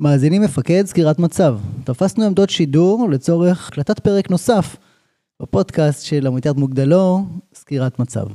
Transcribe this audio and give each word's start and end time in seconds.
מאזינים 0.00 0.42
מפקד 0.42 0.86
סקירת 0.86 1.18
מצב. 1.18 1.58
תפסנו 1.84 2.24
עמדות 2.24 2.50
שידור 2.50 3.08
לצורך 3.10 3.68
הקלטת 3.68 3.98
פרק 3.98 4.30
נוסף 4.30 4.76
בפודקאסט 5.42 6.04
של 6.04 6.26
עמיתת 6.26 6.56
מוגדלו, 6.56 7.24
סקירת 7.54 7.98
מצב. 7.98 8.26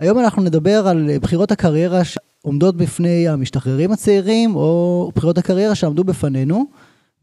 היום 0.00 0.18
אנחנו 0.18 0.42
נדבר 0.42 0.88
על 0.88 1.10
בחירות 1.22 1.52
הקריירה 1.52 2.00
שעומדות 2.04 2.76
בפני 2.76 3.28
המשתחררים 3.28 3.92
הצעירים, 3.92 4.56
או 4.56 5.10
בחירות 5.14 5.38
הקריירה 5.38 5.74
שעמדו 5.74 6.04
בפנינו, 6.04 6.64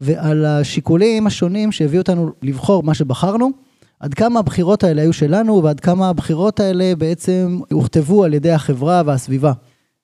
ועל 0.00 0.44
השיקולים 0.44 1.26
השונים 1.26 1.72
שהביאו 1.72 2.02
אותנו 2.02 2.30
לבחור 2.42 2.82
מה 2.82 2.94
שבחרנו, 2.94 3.50
עד 4.00 4.14
כמה 4.14 4.40
הבחירות 4.40 4.84
האלה 4.84 5.02
היו 5.02 5.12
שלנו, 5.12 5.62
ועד 5.62 5.80
כמה 5.80 6.08
הבחירות 6.08 6.60
האלה 6.60 6.96
בעצם 6.98 7.60
הוכתבו 7.72 8.24
על 8.24 8.34
ידי 8.34 8.50
החברה 8.52 9.02
והסביבה. 9.06 9.52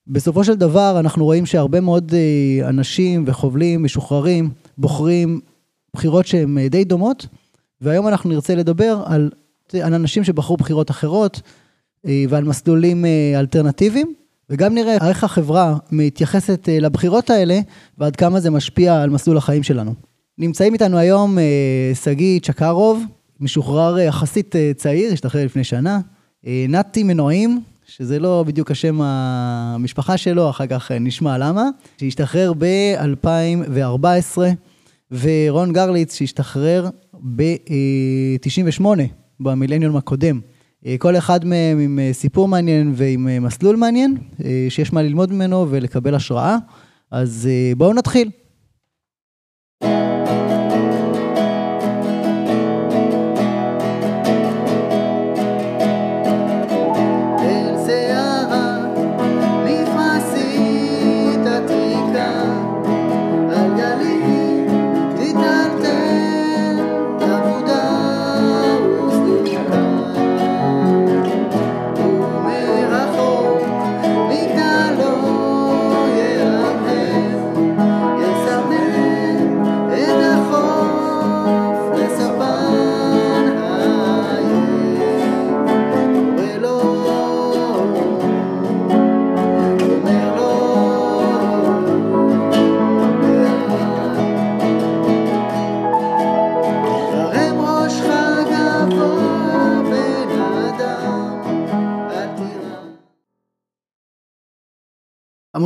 בסופו 0.06 0.44
של 0.44 0.54
דבר 0.54 0.96
אנחנו 1.00 1.24
רואים 1.24 1.46
שהרבה 1.46 1.80
מאוד 1.80 2.14
אה, 2.14 2.68
אנשים 2.68 3.24
וחובלים 3.26 3.84
משוחררים 3.84 4.50
בוחרים 4.78 5.40
בחירות 5.94 6.26
שהן 6.26 6.58
אה, 6.58 6.68
די 6.68 6.84
דומות, 6.84 7.26
והיום 7.80 8.08
אנחנו 8.08 8.30
נרצה 8.30 8.54
לדבר 8.54 9.02
על, 9.06 9.30
על 9.82 9.94
אנשים 9.94 10.24
שבחרו 10.24 10.56
בחירות 10.56 10.90
אחרות 10.90 11.40
אה, 12.06 12.24
ועל 12.28 12.44
מסלולים 12.44 13.04
אלטרנטיביים, 13.36 14.14
וגם 14.50 14.74
נראה 14.74 15.08
איך 15.08 15.24
החברה 15.24 15.76
מתייחסת 15.92 16.68
לבחירות 16.72 17.30
האלה 17.30 17.60
ועד 17.98 18.16
כמה 18.16 18.40
זה 18.40 18.50
משפיע 18.50 19.02
על 19.02 19.10
מסלול 19.10 19.36
החיים 19.36 19.62
שלנו. 19.62 19.94
נמצאים 20.38 20.72
איתנו 20.72 20.98
היום 20.98 21.38
שגיא 22.02 22.40
צ'קרוב, 22.40 23.02
משוחרר 23.40 23.98
יחסית 23.98 24.54
צעיר, 24.76 25.12
השתחרר 25.12 25.44
לפני 25.44 25.64
שנה, 25.64 26.00
נתי 26.68 27.02
מנועים, 27.02 27.62
שזה 27.96 28.18
לא 28.18 28.44
בדיוק 28.46 28.70
השם 28.70 29.00
המשפחה 29.02 30.16
שלו, 30.16 30.50
אחר 30.50 30.66
כך 30.66 30.90
נשמע 30.90 31.38
למה, 31.38 31.64
שהשתחרר 32.00 32.52
ב-2014, 32.58 34.38
ורון 35.10 35.72
גרליץ 35.72 36.14
שהשתחרר 36.14 36.88
ב-98, 37.36 38.84
במילניום 39.40 39.96
הקודם. 39.96 40.40
כל 40.98 41.16
אחד 41.16 41.44
מהם 41.44 41.78
עם 41.78 41.98
סיפור 42.12 42.48
מעניין 42.48 42.92
ועם 42.94 43.44
מסלול 43.44 43.76
מעניין, 43.76 44.16
שיש 44.68 44.92
מה 44.92 45.02
ללמוד 45.02 45.32
ממנו 45.32 45.66
ולקבל 45.70 46.14
השראה. 46.14 46.56
אז 47.10 47.48
בואו 47.76 47.94
נתחיל. 47.94 48.30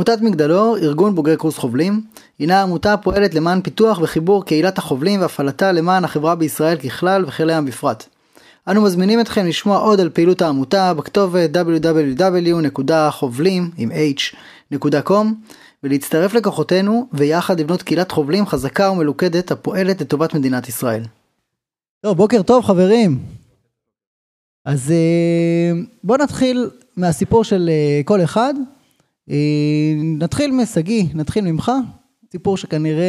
עמותת 0.09 0.23
מגדלור, 0.23 0.77
ארגון 0.77 1.15
בוגרי 1.15 1.37
קורס 1.37 1.57
חובלים, 1.57 2.01
הינה 2.39 2.61
עמותה 2.61 2.93
הפועלת 2.93 3.33
למען 3.33 3.61
פיתוח 3.61 3.99
וחיבור 4.01 4.45
קהילת 4.45 4.77
החובלים 4.77 5.21
והפעלתה 5.21 5.71
למען 5.71 6.03
החברה 6.03 6.35
בישראל 6.35 6.77
ככלל 6.77 7.25
וחיל 7.25 7.49
הים 7.49 7.65
בפרט. 7.65 8.05
אנו 8.67 8.81
מזמינים 8.81 9.19
אתכם 9.19 9.45
לשמוע 9.45 9.77
עוד 9.77 9.99
על 9.99 10.09
פעילות 10.09 10.41
העמותה 10.41 10.93
בכתובת 10.93 11.49
www.חובלים 11.55 13.71
ולהצטרף 15.83 16.33
לכוחותינו 16.33 17.07
ויחד 17.13 17.59
לבנות 17.59 17.81
קהילת 17.81 18.11
חובלים 18.11 18.45
חזקה 18.45 18.91
ומלוכדת 18.91 19.51
הפועלת 19.51 20.01
לטובת 20.01 20.33
מדינת 20.33 20.69
ישראל. 20.69 21.03
טוב, 22.05 22.17
בוקר 22.17 22.41
טוב 22.41 22.65
חברים. 22.65 23.19
אז 24.65 24.91
אה, 24.91 25.71
בואו 26.03 26.23
נתחיל 26.23 26.69
מהסיפור 26.97 27.43
של 27.43 27.69
אה, 27.69 28.01
כל 28.05 28.23
אחד. 28.23 28.53
אה, 29.31 29.93
נתחיל 29.97 30.51
משגיא, 30.51 31.05
נתחיל 31.13 31.43
ממך, 31.51 31.71
סיפור 32.31 32.57
שכנראה 32.57 33.05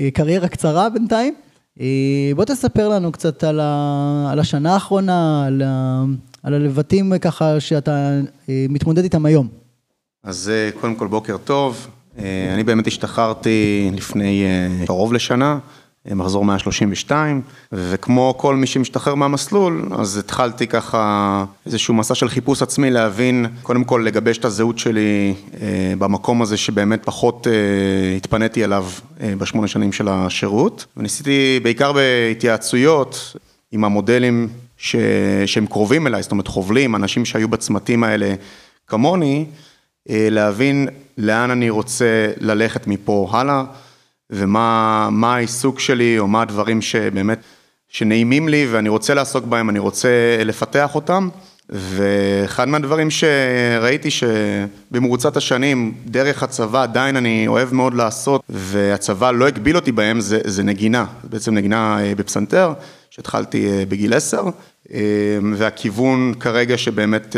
אה, 0.00 0.10
קריירה 0.10 0.48
קצרה 0.48 0.88
בינתיים. 0.88 1.34
אה, 1.80 2.30
בוא 2.36 2.44
תספר 2.44 2.88
לנו 2.88 3.12
קצת 3.12 3.44
על, 3.44 3.60
ה, 3.60 4.28
על 4.32 4.38
השנה 4.38 4.74
האחרונה, 4.74 5.46
על, 5.46 5.62
ה, 5.62 6.04
על 6.42 6.54
הלבטים 6.54 7.12
ככה 7.20 7.60
שאתה 7.60 8.20
מתמודד 8.48 9.02
איתם 9.02 9.26
היום. 9.26 9.48
אז 10.24 10.50
קודם 10.80 10.94
כל 10.94 11.06
בוקר 11.06 11.36
טוב, 11.36 11.86
אני 12.54 12.64
באמת 12.64 12.86
השתחררתי 12.86 13.90
לפני 13.92 14.44
קרוב 14.86 15.12
לשנה. 15.12 15.58
מחזור 16.14 16.44
132, 16.44 17.42
וכמו 17.72 18.34
כל 18.36 18.56
מי 18.56 18.66
שמשתחרר 18.66 19.14
מהמסלול, 19.14 19.88
אז 19.98 20.16
התחלתי 20.16 20.66
ככה 20.66 21.44
איזשהו 21.66 21.94
מסע 21.94 22.14
של 22.14 22.28
חיפוש 22.28 22.62
עצמי 22.62 22.90
להבין, 22.90 23.46
קודם 23.62 23.84
כל 23.84 24.02
לגבש 24.04 24.38
את 24.38 24.44
הזהות 24.44 24.78
שלי 24.78 25.34
אה, 25.60 25.92
במקום 25.98 26.42
הזה 26.42 26.56
שבאמת 26.56 27.04
פחות 27.04 27.46
אה, 27.46 28.16
התפניתי 28.16 28.64
אליו 28.64 28.86
אה, 29.20 29.32
בשמונה 29.38 29.68
שנים 29.68 29.92
של 29.92 30.08
השירות, 30.08 30.86
וניסיתי 30.96 31.60
בעיקר 31.62 31.92
בהתייעצויות 31.92 33.36
עם 33.72 33.84
המודלים 33.84 34.48
ש... 34.76 34.96
שהם 35.46 35.66
קרובים 35.66 36.06
אליי, 36.06 36.22
זאת 36.22 36.30
אומרת 36.30 36.48
חובלים, 36.48 36.94
אנשים 36.94 37.24
שהיו 37.24 37.48
בצמתים 37.48 38.04
האלה 38.04 38.34
כמוני, 38.86 39.46
להבין 40.08 40.88
לאן 41.18 41.50
אני 41.50 41.70
רוצה 41.70 42.32
ללכת 42.40 42.86
מפה 42.86 43.28
הלאה. 43.32 43.64
ומה 44.30 45.08
העיסוק 45.22 45.80
שלי, 45.80 46.18
או 46.18 46.26
מה 46.26 46.42
הדברים 46.42 46.82
שבאמת, 46.82 47.38
שנעימים 47.88 48.48
לי 48.48 48.66
ואני 48.70 48.88
רוצה 48.88 49.14
לעסוק 49.14 49.44
בהם, 49.44 49.70
אני 49.70 49.78
רוצה 49.78 50.08
לפתח 50.44 50.94
אותם. 50.94 51.28
ואחד 51.70 52.68
מהדברים 52.68 53.08
שראיתי 53.10 54.08
שבמרוצת 54.10 55.36
השנים, 55.36 55.94
דרך 56.06 56.42
הצבא 56.42 56.82
עדיין 56.82 57.16
אני 57.16 57.48
אוהב 57.48 57.74
מאוד 57.74 57.94
לעשות, 57.94 58.42
והצבא 58.48 59.30
לא 59.30 59.46
הגביל 59.46 59.76
אותי 59.76 59.92
בהם, 59.92 60.20
זה, 60.20 60.40
זה 60.44 60.62
נגינה, 60.62 61.04
בעצם 61.24 61.54
נגינה 61.54 61.98
אה, 62.00 62.14
בפסנתר, 62.14 62.72
שהתחלתי 63.10 63.66
אה, 63.66 63.84
בגיל 63.88 64.14
עשר, 64.14 64.42
אה, 64.92 65.00
והכיוון 65.54 66.34
כרגע 66.40 66.78
שבאמת 66.78 67.36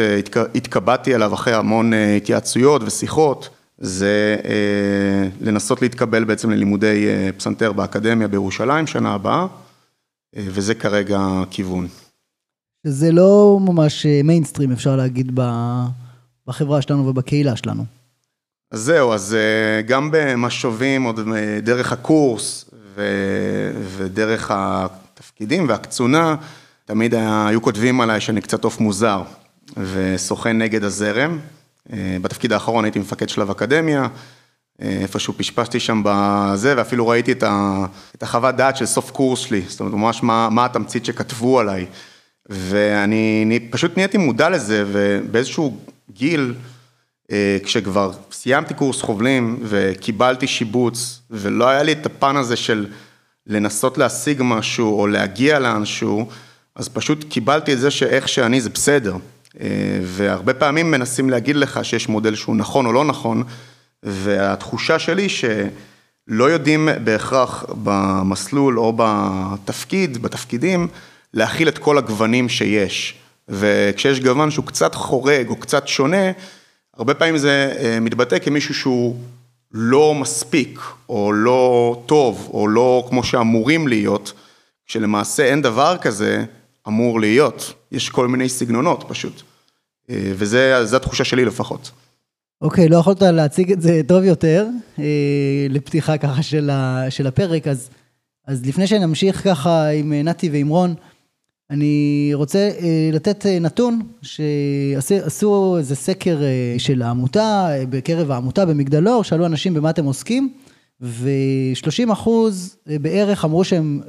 התקבעתי 0.55 1.15
עליו 1.15 1.35
אחרי 1.35 1.55
המון 1.55 1.93
התייעצויות 2.17 2.83
ושיחות, 2.85 3.49
זה 3.79 4.37
אה, 4.45 5.29
לנסות 5.41 5.83
להתקבל 5.83 6.25
בעצם 6.25 6.51
ללימודי 6.51 7.09
אה, 7.09 7.31
פסנתר 7.37 7.73
באקדמיה 7.73 8.29
בירושלים 8.29 8.87
שנה 8.87 9.15
הבאה, 9.15 9.47
אה, 10.37 10.45
וזה 10.47 10.75
כרגע 10.75 11.19
הכיוון. 11.21 11.89
זה 12.87 13.13
לא 13.13 13.59
ממש 13.61 14.07
מיינסטרים 14.25 14.73
אפשר 14.73 14.97
להגיד 14.97 15.41
בחברה 16.47 16.83
שלנו 16.83 17.07
ובקהילה 17.07 17.57
שלנו. 17.57 17.85
אז 18.73 18.81
זהו, 18.81 19.13
אז 19.13 19.37
גם 19.87 20.11
במשובים, 20.13 21.03
עוד 21.03 21.21
דרך 21.63 21.93
הקורס 21.93 22.71
ו... 22.95 23.03
ודרך 23.97 24.51
התפקידים 24.55 25.69
והקצונה, 25.69 26.37
תמיד 26.85 27.15
היו 27.15 27.63
כותבים 27.63 28.01
עליי 28.01 28.21
שאני 28.21 28.41
קצת 28.41 28.65
עוף 28.65 28.81
מוזר 28.81 29.23
וסוכן 29.77 30.59
נגד 30.59 30.85
הזרם. 30.85 31.39
אה, 31.93 32.17
בתפקיד 32.23 32.53
האחרון 32.53 32.85
הייתי 32.85 32.99
מפקד 32.99 33.29
שלב 33.29 33.51
אקדמיה, 33.51 34.09
אה, 34.83 34.99
איפשהו 35.03 35.35
פשפשתי 35.37 35.81
שם 35.81 36.03
בזה, 36.05 36.75
ואפילו 36.77 37.09
ראיתי 37.09 37.33
את, 37.33 37.43
ה, 37.43 37.87
את 38.15 38.23
החוות 38.23 38.55
דעת 38.55 38.77
של 38.77 38.87
סוף 38.87 39.11
קורס 39.11 39.41
שלי, 39.41 39.63
זאת 39.69 39.81
אומרת, 39.81 39.95
ממש 39.95 40.23
מה, 40.23 40.49
מה 40.51 40.65
התמצית 40.65 41.05
שכתבו 41.05 41.61
עליי. 41.61 41.87
ואני 42.49 43.69
פשוט 43.71 43.97
נהייתי 43.97 44.19
מודע 44.19 44.49
לזה, 44.49 44.85
ובאיזשהו 44.87 45.77
גיל, 46.11 46.55
אה, 47.33 47.59
כשכבר 47.63 48.13
סיימתי 48.33 48.75
קורס 48.75 49.03
חובלים 49.03 49.59
וקיבלתי 49.63 50.47
שיבוץ, 50.47 51.21
ולא 51.31 51.69
היה 51.69 51.83
לי 51.83 51.93
את 51.93 52.07
הפן 52.07 52.37
הזה 52.37 52.57
של 52.57 52.87
לנסות 53.47 53.99
להשיג 53.99 54.41
משהו 54.45 55.01
או 55.01 55.07
להגיע 55.07 55.59
לאנשהו, 55.59 56.29
אז 56.75 56.89
פשוט 56.89 57.25
קיבלתי 57.29 57.73
את 57.73 57.79
זה 57.79 57.91
שאיך 57.91 58.29
שאני 58.29 58.61
זה 58.61 58.71
בסדר. 58.71 59.17
והרבה 60.03 60.55
פעמים 60.55 60.91
מנסים 60.91 61.31
להגיד 61.31 61.57
לך 61.57 61.81
שיש 61.83 62.09
מודל 62.09 62.35
שהוא 62.35 62.57
נכון 62.57 62.87
או 62.87 62.93
לא 62.93 63.05
נכון, 63.05 63.43
והתחושה 64.03 64.99
שלי 64.99 65.29
שלא 65.29 65.69
לא 66.29 66.45
יודעים 66.45 66.89
בהכרח 67.05 67.65
במסלול 67.85 68.79
או 68.79 68.93
בתפקיד, 68.97 70.23
בתפקידים, 70.23 70.89
להכיל 71.35 71.69
את 71.69 71.79
כל 71.79 71.99
הגוונים 71.99 72.49
שיש. 72.49 73.15
וכשיש 73.49 74.21
גוון 74.21 74.51
שהוא 74.51 74.65
קצת 74.65 74.95
חורג 74.95 75.49
או 75.49 75.57
קצת 75.57 75.89
שונה, 75.89 76.33
הרבה 76.97 77.15
פעמים 77.15 77.39
זה 77.39 77.75
אה, 77.79 78.01
מתבטא 78.01 78.39
כמישהו 78.39 78.75
שהוא 78.75 79.17
לא 79.73 80.15
מספיק, 80.15 80.81
או 81.09 81.33
לא 81.33 82.03
טוב, 82.07 82.51
או 82.53 82.69
לא 82.69 83.07
כמו 83.09 83.25
שאמורים 83.25 83.89
להיות, 83.89 84.33
כשלמעשה 84.87 85.45
אין 85.45 85.63
דבר 85.63 85.97
כזה 86.01 86.45
אמור 86.89 87.21
להיות. 87.21 87.73
יש 87.93 88.09
כל 88.09 88.29
מיני 88.29 88.49
סגנונות 88.49 89.05
פשוט. 89.09 89.43
אה, 90.11 90.33
וזו 90.35 90.97
התחושה 90.97 91.25
שלי 91.25 91.45
לפחות. 91.45 91.91
אוקיי, 92.61 92.87
okay, 92.87 92.91
לא 92.91 92.97
יכולת 92.97 93.23
להציג 93.23 93.73
את 93.73 93.83
זה 93.83 94.01
טוב 94.07 94.25
יותר, 94.25 94.67
אה, 94.99 95.67
לפתיחה 95.71 96.19
ככה 96.19 96.43
של, 96.43 96.71
ה, 96.71 97.05
של 97.11 97.27
הפרק, 97.27 97.67
אז, 97.67 97.91
אז 98.47 98.67
לפני 98.67 98.87
שנמשיך 98.87 99.45
ככה 99.45 99.89
עם 99.89 100.13
נתי 100.13 100.51
ועם 100.51 100.69
רון, 100.69 100.95
אני 101.71 102.31
רוצה 102.35 102.71
אה, 102.81 103.11
לתת 103.13 103.47
אה, 103.47 103.59
נתון 103.59 104.03
שעשו 104.23 105.77
איזה 105.79 105.97
סקר 105.97 106.43
אה, 106.43 106.79
של 106.79 107.03
העמותה, 107.03 107.69
בקרב 107.91 108.31
העמותה 108.31 108.67
במגדלור, 108.67 109.25
שאלו 109.25 109.47
אנשים 109.47 109.75
במה 109.75 109.91
אתם 109.91 110.05
עוסקים, 110.05 110.53
ו-30 111.01 112.13
אחוז 112.13 112.77
בערך 112.87 113.45
אמרו 113.45 113.65
שהם 113.65 114.01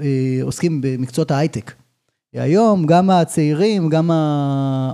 עוסקים 0.41 0.81
במקצועות 0.81 1.31
ההייטק. 1.31 1.71
היום 2.33 2.85
גם 2.85 3.09
הצעירים, 3.09 3.89
גם 3.89 4.11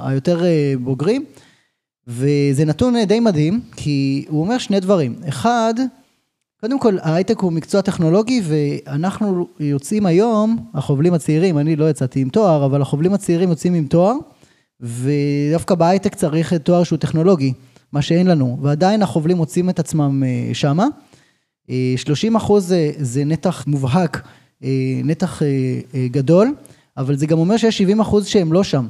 היותר 0.02 0.42
בוגרים, 0.80 1.26
וזה 2.08 2.66
נתון 2.66 3.04
די 3.04 3.20
מדהים, 3.20 3.62
כי 3.76 4.26
הוא 4.30 4.42
אומר 4.42 4.58
שני 4.58 4.80
דברים. 4.80 5.16
אחד, 5.30 5.74
קודם 6.62 6.80
כל, 6.80 6.98
ההייטק 7.02 7.40
הוא 7.40 7.52
מקצוע 7.52 7.82
טכנולוגי, 7.82 8.42
ואנחנו 8.44 9.48
יוצאים 9.60 10.06
היום, 10.06 10.58
החובלים 10.74 11.14
הצעירים, 11.14 11.58
אני 11.58 11.76
לא 11.76 11.90
יצאתי 11.90 12.20
עם 12.20 12.30
תואר, 12.30 12.66
אבל 12.66 12.82
החובלים 12.82 13.14
הצעירים 13.14 13.50
יוצאים 13.50 13.74
עם 13.74 13.86
תואר, 13.86 14.16
ודווקא 14.82 15.76
בהייטק 15.76 16.16
צריך 16.16 16.54
תואר 16.54 16.84
שהוא 16.84 17.00
טכנולוגי, 17.00 17.54
מה 17.92 18.02
שאין 18.02 18.28
לנו, 18.28 18.58
ועדיין 18.62 19.02
החובלים 19.02 19.38
מוצאים 19.38 19.70
את 19.70 19.80
עצמם 19.80 20.24
אה, 20.26 20.54
שמה. 20.54 20.88
30 21.96 22.36
אה, 22.36 22.42
אחוז 22.42 22.68
זה, 22.68 22.92
זה 22.98 23.26
נתח 23.26 23.64
מובהק, 23.68 24.28
אה, 24.64 24.70
נתח 25.04 25.42
גדול, 26.12 26.54
אבל 26.98 27.16
זה 27.16 27.26
גם 27.26 27.40
אומר 27.40 27.58
שיש 27.58 27.78
70 27.78 28.00
אחוז 28.00 28.26
שהם 28.26 28.54
לא 28.54 28.64
שם. 28.64 28.88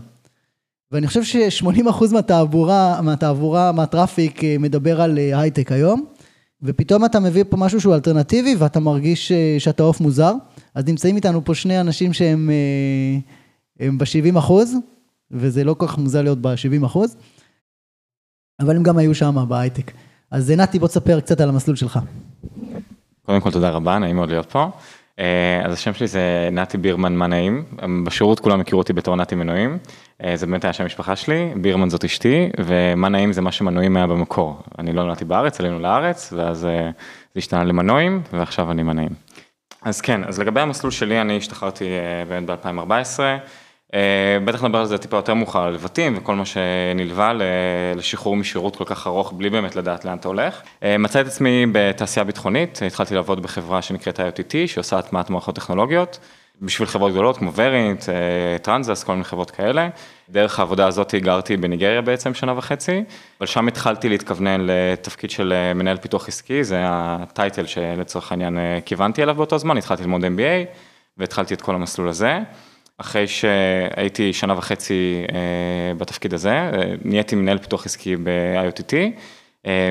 ואני 0.92 1.08
חושב 1.08 1.24
ש-80 1.24 1.90
אחוז 1.90 2.14
מהתעבורה, 2.14 3.02
מהתעבורה, 3.02 3.72
מהטראפיק 3.72 4.42
מדבר 4.60 5.02
על 5.02 5.18
הייטק 5.18 5.72
היום. 5.72 6.06
ופתאום 6.64 7.06
אתה 7.06 7.20
מביא 7.20 7.44
פה 7.50 7.58
משהו 7.58 7.82
שהוא 7.82 7.96
אלטרנטיבי 7.96 8.56
ואתה 8.56 8.80
מרגיש 8.80 9.32
אה, 9.32 9.56
שאתה 9.60 9.84
עוף 9.84 10.02
מוזר. 10.02 10.34
אז 10.76 10.86
נמצאים 10.88 11.16
איתנו 11.16 11.46
פה 11.46 11.56
שני 11.56 11.80
אנשים 11.80 12.14
שהם 12.14 12.50
אה, 13.82 13.90
ב-70 13.98 14.40
אחוז, 14.40 14.76
וזה 15.32 15.64
לא 15.64 15.74
כל 15.74 15.88
כך 15.88 15.98
מוזר 15.98 16.22
להיות 16.22 16.42
ב-70 16.42 16.86
אחוז, 16.86 17.16
אבל 18.60 18.76
הם 18.76 18.84
גם 18.84 18.98
היו 18.98 19.16
שם 19.16 19.46
בהייטק. 19.48 19.92
אז 20.32 20.52
נתי, 20.52 20.80
בוא 20.80 20.88
תספר 20.88 21.20
קצת 21.20 21.42
על 21.42 21.50
המסלול 21.50 21.76
שלך. 21.76 22.00
קודם 23.26 23.42
כל 23.42 23.52
תודה 23.52 23.70
רבה, 23.70 24.00
נעים 24.00 24.16
מאוד 24.16 24.30
להיות 24.30 24.52
פה. 24.52 24.70
אה, 25.20 25.62
אז 25.66 25.74
השם 25.74 25.94
שלי 25.94 26.08
זה 26.08 26.50
נתי 26.52 26.78
בירמן, 26.78 27.16
מה 27.16 27.28
נעים? 27.28 27.64
בשירות 28.06 28.40
כולם 28.40 28.60
הכירו 28.60 28.82
אותי 28.82 28.94
בתור 28.94 29.16
נתי 29.16 29.36
מנועים. 29.36 29.78
אה, 30.24 30.36
זה 30.36 30.46
באמת 30.46 30.64
היה 30.64 30.74
שם 30.74 30.84
המשפחה 30.84 31.16
שלי, 31.16 31.54
בירמן 31.56 31.90
זאת 31.90 32.04
אשתי, 32.04 32.50
ומה 32.60 33.10
נעים 33.10 33.34
זה 33.34 33.42
מה 33.42 33.52
שמנועים 33.52 33.98
היה 33.98 34.08
במקור. 34.08 34.62
אני 34.80 34.94
לא 34.94 35.04
נולדתי 35.04 35.26
בארץ, 35.26 35.60
עלינו 35.60 35.80
לארץ, 35.80 36.34
ואז 36.34 36.66
אה, 36.66 36.90
זה 37.34 37.38
השתנה 37.38 37.64
למנועים, 37.64 38.22
ועכשיו 38.34 38.72
אני 38.72 38.84
מנעים. 38.84 39.12
אז 39.82 40.02
כן, 40.02 40.24
אז 40.24 40.40
לגבי 40.40 40.62
המסלול 40.62 40.92
שלי, 40.92 41.22
אני 41.22 41.38
השתחררתי 41.38 41.86
באמת 42.28 42.50
ב-2014. 42.50 43.20
בטח 44.46 44.64
נדבר 44.64 44.80
על 44.80 44.86
זה 44.86 44.98
טיפה 44.98 45.18
יותר 45.18 45.34
מאוחר, 45.34 45.64
על 45.64 45.74
לבטים 45.74 46.18
וכל 46.18 46.36
מה 46.36 46.44
שנלווה 46.46 47.32
לשחרור 47.96 48.36
משירות 48.36 48.76
כל 48.76 48.84
כך 48.88 49.08
ארוך 49.08 49.34
בלי 49.34 49.50
באמת 49.50 49.76
לדעת 49.76 50.06
לאן 50.06 50.18
אתה 50.18 50.28
הולך. 50.28 50.62
מצאתי 51.00 51.22
את 51.22 51.28
עצמי 51.28 51.66
בתעשייה 51.72 52.24
ביטחונית, 52.24 52.80
התחלתי 52.88 53.16
לעבוד 53.16 53.44
בחברה 53.44 53.82
שנקראת 53.82 54.20
IOTT, 54.20 54.54
שעושה 54.68 55.00
הטמעת 55.00 55.30
מערכות 55.30 55.56
טכנולוגיות. 55.56 56.20
בשביל 56.62 56.88
חברות 56.88 57.12
גדולות 57.12 57.38
כמו 57.38 57.54
ורינט, 57.54 58.04
טרנזס, 58.62 59.04
כל 59.04 59.12
מיני 59.12 59.24
חברות 59.24 59.52
כאלה. 59.52 59.90
דרך 60.30 60.60
העבודה 60.60 60.88
הזאת 60.88 61.16
גרתי 61.16 61.58
בניגריה 61.58 62.02
בעצם 62.02 62.34
שנה 62.34 62.58
וחצי, 62.58 63.04
אבל 63.40 63.48
שם 63.48 63.68
התחלתי 63.68 64.10
להתכוונן 64.10 64.62
לתפקיד 64.70 65.30
של 65.32 65.54
אה, 65.54 65.74
מנהל 65.74 65.98
פיתוח 65.98 66.28
עסקי, 66.28 66.64
זה 66.64 66.82
הטייטל 66.86 67.66
שלצורך 67.66 68.32
העניין 68.32 68.58
אה, 68.58 68.80
כיוונתי 68.86 69.24
אליו 69.24 69.36
באותו 69.36 69.58
זמן, 69.58 69.78
התחלתי 69.78 70.04
ללמוד 70.04 70.22
MBA 70.22 70.76
והתחלתי 71.18 71.54
את 71.54 71.62
כל 71.62 71.76
המסלול 71.76 72.10
הזה. 72.10 72.40
אחרי 72.98 73.28
שהייתי 73.28 74.34
שנה 74.34 74.58
וחצי 74.58 75.24
אה, 75.34 75.94
בתפקיד 75.98 76.34
הזה, 76.34 76.72
נהייתי 77.06 77.36
מנהל 77.36 77.58
פיתוח 77.58 77.86
עסקי 77.86 78.16
ב-IOTT, 78.16 78.94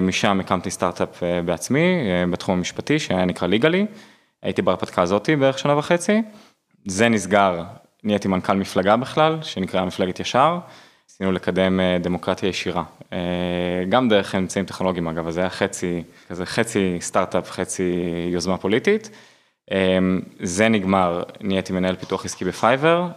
משם 0.03 0.41
הקמתי 0.41 0.71
סטארט-אפ 0.71 1.23
בעצמי, 1.45 1.97
בתחום 2.31 2.59
המשפטי, 2.59 2.99
שהיה 2.99 3.25
נקרא 3.25 3.49
ליגלי, 3.49 3.87
הייתי 4.43 4.63
בהרפתקה 4.63 5.03
הזאתי 5.03 5.37
בערך 5.37 5.59
שנה 5.59 5.79
וחצי. 5.79 6.23
זה 6.87 7.09
נסגר, 7.09 7.63
נהייתי 8.05 8.29
מנכ"ל 8.29 8.57
מפלגה 8.57 8.97
בכלל, 8.97 9.39
שנקראה 9.43 9.85
מפלגת 9.85 10.21
ישר, 10.21 10.59
ניסינו 11.09 11.33
לקדם 11.33 11.81
אה, 11.81 11.99
דמוקרטיה 12.01 12.49
ישירה, 12.49 12.83
אה, 13.13 13.19
גם 13.89 14.09
דרך 14.09 14.35
אמצעים 14.35 14.65
טכנולוגיים 14.65 15.09
אגב, 15.09 15.29
אז 15.29 15.35
זה 15.35 15.41
היה 15.41 15.51
חצי, 15.51 16.03
כזה 16.29 16.47
חצי 16.47 16.97
סטארט-אפ, 17.01 17.51
חצי 17.51 17.93
יוזמה 18.33 18.57
פוליטית. 18.57 19.11
אה, 19.73 19.99
זה 20.41 20.69
נגמר, 20.69 21.23
נהייתי 21.41 21.73
מנהל 21.73 21.97
פיתוח 21.97 22.25
עסקי 22.25 22.45
בפייבר, 22.45 23.09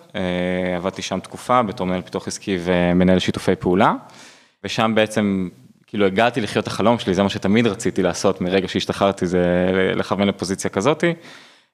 עבדתי 0.77 1.01
שם 1.01 1.19
תקופה 1.19 1.63
בתור 1.63 1.87
מנהל 1.87 2.01
פיתוח 2.01 2.27
עסקי 2.27 2.57
ומנהל 2.63 3.19
שיתופי 3.19 3.55
פעולה, 3.55 3.93
ושם 4.63 4.91
בעצם 4.95 5.49
כאילו 5.87 6.05
הגעתי 6.05 6.41
לחיות 6.41 6.67
החלום 6.67 6.99
שלי, 6.99 7.13
זה 7.13 7.23
מה 7.23 7.29
שתמיד 7.29 7.67
רציתי 7.67 8.03
לעשות 8.03 8.41
מרגע 8.41 8.67
שהשתחררתי, 8.67 9.27
זה 9.27 9.71
לכוון 9.95 10.27
לפוזיציה 10.27 10.69
כזאתי. 10.69 11.13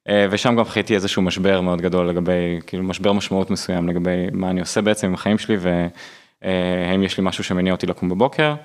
אה, 0.09 0.27
ושם 0.29 0.55
גם 0.55 0.65
חייתי 0.65 0.95
איזשהו 0.95 1.21
משבר 1.21 1.61
מאוד 1.61 1.81
גדול 1.81 2.09
לגבי, 2.09 2.59
כאילו 2.67 2.83
משבר 2.83 3.13
משמעות 3.13 3.49
מסוים 3.49 3.89
לגבי 3.89 4.27
מה 4.31 4.49
אני 4.49 4.59
עושה 4.59 4.81
בעצם 4.81 5.07
עם 5.07 5.13
החיים 5.13 5.37
שלי 5.37 5.57
והאם 5.59 7.03
יש 7.03 7.17
לי 7.17 7.23
משהו 7.23 7.43
שמניע 7.43 7.73
אותי 7.73 7.87
לקום 7.87 8.09
בבוקר. 8.09 8.55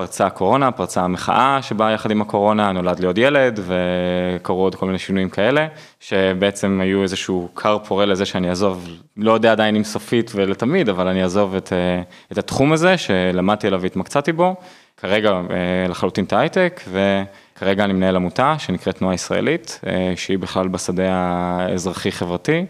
פרצה 0.00 0.26
הקורונה, 0.26 0.70
פרצה 0.70 1.02
המחאה 1.02 1.58
שבאה 1.62 1.92
יחד 1.92 2.10
עם 2.10 2.20
הקורונה, 2.22 2.72
נולד 2.72 3.00
לי 3.00 3.06
עוד 3.06 3.18
ילד 3.18 3.60
וקרו 3.66 4.62
עוד 4.62 4.74
כל 4.74 4.86
מיני 4.86 4.98
שינויים 4.98 5.30
כאלה, 5.30 5.66
שבעצם 6.00 6.80
היו 6.82 7.02
איזשהו 7.02 7.48
כר 7.54 7.78
פורה 7.78 8.06
לזה 8.06 8.26
שאני 8.26 8.50
אעזוב, 8.50 8.88
לא 9.16 9.32
יודע 9.32 9.52
עדיין 9.52 9.76
אם 9.76 9.84
סופית 9.84 10.30
ולתמיד, 10.34 10.88
אבל 10.88 11.08
אני 11.08 11.22
אעזוב 11.22 11.54
את, 11.54 11.72
אה, 11.72 12.02
את 12.32 12.38
התחום 12.38 12.72
הזה 12.72 12.98
שלמדתי 12.98 13.66
עליו 13.66 13.80
והתמקצעתי 13.82 14.32
בו, 14.32 14.56
כרגע 14.96 15.30
אה, 15.30 15.88
לחלוטין 15.88 16.24
את 16.24 16.32
ההייטק, 16.32 16.80
וכרגע 16.90 17.84
אני 17.84 17.92
מנהל 17.92 18.16
עמותה 18.16 18.54
שנקראת 18.58 18.96
תנועה 18.96 19.14
ישראלית, 19.14 19.80
אה, 19.86 20.12
שהיא 20.16 20.38
בכלל 20.38 20.68
בשדה 20.68 21.12
האזרחי-חברתי, 21.12 22.66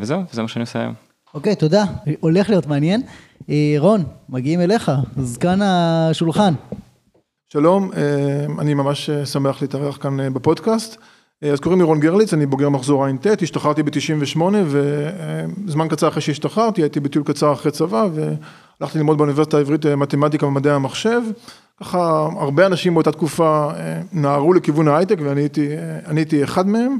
וזהו, 0.00 0.22
וזה 0.32 0.42
מה 0.42 0.48
שאני 0.48 0.60
עושה 0.60 0.80
היום. 0.80 1.11
אוקיי, 1.34 1.56
תודה, 1.56 1.84
הולך 2.20 2.50
להיות 2.50 2.66
מעניין. 2.66 3.02
אה, 3.50 3.74
רון, 3.78 4.04
מגיעים 4.28 4.60
אליך, 4.60 4.90
זקן 5.18 5.62
השולחן. 5.62 6.54
שלום, 7.52 7.90
אה, 7.96 8.46
אני 8.58 8.74
ממש 8.74 9.10
אה, 9.10 9.26
שמח 9.26 9.62
להתארח 9.62 9.96
כאן 9.96 10.34
בפודקאסט. 10.34 10.96
אז 11.52 11.60
קוראים 11.60 11.80
לי 11.80 11.86
רון 11.86 12.00
גרליץ, 12.00 12.34
אני 12.34 12.46
בוגר 12.46 12.68
מחזור 12.68 13.04
ע"ט, 13.06 13.26
השתחררתי 13.42 13.82
ב-98 13.82 14.40
וזמן 14.66 15.88
קצר 15.88 16.08
אחרי 16.08 16.22
שהשתחררתי 16.22 16.82
הייתי 16.82 17.00
בטיול 17.00 17.24
קצר 17.24 17.52
אחרי 17.52 17.72
צבא 17.72 18.06
והלכתי 18.14 18.98
ללמוד 18.98 19.18
באוניברסיטה 19.18 19.56
העברית 19.56 19.86
מתמטיקה 19.86 20.46
ומדעי 20.46 20.72
המחשב. 20.72 21.22
ככה 21.80 22.28
הרבה 22.38 22.66
אנשים 22.66 22.94
באותה 22.94 23.12
תקופה 23.12 23.70
נערו 24.12 24.52
לכיוון 24.52 24.88
ההייטק 24.88 25.16
ואני 25.22 25.40
הייתי, 25.40 25.68
הייתי 26.06 26.44
אחד 26.44 26.66
מהם. 26.66 26.98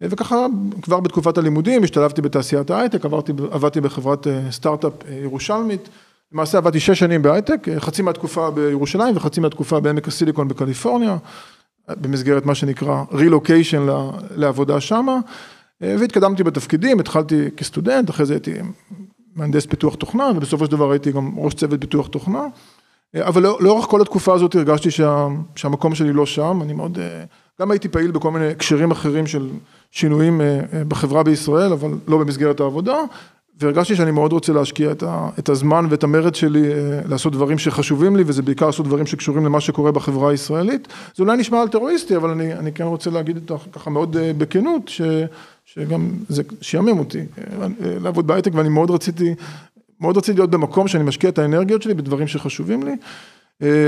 וככה 0.00 0.46
כבר 0.82 1.00
בתקופת 1.00 1.38
הלימודים 1.38 1.84
השתלבתי 1.84 2.22
בתעשיית 2.22 2.70
ההייטק, 2.70 3.04
עברתי, 3.04 3.32
עבדתי 3.50 3.80
בחברת 3.80 4.26
אה, 4.26 4.50
סטארט-אפ 4.50 4.92
אה, 5.08 5.14
ירושלמית, 5.14 5.88
למעשה 6.32 6.58
עבדתי 6.58 6.80
שש 6.80 6.98
שנים 6.98 7.22
בהייטק, 7.22 7.68
אה, 7.68 7.80
חצי 7.80 8.02
מהתקופה 8.02 8.50
בירושלים 8.50 9.16
וחצי 9.16 9.40
מהתקופה 9.40 9.80
בעמק 9.80 10.08
הסיליקון 10.08 10.48
בקליפורניה, 10.48 11.16
במסגרת 11.88 12.46
מה 12.46 12.54
שנקרא 12.54 13.04
רילוקיישן 13.12 13.86
לעבודה 14.36 14.80
שמה, 14.80 15.18
והתקדמתי 15.80 16.42
בתפקידים, 16.42 17.00
התחלתי 17.00 17.48
כסטודנט, 17.56 18.10
אחרי 18.10 18.26
זה 18.26 18.34
הייתי 18.34 18.54
מהנדס 19.36 19.66
פיתוח 19.66 19.94
תוכנה, 19.94 20.30
ובסופו 20.36 20.64
של 20.64 20.70
דבר 20.70 20.90
הייתי 20.90 21.12
גם 21.12 21.38
ראש 21.38 21.54
צוות 21.54 21.80
פיתוח 21.80 22.06
תוכנה, 22.06 22.46
אבל 23.14 23.42
לא, 23.42 23.58
לאורך 23.60 23.86
כל 23.86 24.00
התקופה 24.00 24.34
הזאת 24.34 24.54
הרגשתי 24.54 24.90
שה, 24.90 25.26
שהמקום 25.56 25.94
שלי 25.94 26.12
לא 26.12 26.26
שם, 26.26 26.58
אני 26.62 26.72
מאוד, 26.72 26.98
גם 27.60 27.70
הייתי 27.70 27.88
פעיל 27.88 28.10
בכל 28.10 28.30
מיני 28.30 28.46
הקשרים 28.46 28.90
אחרים 28.90 29.26
של 29.26 29.50
שינויים 29.90 30.40
אה, 30.40 30.60
אה, 30.72 30.84
בחברה 30.84 31.22
בישראל, 31.22 31.72
אבל 31.72 31.90
לא 32.08 32.18
במסגרת 32.18 32.60
העבודה, 32.60 32.96
והרגשתי 33.60 33.96
שאני 33.96 34.10
מאוד 34.10 34.32
רוצה 34.32 34.52
להשקיע 34.52 34.92
את, 34.92 35.02
ה, 35.02 35.28
את 35.38 35.48
הזמן 35.48 35.86
ואת 35.90 36.04
המרץ 36.04 36.36
שלי 36.36 36.72
אה, 36.72 37.00
לעשות 37.08 37.32
דברים 37.32 37.58
שחשובים 37.58 38.16
לי, 38.16 38.22
וזה 38.26 38.42
בעיקר 38.42 38.66
לעשות 38.66 38.86
דברים 38.86 39.06
שקשורים 39.06 39.44
למה 39.44 39.60
שקורה 39.60 39.92
בחברה 39.92 40.30
הישראלית. 40.30 40.88
זה 41.14 41.22
אולי 41.22 41.36
נשמע 41.36 41.62
אלטרואיסטי, 41.62 42.16
אבל 42.16 42.30
אני, 42.30 42.54
אני 42.54 42.72
כן 42.72 42.84
רוצה 42.84 43.10
להגיד 43.10 43.50
ככה 43.72 43.90
מאוד 43.90 44.16
אה, 44.16 44.32
בכנות, 44.38 44.88
ש, 44.88 45.00
שגם 45.64 46.10
זה 46.28 46.42
שיאמם 46.60 46.98
אותי 46.98 47.20
אה, 47.38 47.66
לעבוד 47.80 48.26
בהייטק, 48.26 48.50
ואני 48.54 48.68
מאוד 48.68 48.90
רציתי, 48.90 49.34
מאוד 50.00 50.16
רציתי 50.16 50.38
להיות 50.38 50.50
במקום 50.50 50.88
שאני 50.88 51.04
משקיע 51.04 51.30
את 51.30 51.38
האנרגיות 51.38 51.82
שלי 51.82 51.94
בדברים 51.94 52.26
שחשובים 52.26 52.82
לי. 52.82 52.96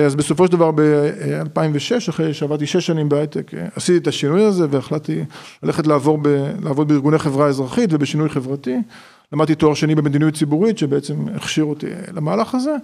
אז 0.06 0.14
בסופו 0.14 0.46
של 0.46 0.52
דבר 0.52 0.70
ב-2006, 0.74 2.10
אחרי 2.10 2.34
שעבדתי 2.34 2.66
שש 2.66 2.86
שנים 2.86 3.08
בהייטק, 3.08 3.50
עשיתי 3.74 3.98
את 3.98 4.06
השינוי 4.06 4.44
הזה 4.44 4.66
והחלטתי 4.70 5.24
ללכת 5.62 5.86
לעבור 5.86 6.18
ב, 6.22 6.28
לעבוד 6.62 6.88
בארגוני 6.88 7.18
חברה 7.18 7.46
אזרחית 7.46 7.92
ובשינוי 7.92 8.28
חברתי. 8.28 8.76
למדתי 9.32 9.54
תואר 9.54 9.74
שני 9.74 9.94
במדיניות 9.94 10.34
ציבורית, 10.34 10.78
שבעצם 10.78 11.14
הכשיר 11.34 11.64
אותי 11.64 11.86
למהלך 12.12 12.54
הזה, 12.54 12.76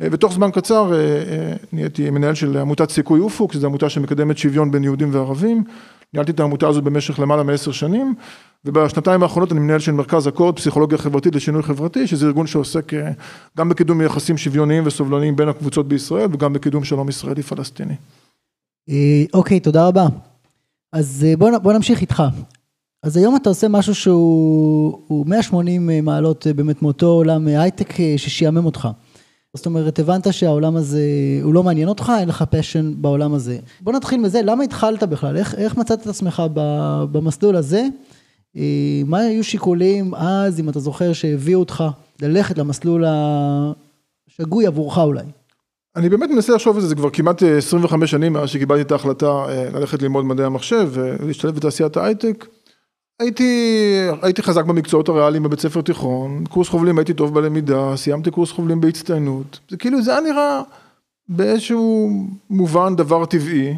ותוך 0.00 0.32
זמן 0.32 0.50
קצר 0.50 0.92
אה, 0.92 0.98
אה, 0.98 1.52
נהייתי 1.72 2.10
מנהל 2.10 2.34
של 2.34 2.56
עמותת 2.56 2.90
סיכוי 2.90 3.20
אופוק, 3.20 3.52
שזו 3.52 3.66
עמותה 3.66 3.88
שמקדמת 3.88 4.38
שוויון 4.38 4.70
בין 4.70 4.84
יהודים 4.84 5.14
וערבים, 5.14 5.64
ניהלתי 6.14 6.32
את 6.32 6.40
העמותה 6.40 6.68
הזו 6.68 6.82
במשך 6.82 7.18
למעלה 7.18 7.42
מעשר 7.42 7.72
שנים, 7.72 8.14
ובשנתיים 8.64 9.22
האחרונות 9.22 9.52
אני 9.52 9.60
מנהל 9.60 9.78
של 9.78 9.92
מרכז 9.92 10.28
אקורד, 10.28 10.56
פסיכולוגיה 10.56 10.98
חברתית 10.98 11.34
לשינוי 11.34 11.62
חברתי, 11.62 12.06
שזה 12.06 12.26
ארגון 12.26 12.46
שעוסק 12.46 12.94
אה, 12.94 13.10
גם 13.58 13.68
בקידום 13.68 14.00
יחסים 14.02 14.36
שוויוניים 14.36 14.86
וסובלניים 14.86 15.36
בין 15.36 15.48
הקבוצות 15.48 15.88
בישראל, 15.88 16.26
וגם 16.32 16.52
בקידום 16.52 16.84
שלום 16.84 17.08
ישראלי 17.08 17.42
פלסטיני. 17.42 17.94
אוקיי, 19.34 19.60
תודה 19.60 19.86
רבה. 19.86 20.06
אז 20.92 21.26
בוא, 21.38 21.58
בוא 21.58 21.72
נמשיך 21.72 22.00
איתך. 22.00 22.22
אז 23.02 23.16
היום 23.16 23.36
אתה 23.36 23.48
עושה 23.48 23.68
משהו 23.68 23.94
שהוא 23.94 25.26
180 25.26 25.90
אה, 25.90 26.00
מעלות 26.00 26.46
אה, 26.46 26.52
באמת 26.52 26.82
מאותו 26.82 27.06
עולם 27.06 27.48
אה, 27.48 27.62
הייטק 27.62 27.94
ששיעמם 28.16 28.66
אותך. 28.66 28.88
זאת 29.56 29.66
אומרת, 29.66 29.98
הבנת 29.98 30.32
שהעולם 30.32 30.76
הזה, 30.76 31.00
הוא 31.42 31.54
לא 31.54 31.62
מעניין 31.62 31.88
אותך, 31.88 32.12
אין 32.18 32.28
לך 32.28 32.44
פשן 32.50 32.92
בעולם 32.96 33.34
הזה. 33.34 33.58
בוא 33.80 33.92
נתחיל 33.92 34.20
מזה, 34.20 34.40
למה 34.44 34.64
התחלת 34.64 35.02
בכלל? 35.02 35.36
איך, 35.36 35.54
איך 35.54 35.76
מצאת 35.76 36.02
את 36.02 36.06
עצמך 36.06 36.42
במסלול 37.12 37.56
הזה? 37.56 37.86
מה 39.06 39.18
היו 39.18 39.44
שיקולים 39.44 40.14
אז, 40.14 40.60
אם 40.60 40.68
אתה 40.68 40.80
זוכר, 40.80 41.12
שהביאו 41.12 41.60
אותך 41.60 41.84
ללכת 42.22 42.58
למסלול 42.58 43.04
השגוי 43.06 44.66
עבורך 44.66 44.98
אולי? 44.98 45.24
אני 45.96 46.08
באמת 46.08 46.30
מנסה 46.30 46.52
לחשוב 46.52 46.76
על 46.76 46.82
זה, 46.82 46.88
זה 46.88 46.94
כבר 46.94 47.10
כמעט 47.10 47.42
25 47.42 48.10
שנים 48.10 48.32
מאז 48.32 48.48
שקיבלתי 48.48 48.82
את 48.82 48.92
ההחלטה 48.92 49.44
ללכת 49.74 50.02
ללמוד 50.02 50.24
מדעי 50.24 50.46
המחשב 50.46 50.88
ולהשתלב 50.92 51.54
בתעשיית 51.54 51.96
ההייטק. 51.96 52.46
הייתי, 53.20 53.52
הייתי 54.22 54.42
חזק 54.42 54.64
במקצועות 54.64 55.08
הריאליים 55.08 55.42
בבית 55.42 55.60
ספר 55.60 55.80
תיכון, 55.80 56.44
קורס 56.50 56.68
חובלים 56.68 56.98
הייתי 56.98 57.14
טוב 57.14 57.34
בלמידה, 57.34 57.96
סיימתי 57.96 58.30
קורס 58.30 58.50
חובלים 58.50 58.80
בהצטיינות, 58.80 59.58
זה 59.70 59.76
כאילו 59.76 60.02
זה 60.02 60.10
היה 60.10 60.20
נראה 60.20 60.62
באיזשהו 61.28 62.10
מובן 62.50 62.96
דבר 62.96 63.24
טבעי, 63.26 63.74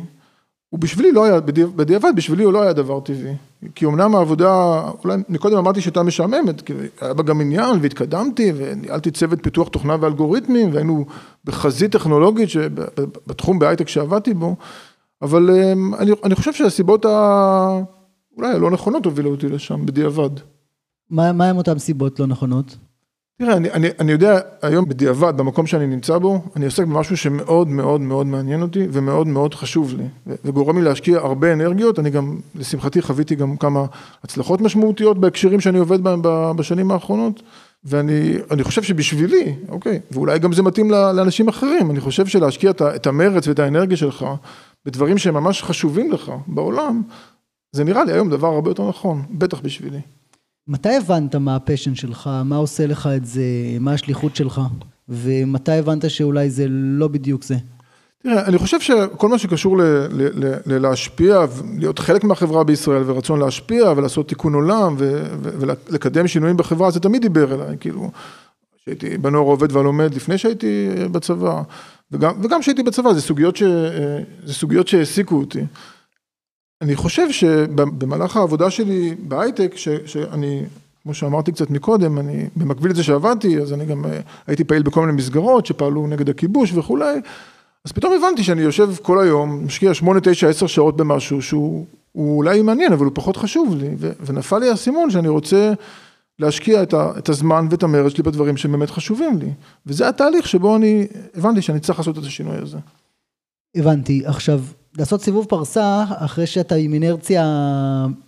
ובשבילי 0.73 1.13
לא 1.13 1.25
היה, 1.25 1.41
בדיעבד 1.77 2.13
בשבילי 2.17 2.45
הוא 2.45 2.53
לא 2.53 2.63
היה 2.63 2.73
דבר 2.73 3.01
טבעי, 3.01 3.35
כי 3.75 3.87
אמנם 3.87 4.15
העבודה, 4.15 4.83
אולי 5.05 5.17
מקודם 5.29 5.57
אמרתי 5.57 5.81
שהייתה 5.81 6.03
משעממת, 6.03 6.61
כי 6.61 6.73
היה 7.01 7.15
בה 7.15 7.23
גם 7.23 7.41
עניין 7.41 7.79
והתקדמתי 7.83 8.53
וניהלתי 8.57 9.11
צוות 9.11 9.39
פיתוח 9.43 9.69
תוכנה 9.69 9.97
ואלגוריתמים 10.01 10.75
והיינו 10.75 11.05
בחזית 11.45 11.93
טכנולוגית 11.93 12.49
בתחום 13.27 13.59
בהייטק 13.59 13.89
שעבדתי 13.89 14.35
בו, 14.35 14.57
אבל 15.23 15.51
אמ, 15.51 15.95
אני, 15.95 16.13
אני 16.25 16.35
חושב 16.35 16.53
שהסיבות 16.53 17.07
ה... 17.07 17.81
אולי 18.37 18.55
הלא 18.55 18.71
נכונות 18.71 19.05
הובילו 19.05 19.31
אותי 19.31 19.49
לשם 19.49 19.87
בדיעבד. 19.87 20.31
מה, 21.11 21.33
מה 21.33 21.49
הם 21.49 21.57
אותן 21.57 21.79
סיבות 21.79 22.21
לא 22.21 22.27
נכונות? 22.27 22.77
תראה, 23.41 23.57
אני, 23.57 23.71
אני, 23.71 23.89
אני 23.99 24.13
יודע 24.13 24.39
היום 24.63 24.89
בדיעבד, 24.89 25.37
במקום 25.37 25.67
שאני 25.67 25.87
נמצא 25.87 26.19
בו, 26.19 26.43
אני 26.57 26.65
עוסק 26.65 26.85
במשהו 26.85 27.17
שמאוד 27.17 27.69
מאוד 27.69 28.01
מאוד 28.01 28.27
מעניין 28.27 28.63
אותי 28.63 28.87
ומאוד 28.93 29.27
מאוד 29.27 29.55
חשוב 29.55 29.95
לי, 29.95 30.05
וגורם 30.45 30.79
לי 30.79 30.85
להשקיע 30.85 31.19
הרבה 31.19 31.53
אנרגיות, 31.53 31.99
אני 31.99 32.11
גם, 32.11 32.39
לשמחתי 32.55 33.03
חוויתי 33.03 33.35
גם 33.35 33.57
כמה 33.57 33.87
הצלחות 34.25 34.61
משמעותיות 34.61 35.19
בהקשרים 35.19 35.61
שאני 35.61 35.79
עובד 35.79 36.01
בהם 36.01 36.21
בשנים 36.57 36.91
האחרונות, 36.91 37.43
ואני 37.85 38.63
חושב 38.63 38.83
שבשבילי, 38.83 39.55
אוקיי, 39.69 40.01
ואולי 40.11 40.39
גם 40.39 40.53
זה 40.53 40.63
מתאים 40.63 40.91
לאנשים 40.91 41.49
אחרים, 41.49 41.91
אני 41.91 42.01
חושב 42.01 42.27
שלהשקיע 42.27 42.71
את 42.71 43.07
המרץ 43.07 43.49
ואת 43.49 43.59
האנרגיה 43.59 43.97
שלך 43.97 44.27
בדברים 44.87 45.19
שהם 45.19 45.35
ממש 45.35 45.63
חשובים 45.63 46.13
לך 46.13 46.33
בעולם, 46.47 47.03
זה 47.73 47.85
נראה 47.85 48.05
לי 48.05 48.13
היום 48.13 48.31
דבר 48.31 48.49
הרבה 48.49 48.71
יותר 48.71 48.89
נכון, 48.89 49.23
בטח 49.31 49.61
בשבילי. 49.61 50.01
מתי 50.69 50.97
הבנת 50.97 51.35
מה 51.35 51.57
הפשן 51.57 51.95
שלך, 51.95 52.31
מה 52.45 52.57
עושה 52.57 52.87
לך 52.87 53.09
את 53.17 53.27
זה, 53.27 53.43
מה 53.81 53.93
השליחות 53.93 54.37
שלך, 54.37 54.61
ומתי 55.09 55.73
הבנת 55.73 56.11
שאולי 56.11 56.51
זה 56.51 56.67
לא 56.69 57.09
בדיוק 57.09 57.45
זה? 57.45 57.57
תראה, 58.23 58.45
אני 58.47 58.59
חושב 58.59 58.81
שכל 58.81 59.29
מה 59.29 59.39
שקשור 59.39 59.77
ללהשפיע, 60.67 61.45
להיות 61.79 61.99
חלק 61.99 62.25
מהחברה 62.25 62.65
בישראל, 62.65 63.03
ורצון 63.07 63.41
להשפיע 63.41 63.93
ולעשות 63.97 64.29
תיקון 64.29 64.55
עולם 64.55 64.95
ולקדם 64.99 66.27
שינויים 66.27 66.57
בחברה, 66.57 66.91
זה 66.91 67.01
תמיד 67.01 67.23
דיבר 67.23 67.55
אליי, 67.55 67.77
כאילו, 67.81 68.11
שהייתי 68.85 69.19
בנוער 69.19 69.45
עובד 69.45 69.73
והלומד 69.73 70.15
לפני 70.15 70.39
שהייתי 70.39 70.89
בצבא, 71.13 71.63
וגם 72.13 72.61
כשהייתי 72.61 72.83
בצבא, 72.83 73.13
זה 73.13 73.21
סוגיות, 73.21 73.59
סוגיות 74.47 74.89
שהעסיקו 74.89 75.35
אותי. 75.37 75.61
אני 76.83 76.97
חושב 76.97 77.31
שבמהלך 77.31 78.37
העבודה 78.37 78.71
שלי 78.71 79.15
בהייטק, 79.19 79.77
שאני, 80.07 80.65
כמו 81.03 81.15
שאמרתי 81.15 81.53
קצת 81.53 81.71
מקודם, 81.71 82.19
אני 82.19 82.47
במקביל 82.57 82.93
לזה 82.93 83.03
שעבדתי, 83.03 83.61
אז 83.61 83.73
אני 83.73 83.87
גם 83.87 84.05
אה, 84.05 84.21
הייתי 84.47 84.65
פעיל 84.65 84.83
בכל 84.83 85.01
מיני 85.01 85.13
מסגרות 85.13 85.67
שפעלו 85.67 86.07
נגד 86.07 86.29
הכיבוש 86.29 86.73
וכולי, 86.75 87.21
אז 87.85 87.93
פתאום 87.93 88.13
הבנתי 88.13 88.45
שאני 88.45 88.63
יושב 88.63 88.91
כל 89.03 89.21
היום, 89.21 89.65
משקיע 89.65 89.95
שמונה, 89.95 90.21
תשע, 90.23 90.49
עשר 90.49 90.67
שעות 90.67 90.97
במשהו 90.97 91.43
שהוא 91.43 91.87
אולי 92.15 92.63
מעניין, 92.63 92.93
אבל 92.93 93.05
הוא 93.05 93.13
פחות 93.15 93.37
חשוב 93.37 93.77
לי, 93.77 93.89
ונפל 94.27 94.59
לי 94.59 94.69
האסימון 94.69 95.11
שאני 95.11 95.29
רוצה 95.29 95.73
להשקיע 96.39 96.83
את, 96.83 96.95
ה, 96.95 97.13
את 97.19 97.29
הזמן 97.29 97.67
ואת 97.71 97.83
המרץ 97.83 98.13
שלי 98.13 98.23
בדברים 98.23 98.57
שבאמת 98.57 98.91
חשובים 98.91 99.39
לי, 99.39 99.51
וזה 99.87 100.09
התהליך 100.09 100.49
שבו 100.49 100.77
אני 100.77 101.07
הבנתי 101.35 101.63
שאני 101.63 101.81
צריך 101.81 101.99
לעשות 101.99 102.19
את 102.19 102.23
השינוי 102.23 102.57
הזה. 102.57 102.79
הבנתי, 103.77 104.23
עכשיו 104.27 104.61
לעשות 104.99 105.23
סיבוב 105.23 105.47
פרסה 105.49 106.05
אחרי 106.09 106.47
שאתה 106.47 106.75
עם 106.75 106.95
אינרציה, 106.95 107.45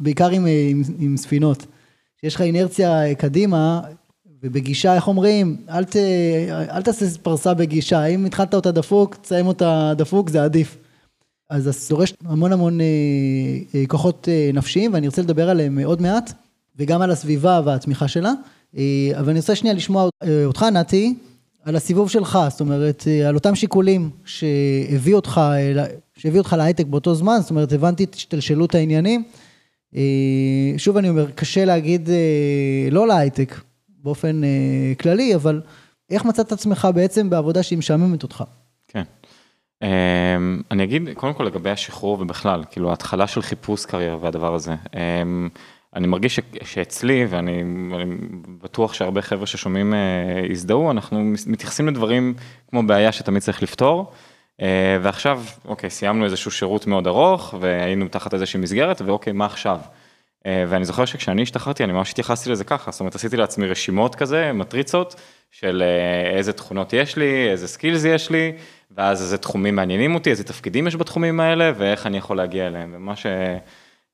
בעיקר 0.00 0.30
עם, 0.30 0.46
עם, 0.46 0.82
עם 0.98 1.16
ספינות. 1.16 1.66
שיש 2.20 2.34
לך 2.34 2.40
אינרציה 2.40 3.14
קדימה, 3.14 3.80
ובגישה, 4.42 4.94
איך 4.94 5.08
אומרים, 5.08 5.56
אל, 5.70 5.84
ת, 5.84 5.96
אל 6.50 6.82
תעשה 6.82 7.06
פרסה 7.22 7.54
בגישה, 7.54 8.04
אם 8.04 8.24
התחלת 8.24 8.54
אותה 8.54 8.72
דפוק, 8.72 9.14
תסיים 9.14 9.46
אותה 9.46 9.92
דפוק, 9.96 10.30
זה 10.30 10.44
עדיף. 10.44 10.76
אז 11.50 11.64
זה 11.64 11.88
דורש 11.88 12.14
המון 12.24 12.52
המון 12.52 12.80
אה, 12.80 12.86
אה, 13.74 13.86
כוחות 13.86 14.28
אה, 14.28 14.50
נפשיים, 14.54 14.94
ואני 14.94 15.06
רוצה 15.06 15.22
לדבר 15.22 15.50
עליהם 15.50 15.78
עוד 15.78 16.02
מעט, 16.02 16.32
וגם 16.76 17.02
על 17.02 17.10
הסביבה 17.10 17.60
והתמיכה 17.64 18.08
שלה. 18.08 18.32
אה, 18.76 19.10
אבל 19.18 19.30
אני 19.30 19.38
רוצה 19.38 19.54
שנייה 19.54 19.74
לשמוע 19.74 20.08
אה, 20.22 20.44
אותך, 20.44 20.62
נתי, 20.62 21.14
על 21.64 21.76
הסיבוב 21.76 22.10
שלך, 22.10 22.38
זאת 22.48 22.60
אומרת, 22.60 23.04
אה, 23.06 23.28
על 23.28 23.34
אותם 23.34 23.54
שיקולים 23.54 24.10
שהביא 24.24 25.14
אותך, 25.14 25.40
אה, 25.44 25.84
שהביא 26.16 26.38
אותך 26.38 26.52
להייטק 26.58 26.86
באותו 26.86 27.14
זמן, 27.14 27.38
זאת 27.40 27.50
אומרת, 27.50 27.72
הבנתי 27.72 28.04
את 28.04 28.14
השתלשלות 28.14 28.74
העניינים. 28.74 29.24
אה, 29.96 30.00
שוב 30.76 30.96
אני 30.96 31.08
אומר, 31.08 31.30
קשה 31.30 31.64
להגיד 31.64 32.08
לא 32.90 33.06
להייטק 33.06 33.60
באופן 33.88 34.40
כללי, 35.00 35.34
אבל 35.34 35.60
איך 36.10 36.24
מצאת 36.24 36.46
את 36.46 36.52
עצמך 36.52 36.88
בעצם 36.94 37.30
בעבודה 37.30 37.62
שהיא 37.62 37.78
משעממת 37.78 38.22
אותך? 38.22 38.44
כן. 38.88 39.02
אני 40.70 40.84
אגיד, 40.84 41.08
קודם 41.14 41.34
כל 41.34 41.44
לגבי 41.44 41.70
השחרור 41.70 42.20
ובכלל, 42.20 42.64
כאילו 42.70 42.90
ההתחלה 42.90 43.26
של 43.26 43.42
חיפוש 43.42 43.86
קריירה 43.86 44.16
והדבר 44.20 44.54
הזה. 44.54 44.74
אני 45.96 46.06
מרגיש 46.06 46.36
ש, 46.36 46.40
שאצלי, 46.64 47.26
ואני 47.28 47.64
בטוח 48.62 48.94
שהרבה 48.94 49.22
חבר'ה 49.22 49.46
ששומעים 49.46 49.94
יזדהו, 50.50 50.90
אנחנו 50.90 51.32
מתייחסים 51.46 51.88
לדברים 51.88 52.34
כמו 52.70 52.82
בעיה 52.86 53.12
שתמיד 53.12 53.42
צריך 53.42 53.62
לפתור. 53.62 54.12
אה, 54.62 54.98
ועכשיו, 55.02 55.42
אוקיי, 55.64 55.90
סיימנו 55.90 56.24
איזשהו 56.24 56.50
שירות 56.50 56.86
מאוד 56.86 57.06
ארוך, 57.06 57.54
והיינו 57.60 58.08
תחת 58.08 58.34
איזושהי 58.34 58.60
מסגרת, 58.60 59.02
ואוקיי, 59.02 59.32
מה 59.32 59.46
עכשיו? 59.46 59.78
אה, 60.46 60.64
ואני 60.68 60.84
זוכר 60.84 61.04
שכשאני 61.04 61.42
השתחררתי, 61.42 61.84
אני 61.84 61.92
ממש 61.92 62.10
התייחסתי 62.10 62.50
לזה 62.50 62.64
ככה, 62.64 62.90
זאת 62.90 63.00
אומרת, 63.00 63.14
עשיתי 63.14 63.36
לעצמי 63.36 63.66
רשימות 63.66 64.14
כזה, 64.14 64.52
מטריצות, 64.52 65.14
של 65.50 65.82
אה, 65.82 66.36
איזה 66.36 66.52
תכונות 66.52 66.92
יש 66.92 67.16
לי, 67.16 67.50
איזה 67.50 67.68
skills 67.68 68.04
יש 68.04 68.30
לי, 68.30 68.52
ואז 68.90 69.22
איזה 69.22 69.38
תחומים 69.38 69.76
מעניינים 69.76 70.14
אותי, 70.14 70.30
איזה 70.30 70.44
תפקידים 70.44 70.86
יש 70.86 70.96
בתחומים 70.96 71.40
האלה, 71.40 71.72
ואיך 71.76 72.06
אני 72.06 72.18
יכול 72.18 72.36
להגיע 72.36 72.66
אליהם, 72.66 72.92
ומה 72.96 73.16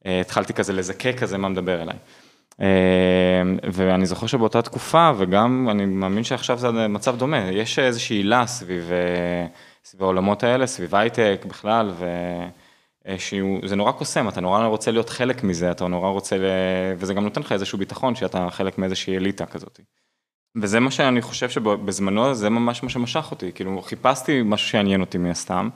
שהתחלתי 0.04 0.54
כזה 0.54 0.72
לזקק 0.72 1.14
כזה 1.18 1.38
מה 1.38 1.48
מדבר 1.48 1.82
אליי. 1.82 1.96
ואני 3.72 4.06
זוכר 4.06 4.26
שבאותה 4.26 4.62
תקופה, 4.62 5.10
וגם 5.18 5.68
אני 5.70 5.86
מאמין 5.86 6.24
שעכשיו 6.24 6.58
זה 6.58 6.70
מצב 6.70 7.16
דומה, 7.16 7.50
יש 7.50 7.78
איזושהי 7.78 8.16
הילה 8.16 8.46
סביב... 8.46 8.90
סביב 9.84 10.02
העולמות 10.02 10.44
האלה, 10.44 10.66
סביב 10.66 10.94
הייטק 10.94 11.44
בכלל, 11.48 11.92
וזה 13.62 13.76
נורא 13.76 13.92
קוסם, 13.92 14.28
אתה 14.28 14.40
נורא 14.40 14.66
רוצה 14.66 14.90
להיות 14.90 15.10
חלק 15.10 15.44
מזה, 15.44 15.70
אתה 15.70 15.86
נורא 15.86 16.08
רוצה, 16.08 16.38
ל... 16.38 16.44
וזה 16.96 17.14
גם 17.14 17.24
נותן 17.24 17.40
לך 17.40 17.52
איזשהו 17.52 17.78
ביטחון 17.78 18.14
שאתה 18.14 18.46
חלק 18.50 18.78
מאיזושהי 18.78 19.16
אליטה 19.16 19.46
כזאת. 19.46 19.80
וזה 20.56 20.80
מה 20.80 20.90
שאני 20.90 21.22
חושב 21.22 21.50
שבזמנו 21.50 22.34
זה 22.34 22.50
ממש 22.50 22.82
מה 22.82 22.88
שמשך 22.88 23.30
אותי, 23.30 23.52
כאילו 23.52 23.82
חיפשתי 23.82 24.42
משהו 24.44 24.68
שעניין 24.68 25.00
אותי 25.00 25.18
מן 25.18 25.30
הסתם, 25.30 25.68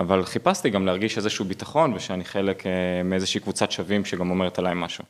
אבל 0.00 0.24
חיפשתי 0.24 0.70
גם 0.70 0.86
להרגיש 0.86 1.16
איזשהו 1.16 1.44
ביטחון 1.44 1.92
ושאני 1.92 2.24
חלק 2.24 2.62
מאיזושהי 3.04 3.40
קבוצת 3.40 3.70
שווים 3.70 4.04
שגם 4.04 4.30
אומרת 4.30 4.58
עליי 4.58 4.72
משהו. 4.76 5.04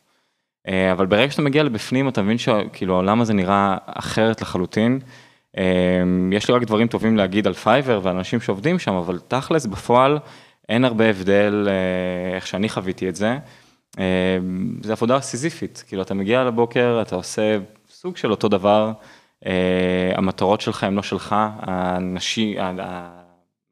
אבל 0.92 1.06
ברגע 1.06 1.30
שאתה 1.30 1.42
מגיע 1.42 1.62
לבפנים 1.62 2.08
אתה 2.08 2.22
מבין 2.22 2.38
שכאילו 2.38 2.94
העולם 2.94 3.20
הזה 3.20 3.34
נראה 3.34 3.76
אחרת 3.86 4.42
לחלוטין. 4.42 4.98
יש 6.32 6.48
לי 6.48 6.54
רק 6.54 6.62
דברים 6.62 6.88
טובים 6.88 7.16
להגיד 7.16 7.46
על 7.46 7.54
פייבר 7.54 8.00
ועל 8.02 8.16
אנשים 8.16 8.40
שעובדים 8.40 8.78
שם, 8.78 8.94
אבל 8.94 9.18
תכלס 9.28 9.66
בפועל 9.66 10.18
אין 10.68 10.84
הרבה 10.84 11.10
הבדל 11.10 11.68
איך 12.34 12.46
שאני 12.46 12.68
חוויתי 12.68 13.08
את 13.08 13.16
זה. 13.16 13.38
זה 14.82 14.92
עבודה 14.92 15.20
סיזיפית, 15.20 15.84
כאילו 15.88 16.02
אתה 16.02 16.14
מגיע 16.14 16.44
לבוקר, 16.44 16.98
אתה 17.02 17.16
עושה 17.16 17.58
סוג 17.90 18.16
של 18.16 18.30
אותו 18.30 18.48
דבר, 18.48 18.92
המטרות 20.14 20.60
שלך 20.60 20.84
הן 20.84 20.94
לא 20.94 21.02
שלך, 21.02 21.36
האנשי, 21.38 22.56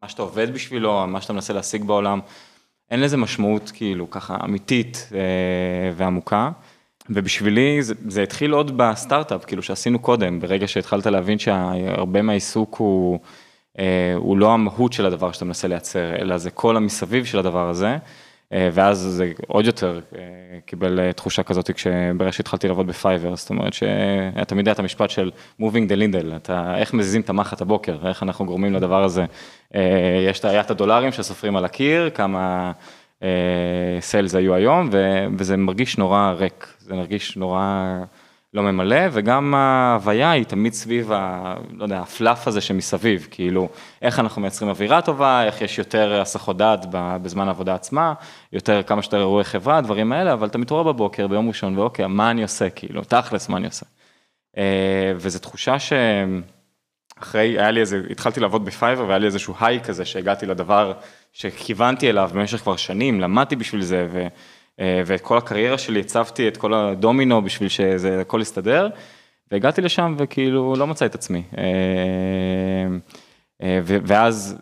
מה 0.04 0.08
שאתה 0.08 0.22
עובד 0.22 0.54
בשבילו, 0.54 1.06
מה 1.06 1.20
שאתה 1.20 1.32
מנסה 1.32 1.52
להשיג 1.52 1.84
בעולם, 1.84 2.20
אין 2.90 3.00
לזה 3.00 3.16
משמעות 3.16 3.70
כאילו 3.74 4.10
ככה 4.10 4.36
אמיתית 4.44 5.10
ועמוקה. 5.96 6.50
ובשבילי 7.10 7.82
זה, 7.82 7.94
זה 8.08 8.22
התחיל 8.22 8.50
עוד 8.50 8.76
בסטארט-אפ, 8.76 9.44
כאילו 9.44 9.62
שעשינו 9.62 9.98
קודם, 9.98 10.40
ברגע 10.40 10.68
שהתחלת 10.68 11.06
להבין 11.06 11.38
שהרבה 11.38 12.22
מהעיסוק 12.22 12.76
הוא, 12.76 13.18
הוא 14.16 14.38
לא 14.38 14.52
המהות 14.52 14.92
של 14.92 15.06
הדבר 15.06 15.32
שאתה 15.32 15.44
מנסה 15.44 15.68
לייצר, 15.68 16.16
אלא 16.16 16.38
זה 16.38 16.50
כל 16.50 16.76
המסביב 16.76 17.24
של 17.24 17.38
הדבר 17.38 17.68
הזה. 17.68 17.98
ואז 18.52 18.98
זה 18.98 19.32
עוד 19.46 19.66
יותר 19.66 20.00
קיבל 20.66 21.12
תחושה 21.12 21.42
כזאת 21.42 21.70
כשברגע 21.70 22.32
שהתחלתי 22.32 22.68
לעבוד 22.68 22.86
בפייבר, 22.86 23.36
זאת 23.36 23.50
אומרת 23.50 23.72
שאתה 23.74 24.44
תמיד 24.44 24.60
יודע 24.60 24.72
את 24.72 24.78
המשפט 24.78 25.10
של 25.10 25.30
moving 25.60 25.88
the 25.88 25.96
needle, 25.96 26.36
אתה 26.36 26.78
איך 26.78 26.94
מזיזים 26.94 27.20
את 27.20 27.30
המחט 27.30 27.60
הבוקר, 27.60 28.08
איך 28.08 28.22
אנחנו 28.22 28.46
גורמים 28.46 28.74
לדבר 28.74 29.04
הזה. 29.04 29.24
יש 30.28 30.44
את 30.44 30.70
הדולרים 30.70 31.12
שסופרים 31.12 31.56
על 31.56 31.64
הקיר, 31.64 32.10
כמה 32.10 32.72
sales 34.00 34.34
היו 34.34 34.54
היום, 34.54 34.88
וזה 35.38 35.56
מרגיש 35.56 35.98
נורא 35.98 36.34
ריק, 36.36 36.76
זה 36.78 36.94
מרגיש 36.94 37.36
נורא 37.36 37.96
לא 38.54 38.62
ממלא, 38.62 38.96
וגם 39.12 39.54
ההוויה 39.54 40.30
היא 40.30 40.44
תמיד 40.44 40.72
סביב, 40.72 41.12
ה, 41.12 41.54
לא 41.70 41.84
יודע, 41.84 42.00
ה 42.00 42.08
fluff 42.08 42.48
הזה 42.48 42.60
שמסביב, 42.60 43.28
כאילו, 43.30 43.68
איך 44.02 44.18
אנחנו 44.18 44.42
מייצרים 44.42 44.70
אווירה 44.70 45.02
טובה, 45.02 45.44
איך 45.44 45.60
יש 45.60 45.78
יותר 45.78 46.20
הסחות 46.20 46.56
דעת 46.56 46.86
בזמן 46.90 47.46
העבודה 47.46 47.74
עצמה, 47.74 48.14
יותר, 48.52 48.82
כמה 48.82 49.02
שיותר 49.02 49.18
אירועי 49.18 49.44
חברה, 49.44 49.80
דברים 49.80 50.12
האלה, 50.12 50.32
אבל 50.32 50.46
אתה 50.46 50.58
מתעורר 50.58 50.82
בבוקר, 50.82 51.26
ביום 51.26 51.48
ראשון, 51.48 51.78
ואוקיי, 51.78 52.06
מה 52.06 52.30
אני 52.30 52.42
עושה, 52.42 52.70
כאילו, 52.70 53.04
תכלס, 53.04 53.48
מה 53.48 53.56
אני 53.56 53.66
עושה. 53.66 53.86
וזו 55.16 55.38
תחושה 55.38 55.76
שאחרי, 55.78 57.58
היה 57.58 57.70
לי 57.70 57.80
איזה, 57.80 58.02
התחלתי 58.10 58.40
לעבוד 58.40 58.64
בפייבר, 58.64 59.04
והיה 59.04 59.18
לי 59.18 59.26
איזשהו 59.26 59.54
היי 59.60 59.80
כזה, 59.80 60.04
שהגעתי 60.04 60.46
לדבר 60.46 60.92
שכיוונתי 61.32 62.10
אליו 62.10 62.30
במשך 62.34 62.58
כבר 62.58 62.76
שנים, 62.76 63.20
למדתי 63.20 63.56
בשביל 63.56 63.82
זה, 63.82 64.06
ו... 64.12 64.26
ואת 64.78 65.20
כל 65.20 65.38
הקריירה 65.38 65.78
שלי 65.78 66.00
הצבתי 66.00 66.48
את 66.48 66.56
כל 66.56 66.74
הדומינו 66.74 67.42
בשביל 67.42 67.68
שזה 67.68 68.20
הכל 68.20 68.40
יסתדר, 68.40 68.88
והגעתי 69.50 69.80
לשם 69.80 70.14
וכאילו 70.18 70.74
לא 70.76 70.86
מצא 70.86 71.06
את 71.06 71.14
עצמי. 71.14 71.42
ואז 73.86 74.58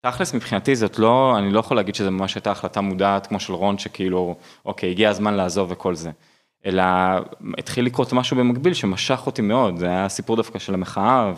תכלס 0.00 0.34
מבחינתי 0.34 0.76
זאת 0.76 0.98
לא, 0.98 1.38
אני 1.38 1.52
לא 1.52 1.60
יכול 1.60 1.76
להגיד 1.76 1.94
שזה 1.94 2.10
ממש 2.10 2.34
הייתה 2.34 2.50
החלטה 2.50 2.80
מודעת 2.80 3.26
כמו 3.26 3.40
של 3.40 3.52
רון 3.52 3.78
שכאילו, 3.78 4.36
אוקיי, 4.64 4.90
הגיע 4.90 5.10
הזמן 5.10 5.34
לעזוב 5.34 5.70
וכל 5.70 5.94
זה. 5.94 6.10
אלא 6.66 6.82
התחיל 7.58 7.86
לקרות 7.86 8.12
משהו 8.12 8.36
במקביל 8.36 8.74
שמשך 8.74 9.22
אותי 9.26 9.42
מאוד, 9.42 9.76
זה 9.76 9.86
היה 9.86 10.08
סיפור 10.08 10.36
דווקא 10.36 10.58
של 10.58 10.74
המחאה, 10.74 11.32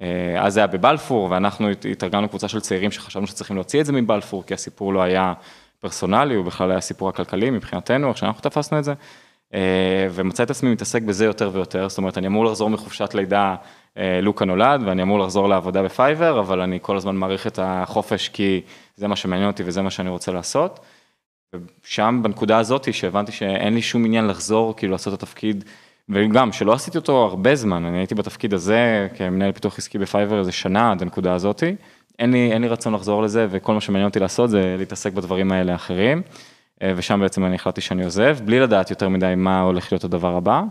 ואז 0.00 0.54
זה 0.54 0.60
היה 0.60 0.66
בבלפור, 0.66 1.30
ואנחנו 1.30 1.68
התארגנו 1.90 2.28
קבוצה 2.28 2.48
של 2.48 2.60
צעירים 2.60 2.90
שחשבנו 2.90 3.26
שצריכים 3.26 3.56
להוציא 3.56 3.80
את 3.80 3.86
זה 3.86 3.92
מבלפור, 3.92 4.44
כי 4.46 4.54
הסיפור 4.54 4.92
לא 4.92 5.02
היה 5.02 5.32
פרסונלי, 5.80 6.34
הוא 6.34 6.44
בכלל 6.44 6.70
היה 6.70 6.80
סיפור 6.80 7.08
הכלכלי 7.08 7.50
מבחינתנו, 7.50 8.08
איך 8.08 8.18
שאנחנו 8.18 8.42
תפסנו 8.42 8.78
את 8.78 8.84
זה, 8.84 8.94
ומוצא 10.10 10.42
את 10.42 10.50
עצמי 10.50 10.70
מתעסק 10.70 11.02
בזה 11.02 11.24
יותר 11.24 11.50
ויותר, 11.52 11.88
זאת 11.88 11.98
אומרת, 11.98 12.18
אני 12.18 12.26
אמור 12.26 12.44
לחזור 12.44 12.70
מחופשת 12.70 13.14
לידה, 13.14 13.54
לוקה 14.22 14.44
נולד, 14.44 14.82
ואני 14.84 15.02
אמור 15.02 15.18
לחזור 15.18 15.48
לעבודה 15.48 15.82
בפייבר, 15.82 16.40
אבל 16.40 16.60
אני 16.60 16.78
כל 16.82 16.96
הזמן 16.96 17.16
מעריך 17.16 17.46
את 17.46 17.58
החופש, 17.62 18.28
כי 18.28 18.60
זה 18.96 19.08
מה 19.08 19.16
שמעניין 19.16 19.48
אותי 19.48 19.62
וזה 19.66 19.82
מה 19.82 19.90
שאני 19.90 20.08
רוצה 20.08 20.32
לעשות. 20.32 20.80
ושם, 21.84 22.20
בנקודה 22.22 22.58
הזאת, 22.58 22.94
שהבנתי 22.94 23.32
שאין 23.32 23.74
לי 23.74 23.82
שום 23.82 24.04
עניין 24.04 24.26
לחזור, 24.26 24.76
כאילו 24.76 24.92
לעשות 24.92 25.14
את 25.14 25.22
התפקיד, 25.22 25.64
וגם 26.08 26.52
שלא 26.52 26.72
עשיתי 26.72 26.98
אותו 26.98 27.24
הרבה 27.24 27.54
זמן, 27.54 27.84
אני 27.84 27.98
הייתי 27.98 28.14
בתפקיד 28.14 28.54
הזה 28.54 29.08
כמנהל 29.16 29.52
פיתוח 29.52 29.78
עסקי 29.78 29.98
בפייבר 29.98 30.38
איזה 30.38 30.52
שנה 30.52 30.92
עד 30.92 31.02
הנקודה 31.02 31.34
הזאתי. 31.34 31.76
אין 32.18 32.32
לי, 32.32 32.52
אין 32.52 32.62
לי 32.62 32.68
רצון 32.68 32.94
לחזור 32.94 33.22
לזה, 33.22 33.46
וכל 33.50 33.74
מה 33.74 33.80
שמעניין 33.80 34.08
אותי 34.08 34.18
לעשות 34.18 34.50
זה 34.50 34.76
להתעסק 34.78 35.12
בדברים 35.12 35.52
האלה 35.52 35.72
האחרים, 35.72 36.22
ושם 36.96 37.20
בעצם 37.20 37.44
אני 37.44 37.54
החלטתי 37.54 37.80
שאני 37.80 38.04
עוזב, 38.04 38.38
בלי 38.44 38.60
לדעת 38.60 38.90
יותר 38.90 39.08
מדי 39.08 39.34
מה 39.36 39.60
הולך 39.60 39.92
להיות 39.92 40.04
הדבר 40.04 40.36
הבא, 40.36 40.62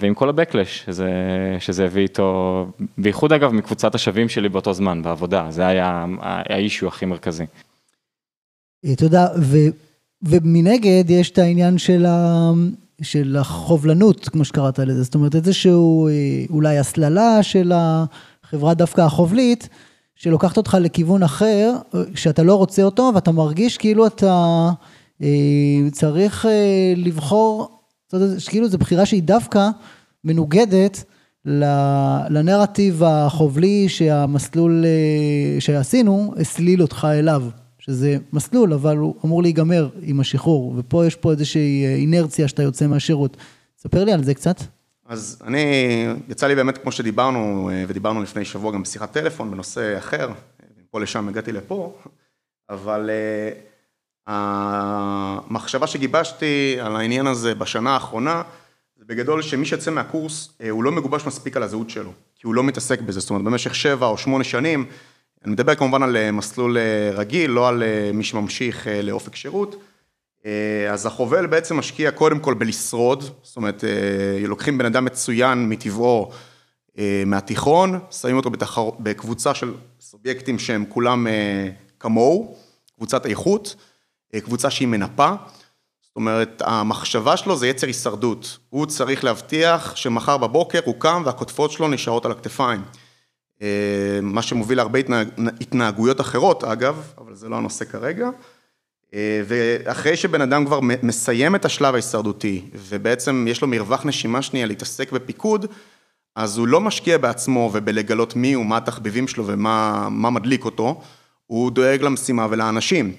ועם 0.00 0.14
כל 0.14 0.28
ה-Backlash 0.28 0.66
שזה, 0.66 1.10
שזה 1.58 1.84
הביא 1.84 2.02
איתו, 2.02 2.66
בייחוד 2.98 3.32
אגב 3.32 3.52
מקבוצת 3.52 3.94
השווים 3.94 4.28
שלי 4.28 4.48
באותו 4.48 4.72
זמן, 4.72 5.02
בעבודה, 5.02 5.46
זה 5.50 5.66
היה 5.66 6.04
האישו 6.20 6.88
הכי 6.88 7.06
מרכזי. 7.06 7.44
תודה, 8.96 9.26
ו, 9.38 9.56
ומנגד 10.22 11.04
יש 11.08 11.30
את 11.30 11.38
העניין 11.38 11.78
של, 11.78 12.06
ה, 12.06 12.50
של 13.02 13.36
החובלנות, 13.40 14.28
כמו 14.28 14.44
שקראת 14.44 14.78
לזה, 14.78 15.02
זאת 15.02 15.14
אומרת 15.14 15.34
איזשהו 15.34 16.08
אולי 16.50 16.78
הסללה 16.78 17.42
של 17.42 17.72
החברה 17.74 18.74
דווקא 18.74 19.00
החובלית, 19.00 19.68
שלוקחת 20.22 20.56
אותך 20.56 20.76
לכיוון 20.80 21.22
אחר, 21.22 21.72
שאתה 22.14 22.42
לא 22.42 22.54
רוצה 22.54 22.82
אותו, 22.82 23.10
ואתה 23.14 23.32
מרגיש 23.32 23.78
כאילו 23.78 24.06
אתה 24.06 24.68
אה, 25.22 25.28
צריך 25.92 26.46
אה, 26.46 26.92
לבחור, 26.96 27.78
כאילו 28.48 28.68
זו 28.68 28.78
בחירה 28.78 29.06
שהיא 29.06 29.22
דווקא 29.22 29.68
מנוגדת 30.24 31.04
לנרטיב 32.30 33.02
החובלי 33.04 33.88
שהמסלול 33.88 34.84
אה, 34.84 35.60
שעשינו 35.60 36.34
הסליל 36.40 36.82
אותך 36.82 37.06
אליו, 37.10 37.42
שזה 37.78 38.16
מסלול, 38.32 38.72
אבל 38.72 38.96
הוא 38.96 39.14
אמור 39.24 39.42
להיגמר 39.42 39.88
עם 40.02 40.20
השחרור, 40.20 40.74
ופה 40.76 41.06
יש 41.06 41.16
פה 41.16 41.30
איזושהי 41.30 41.84
אינרציה 41.96 42.48
שאתה 42.48 42.62
יוצא 42.62 42.86
מהשירות. 42.86 43.36
ספר 43.78 44.04
לי 44.04 44.12
על 44.12 44.24
זה 44.24 44.34
קצת. 44.34 44.60
אז 45.12 45.42
אני, 45.46 45.64
יצא 46.28 46.46
לי 46.46 46.54
באמת, 46.54 46.78
כמו 46.78 46.92
שדיברנו, 46.92 47.70
ודיברנו 47.88 48.22
לפני 48.22 48.44
שבוע 48.44 48.72
גם 48.72 48.82
בשיחת 48.82 49.12
טלפון 49.12 49.50
בנושא 49.50 49.98
אחר, 49.98 50.30
מפה 50.80 51.00
לשם 51.00 51.28
הגעתי 51.28 51.52
לפה, 51.52 51.98
אבל 52.70 53.10
המחשבה 54.26 55.86
שגיבשתי 55.86 56.76
על 56.80 56.96
העניין 56.96 57.26
הזה 57.26 57.54
בשנה 57.54 57.90
האחרונה, 57.94 58.42
זה 58.96 59.04
בגדול 59.06 59.42
שמי 59.42 59.66
שיוצא 59.66 59.90
מהקורס, 59.90 60.52
הוא 60.70 60.84
לא 60.84 60.92
מגובש 60.92 61.26
מספיק 61.26 61.56
על 61.56 61.62
הזהות 61.62 61.90
שלו, 61.90 62.12
כי 62.36 62.46
הוא 62.46 62.54
לא 62.54 62.64
מתעסק 62.64 63.00
בזה, 63.00 63.20
זאת 63.20 63.30
אומרת, 63.30 63.44
במשך 63.44 63.74
שבע 63.74 64.06
או 64.06 64.18
שמונה 64.18 64.44
שנים, 64.44 64.86
אני 65.44 65.52
מדבר 65.52 65.74
כמובן 65.74 66.02
על 66.02 66.30
מסלול 66.30 66.76
רגיל, 67.12 67.50
לא 67.50 67.68
על 67.68 67.82
מי 68.14 68.24
שממשיך 68.24 68.86
לאופק 69.02 69.36
שירות, 69.36 69.82
אז 70.90 71.06
החובל 71.06 71.46
בעצם 71.46 71.76
משקיע 71.76 72.10
קודם 72.10 72.38
כל 72.38 72.54
בלשרוד, 72.54 73.24
זאת 73.42 73.56
אומרת, 73.56 73.84
לוקחים 74.46 74.78
בן 74.78 74.86
אדם 74.86 75.04
מצוין 75.04 75.68
מטבעו 75.68 76.30
מהתיכון, 77.26 77.98
שמים 78.10 78.36
אותו 78.36 78.50
בתחר... 78.50 78.90
בקבוצה 79.00 79.54
של 79.54 79.74
סובייקטים 80.00 80.58
שהם 80.58 80.84
כולם 80.88 81.26
כמוהו, 82.00 82.56
קבוצת 82.96 83.26
איכות, 83.26 83.76
קבוצה 84.44 84.70
שהיא 84.70 84.88
מנפה, 84.88 85.32
זאת 86.02 86.16
אומרת, 86.16 86.62
המחשבה 86.64 87.36
שלו 87.36 87.56
זה 87.56 87.68
יצר 87.68 87.86
הישרדות, 87.86 88.58
הוא 88.68 88.86
צריך 88.86 89.24
להבטיח 89.24 89.96
שמחר 89.96 90.36
בבוקר 90.36 90.80
הוא 90.84 90.94
קם 90.98 91.22
והכותפות 91.26 91.70
שלו 91.72 91.88
נשארות 91.88 92.24
על 92.24 92.32
הכתפיים. 92.32 92.82
מה 94.22 94.42
שמוביל 94.42 94.78
להרבה 94.78 94.98
התנהגויות 95.60 96.20
אחרות 96.20 96.64
אגב, 96.64 97.12
אבל 97.18 97.34
זה 97.34 97.48
לא 97.48 97.56
הנושא 97.56 97.84
כרגע. 97.84 98.28
ואחרי 99.46 100.16
שבן 100.16 100.40
אדם 100.40 100.66
כבר 100.66 100.80
מסיים 101.02 101.54
את 101.54 101.64
השלב 101.64 101.94
ההישרדותי, 101.94 102.62
ובעצם 102.74 103.46
יש 103.48 103.62
לו 103.62 103.68
מרווח 103.68 104.06
נשימה 104.06 104.42
שנייה 104.42 104.66
להתעסק 104.66 105.12
בפיקוד, 105.12 105.66
אז 106.36 106.58
הוא 106.58 106.68
לא 106.68 106.80
משקיע 106.80 107.18
בעצמו 107.18 107.70
ובלגלות 107.72 108.36
מי 108.36 108.52
הוא, 108.52 108.66
מה 108.66 108.76
התחביבים 108.76 109.28
שלו 109.28 109.46
ומה 109.46 110.08
מדליק 110.10 110.64
אותו, 110.64 111.00
הוא 111.46 111.70
דואג 111.70 112.02
למשימה 112.02 112.46
ולאנשים. 112.50 113.12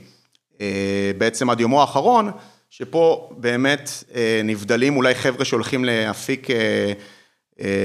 בעצם 1.17 1.49
עד 1.49 1.60
יומו 1.60 1.82
האחרון, 1.82 2.32
שפה 2.69 3.29
באמת 3.38 4.03
נבדלים 4.43 4.97
אולי 4.97 5.15
חבר'ה 5.15 5.45
שהולכים 5.45 5.86
להפיק 5.86 6.47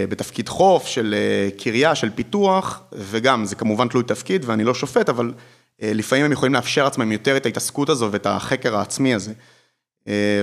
בתפקיד 0.09 0.49
חוף 0.49 0.87
של 0.87 1.15
קריה, 1.59 1.95
של 1.95 2.11
פיתוח, 2.11 2.83
וגם 2.93 3.45
זה 3.45 3.57
כמובן 3.57 3.89
תלוי 3.89 4.05
תפקיד 4.05 4.45
ואני 4.47 4.65
לא 4.65 4.75
שופט, 4.75 5.09
אבל 5.09 5.33
לפעמים 5.83 6.25
הם 6.25 6.33
יכולים 6.33 6.55
לאפשר 6.55 6.87
עצמם 6.87 7.13
יותר 7.13 7.37
את 7.37 7.47
ההתעסקות 7.47 7.89
הזו 7.89 8.09
ואת 8.13 8.27
החקר 8.27 8.77
העצמי 8.77 9.15
הזה. 9.15 9.33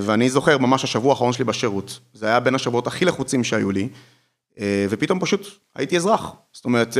ואני 0.01 0.29
זוכר 0.29 0.57
ממש 0.57 0.83
השבוע 0.83 1.11
האחרון 1.11 1.33
שלי 1.33 1.45
בשירות, 1.45 1.99
זה 2.13 2.25
היה 2.25 2.39
בין 2.39 2.55
השבועות 2.55 2.87
הכי 2.87 3.05
לחוצים 3.05 3.43
שהיו 3.43 3.71
לי, 3.71 3.89
ופתאום 4.89 5.19
פשוט 5.19 5.47
הייתי 5.75 5.97
אזרח. 5.97 6.31
זאת 6.53 6.65
אומרת, 6.65 6.97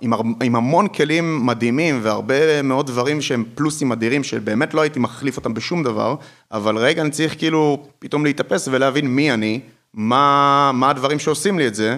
עם, 0.00 0.12
עם 0.42 0.56
המון 0.56 0.88
כלים 0.88 1.46
מדהימים 1.46 2.00
והרבה 2.02 2.62
מאוד 2.62 2.86
דברים 2.86 3.20
שהם 3.20 3.44
פלוסים 3.54 3.92
אדירים, 3.92 4.24
שבאמת 4.24 4.74
לא 4.74 4.80
הייתי 4.80 4.98
מחליף 4.98 5.36
אותם 5.36 5.54
בשום 5.54 5.82
דבר, 5.82 6.14
אבל 6.52 6.76
רגע, 6.76 7.02
אני 7.02 7.10
צריך 7.10 7.38
כאילו 7.38 7.86
פתאום 7.98 8.24
להתאפס 8.24 8.68
ולהבין 8.72 9.06
מי 9.06 9.32
אני, 9.32 9.60
מה, 9.94 10.70
מה 10.74 10.90
הדברים 10.90 11.18
שעושים 11.18 11.58
לי 11.58 11.66
את 11.66 11.74
זה, 11.74 11.96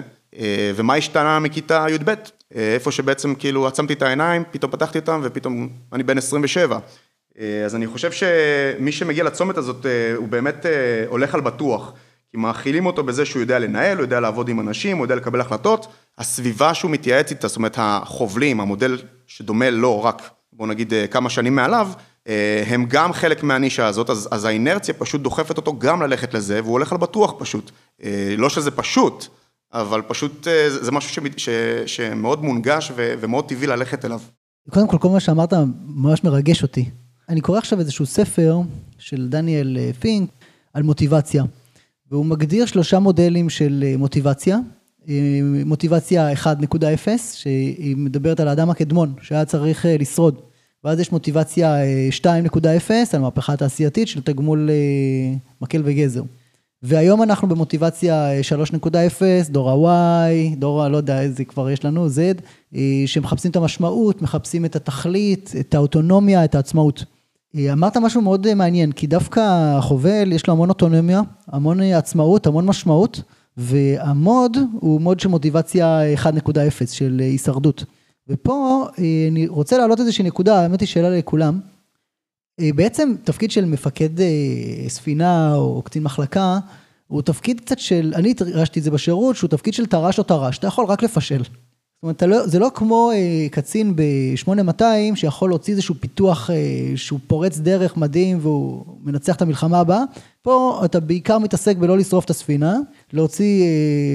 ומה 0.75 0.95
השתנה 0.95 1.39
מכיתה 1.39 1.85
י"ב, 1.89 2.13
איפה 2.51 2.91
שבעצם 2.91 3.35
כאילו 3.35 3.67
עצמתי 3.67 3.93
את 3.93 4.01
העיניים, 4.01 4.43
פתאום 4.51 4.71
פתחתי 4.71 4.99
אותם 4.99 5.21
ופתאום 5.23 5.69
אני 5.93 6.03
בן 6.03 6.17
27. 6.17 6.79
אז 7.65 7.75
אני 7.75 7.87
חושב 7.87 8.11
שמי 8.11 8.91
שמגיע 8.91 9.23
לצומת 9.23 9.57
הזאת, 9.57 9.85
הוא 10.15 10.27
באמת 10.27 10.65
הולך 11.07 11.35
על 11.35 11.41
בטוח. 11.41 11.93
כי 12.31 12.37
מאכילים 12.37 12.85
אותו 12.85 13.03
בזה 13.03 13.25
שהוא 13.25 13.39
יודע 13.39 13.59
לנהל, 13.59 13.97
הוא 13.97 14.03
יודע 14.03 14.19
לעבוד 14.19 14.49
עם 14.49 14.59
אנשים, 14.59 14.97
הוא 14.97 15.05
יודע 15.05 15.15
לקבל 15.15 15.41
החלטות. 15.41 15.87
הסביבה 16.17 16.73
שהוא 16.73 16.91
מתייעץ 16.91 17.31
איתה, 17.31 17.47
זאת 17.47 17.57
אומרת 17.57 17.75
החובלים, 17.79 18.59
המודל 18.59 18.97
שדומה 19.27 19.69
לו 19.69 20.03
רק, 20.03 20.21
בוא 20.53 20.67
נגיד 20.67 20.93
כמה 21.11 21.29
שנים 21.29 21.55
מעליו, 21.55 21.89
הם 22.67 22.85
גם 22.87 23.13
חלק 23.13 23.43
מהנישה 23.43 23.87
הזאת, 23.87 24.09
אז, 24.09 24.27
אז 24.31 24.45
האינרציה 24.45 24.93
פשוט 24.93 25.21
דוחפת 25.21 25.57
אותו 25.57 25.79
גם 25.79 26.01
ללכת 26.01 26.33
לזה, 26.33 26.59
והוא 26.63 26.71
הולך 26.71 26.91
על 26.91 26.97
בטוח 26.97 27.33
פשוט. 27.37 27.71
לא 28.37 28.49
שזה 28.49 28.71
פשוט, 28.71 29.27
אבל 29.81 30.01
פשוט 30.07 30.47
זה 30.81 30.91
משהו 30.91 31.23
שמאוד 31.85 32.43
מונגש 32.43 32.91
ו, 32.95 33.13
ומאוד 33.19 33.47
טבעי 33.47 33.67
ללכת 33.67 34.05
אליו. 34.05 34.19
קודם 34.69 34.87
כל, 34.87 34.97
כל 34.97 35.09
מה 35.09 35.19
שאמרת 35.19 35.53
ממש 35.85 36.23
מרגש 36.23 36.63
אותי. 36.63 36.89
אני 37.29 37.41
קורא 37.41 37.57
עכשיו 37.57 37.79
איזשהו 37.79 38.05
ספר 38.05 38.59
של 38.97 39.27
דניאל 39.29 39.77
פינק 39.99 40.29
על 40.73 40.83
מוטיבציה. 40.83 41.43
והוא 42.11 42.25
מגדיר 42.25 42.65
שלושה 42.65 42.99
מודלים 42.99 43.49
של 43.49 43.85
מוטיבציה. 43.97 44.57
מוטיבציה 45.65 46.33
1.0, 46.33 46.47
שהיא 47.33 47.97
מדברת 47.97 48.39
על 48.39 48.47
האדם 48.47 48.69
הקדמון, 48.69 49.13
שהיה 49.21 49.45
צריך 49.45 49.85
לשרוד. 49.99 50.41
ואז 50.83 50.99
יש 50.99 51.11
מוטיבציה 51.11 51.75
2.0, 52.23 52.91
על 53.13 53.19
מהפכה 53.19 53.53
התעשייתית 53.53 54.07
של 54.07 54.21
תגמול 54.21 54.69
מקל 55.61 55.81
וגזר. 55.85 56.21
והיום 56.87 57.23
אנחנו 57.23 57.47
במוטיבציה 57.47 58.29
3.0, 58.81 58.89
דור 59.49 59.89
ה-Y, 59.89 60.55
דור 60.57 60.83
ה... 60.83 60.89
לא 60.89 60.97
יודע 60.97 61.21
איזה 61.21 61.45
כבר 61.45 61.69
יש 61.69 61.85
לנו, 61.85 62.07
Z, 62.07 62.77
שמחפשים 63.05 63.51
את 63.51 63.55
המשמעות, 63.55 64.21
מחפשים 64.21 64.65
את 64.65 64.75
התכלית, 64.75 65.53
את 65.59 65.75
האוטונומיה, 65.75 66.45
את 66.45 66.55
העצמאות. 66.55 67.05
אמרת 67.71 67.97
משהו 67.97 68.21
מאוד 68.21 68.53
מעניין, 68.53 68.91
כי 68.91 69.07
דווקא 69.07 69.41
החובל 69.77 70.31
יש 70.31 70.47
לו 70.47 70.53
המון 70.53 70.69
אוטונומיה, 70.69 71.21
המון 71.47 71.81
עצמאות, 71.81 72.47
המון 72.47 72.65
משמעות, 72.65 73.21
והמוד 73.57 74.57
הוא 74.79 75.01
מוד 75.01 75.19
של 75.19 75.29
מוטיבציה 75.29 75.99
1.0 76.15 76.29
של 76.91 77.19
הישרדות. 77.23 77.85
ופה 78.29 78.85
אני 79.29 79.47
רוצה 79.47 79.77
להעלות 79.77 79.99
איזושהי 79.99 80.25
נקודה, 80.25 80.61
האמת 80.61 80.79
היא 80.79 80.87
שאלה 80.87 81.09
לכולם. 81.09 81.59
בעצם 82.61 83.13
תפקיד 83.23 83.51
של 83.51 83.65
מפקד 83.65 84.09
ספינה 84.87 85.55
או 85.55 85.81
קצין 85.81 86.03
מחלקה, 86.03 86.59
הוא 87.07 87.21
תפקיד 87.21 87.59
קצת 87.59 87.79
של, 87.79 88.13
אני 88.15 88.33
הרגשתי 88.39 88.79
את 88.79 88.83
זה 88.83 88.91
בשירות, 88.91 89.35
שהוא 89.35 89.47
תפקיד 89.47 89.73
של 89.73 89.85
טרש 89.85 90.19
או 90.19 90.23
טרש, 90.23 90.57
אתה 90.57 90.67
יכול 90.67 90.85
רק 90.85 91.03
לפשל. 91.03 91.43
זאת 91.43 92.23
אומרת, 92.23 92.49
זה 92.49 92.59
לא 92.59 92.71
כמו 92.75 93.11
קצין 93.51 93.95
ב-8200 93.95 94.81
שיכול 95.15 95.49
להוציא 95.49 95.73
איזשהו 95.73 95.95
פיתוח 95.99 96.49
שהוא 96.95 97.19
פורץ 97.27 97.57
דרך 97.57 97.97
מדהים 97.97 98.37
והוא 98.41 98.85
מנצח 99.03 99.35
את 99.35 99.41
המלחמה 99.41 99.79
הבאה, 99.79 100.03
פה 100.41 100.81
אתה 100.85 100.99
בעיקר 100.99 101.39
מתעסק 101.39 101.77
בלא 101.77 101.97
לשרוף 101.97 102.25
את 102.25 102.29
הספינה, 102.29 102.77
להוציא 103.13 103.65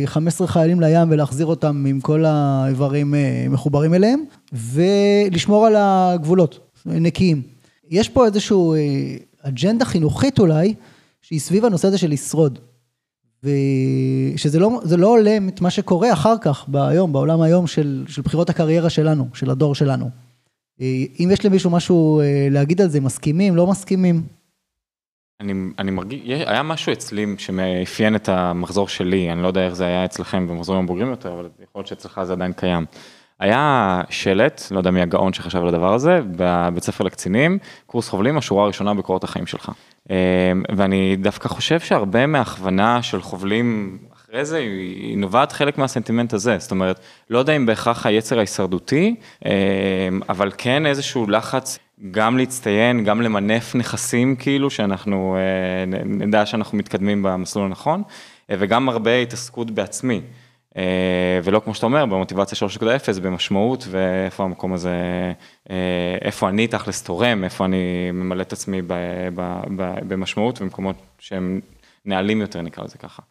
15 0.07 0.47
חיילים 0.47 0.81
לים 0.81 1.11
ולהחזיר 1.11 1.47
אותם 1.47 1.85
עם 1.89 2.01
כל 2.01 2.25
האיברים 2.25 3.15
מחוברים 3.51 3.95
אליהם, 3.95 4.25
ולשמור 4.53 5.67
על 5.67 5.75
הגבולות, 5.79 6.59
נקיים. 6.87 7.60
יש 7.91 8.09
פה 8.09 8.27
איזשהו 8.27 8.75
אג'נדה 9.43 9.85
חינוכית 9.85 10.39
אולי, 10.39 10.75
שהיא 11.23 11.41
סביב 11.41 11.65
הנושא 11.65 11.89
הזה 11.89 11.99
של 11.99 12.11
לשרוד. 12.11 12.59
ושזה 13.43 14.59
לא, 14.59 14.81
לא 14.99 15.09
הולם 15.09 15.49
את 15.49 15.61
מה 15.61 15.71
שקורה 15.71 16.13
אחר 16.13 16.35
כך, 16.41 16.67
היום, 16.75 17.13
בעולם 17.13 17.41
היום 17.41 17.67
של, 17.67 18.05
של 18.09 18.23
בחירות 18.23 18.51
הקריירה 18.51 18.91
שלנו, 18.91 19.29
של 19.35 19.51
הדור 19.51 19.75
שלנו. 19.75 20.11
אם 20.81 21.29
יש 21.33 21.47
למישהו 21.47 21.71
משהו 21.71 22.21
להגיד 22.51 22.81
על 22.81 22.89
זה, 22.89 23.01
מסכימים, 23.01 23.57
לא 23.57 23.67
מסכימים? 23.67 24.23
אני, 25.41 25.53
אני 25.79 25.91
מרגיש, 25.91 26.21
היה 26.27 26.63
משהו 26.63 26.93
אצלי 26.93 27.27
שמאפיין 27.39 28.17
את 28.17 28.29
המחזור 28.29 28.89
שלי, 28.89 29.33
אני 29.33 29.43
לא 29.43 29.47
יודע 29.47 29.67
איך 29.67 29.75
זה 29.75 29.87
היה 29.87 30.05
אצלכם 30.05 30.49
במחזורים 30.49 30.85
הבוגרים 30.85 31.11
יותר, 31.11 31.33
אבל 31.33 31.49
יכול 31.63 31.79
להיות 31.79 31.87
שאצלך 31.87 32.21
זה 32.25 32.33
עדיין 32.33 32.53
קיים. 32.53 32.85
היה 33.41 34.01
שלט, 34.11 34.63
לא 34.71 34.79
יודע 34.79 34.91
מי 34.91 35.03
הגאון 35.03 35.33
שחשב 35.33 35.59
על 35.59 35.69
הדבר 35.69 35.95
הזה, 35.95 36.21
בבית 36.37 36.83
ספר 36.83 37.05
לקצינים, 37.05 37.59
קורס 37.87 38.09
חובלים, 38.09 38.39
השורה 38.39 38.65
הראשונה 38.65 38.95
בקורות 38.95 39.25
החיים 39.25 39.47
שלך. 39.47 39.71
ואני 40.77 41.17
דווקא 41.17 41.49
חושב 41.49 41.81
שהרבה 41.81 42.27
מהכוונה 42.27 43.03
של 43.03 43.23
חובלים 43.23 43.99
אחרי 44.15 44.45
זה, 44.45 44.59
היא 44.59 45.19
נובעת 45.19 45.53
חלק 45.53 45.79
מהסנטימנט 45.79 46.33
הזה, 46.33 46.59
זאת 46.59 46.71
אומרת, 46.71 47.01
לא 47.31 47.39
יודע 47.39 47.57
אם 47.57 47.67
בהכרח 47.67 48.07
היצר 48.07 48.39
ההישרדותי, 48.39 49.15
אבל 50.29 50.51
כן 50.59 50.87
איזשהו 50.87 51.31
לחץ 51.31 51.79
גם 52.11 52.39
להצטיין, 52.39 53.05
גם 53.05 53.23
למנף 53.23 53.75
נכסים 53.75 54.37
כאילו, 54.37 54.71
שאנחנו 54.71 55.37
נדע 56.05 56.47
שאנחנו 56.47 56.79
מתקדמים 56.79 57.23
במסלול 57.23 57.67
הנכון, 57.67 58.03
וגם 58.51 58.89
הרבה 58.89 59.17
התעסקות 59.17 59.71
בעצמי. 59.71 60.21
ולא 61.45 61.61
כמו 61.65 61.75
שאתה 61.75 61.87
אומר, 61.87 62.07
במוטיבציה 62.07 62.69
3.0, 62.69 63.21
במשמעות 63.21 63.85
ואיפה 63.91 64.45
המקום 64.45 64.73
הזה, 64.73 64.95
איפה 66.21 66.49
אני 66.49 66.67
תכלס 66.67 67.03
תורם, 67.03 67.45
איפה 67.45 67.65
אני 67.65 68.11
ממלא 68.13 68.43
את 68.43 68.53
עצמי 68.53 68.83
במשמעות 70.09 70.61
במקומות 70.61 70.97
שהם 71.19 71.61
נעלים 72.05 72.41
יותר 72.41 72.63
נקרא 72.63 72.85
לזה 72.85 72.99
ככה. 72.99 73.23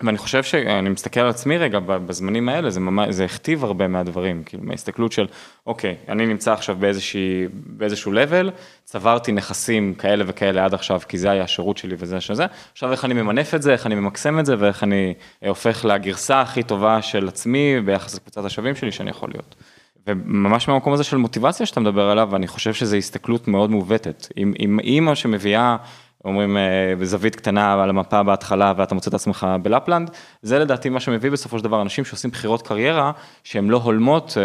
ואני 0.00 0.18
חושב 0.18 0.42
שאני 0.42 0.88
מסתכל 0.88 1.20
על 1.20 1.28
עצמי 1.28 1.58
רגע 1.58 1.78
בזמנים 1.80 2.48
האלה, 2.48 2.70
זה 2.70 2.80
ממש, 2.80 3.14
זה 3.14 3.24
הכתיב 3.24 3.64
הרבה 3.64 3.88
מהדברים, 3.88 4.42
כאילו 4.44 4.62
מההסתכלות 4.62 5.12
של, 5.12 5.26
אוקיי, 5.66 5.96
אני 6.08 6.26
נמצא 6.26 6.52
עכשיו 6.52 6.76
באיזושהי, 6.76 7.46
באיזשהו 7.52 8.12
level, 8.12 8.50
צברתי 8.84 9.32
נכסים 9.32 9.94
כאלה 9.94 10.24
וכאלה 10.26 10.64
עד 10.64 10.74
עכשיו, 10.74 11.00
כי 11.08 11.18
זה 11.18 11.30
היה 11.30 11.44
השירות 11.44 11.78
שלי 11.78 11.96
וזה 11.98 12.20
שזה, 12.20 12.46
עכשיו 12.72 12.92
איך 12.92 13.04
אני 13.04 13.14
ממנף 13.14 13.54
את 13.54 13.62
זה, 13.62 13.72
איך 13.72 13.86
אני 13.86 13.94
ממקסם 13.94 14.38
את 14.38 14.46
זה, 14.46 14.54
ואיך 14.58 14.82
אני 14.82 15.14
הופך 15.46 15.84
לגרסה 15.84 16.40
הכי 16.40 16.62
טובה 16.62 17.02
של 17.02 17.28
עצמי 17.28 17.80
ביחס 17.84 18.14
לקבוצת 18.14 18.44
השווים 18.44 18.74
שלי 18.74 18.92
שאני 18.92 19.10
יכול 19.10 19.30
להיות. 19.32 19.54
וממש 20.06 20.68
מהמקום 20.68 20.92
הזה 20.92 21.04
של 21.04 21.16
מוטיבציה 21.16 21.66
שאתה 21.66 21.80
מדבר 21.80 22.10
עליו, 22.10 22.36
אני 22.36 22.46
חושב 22.46 22.74
שזו 22.74 22.96
הסתכלות 22.96 23.48
מאוד 23.48 23.70
מעוותת. 23.70 24.26
עם 24.36 24.80
אימא 24.80 25.14
שמביאה 25.14 25.76
אומרים 26.24 26.56
בזווית 26.98 27.36
קטנה 27.36 27.82
על 27.82 27.90
המפה 27.90 28.22
בהתחלה 28.22 28.72
ואתה 28.76 28.94
מוצא 28.94 29.08
את 29.08 29.14
עצמך 29.14 29.46
בלפלנד, 29.62 30.10
זה 30.42 30.58
לדעתי 30.58 30.88
מה 30.88 31.00
שמביא 31.00 31.30
בסופו 31.30 31.58
של 31.58 31.64
דבר 31.64 31.82
אנשים 31.82 32.04
שעושים 32.04 32.30
בחירות 32.30 32.62
קריירה, 32.66 33.12
שהן 33.44 33.68
לא 33.68 33.76
הולמות 33.76 34.36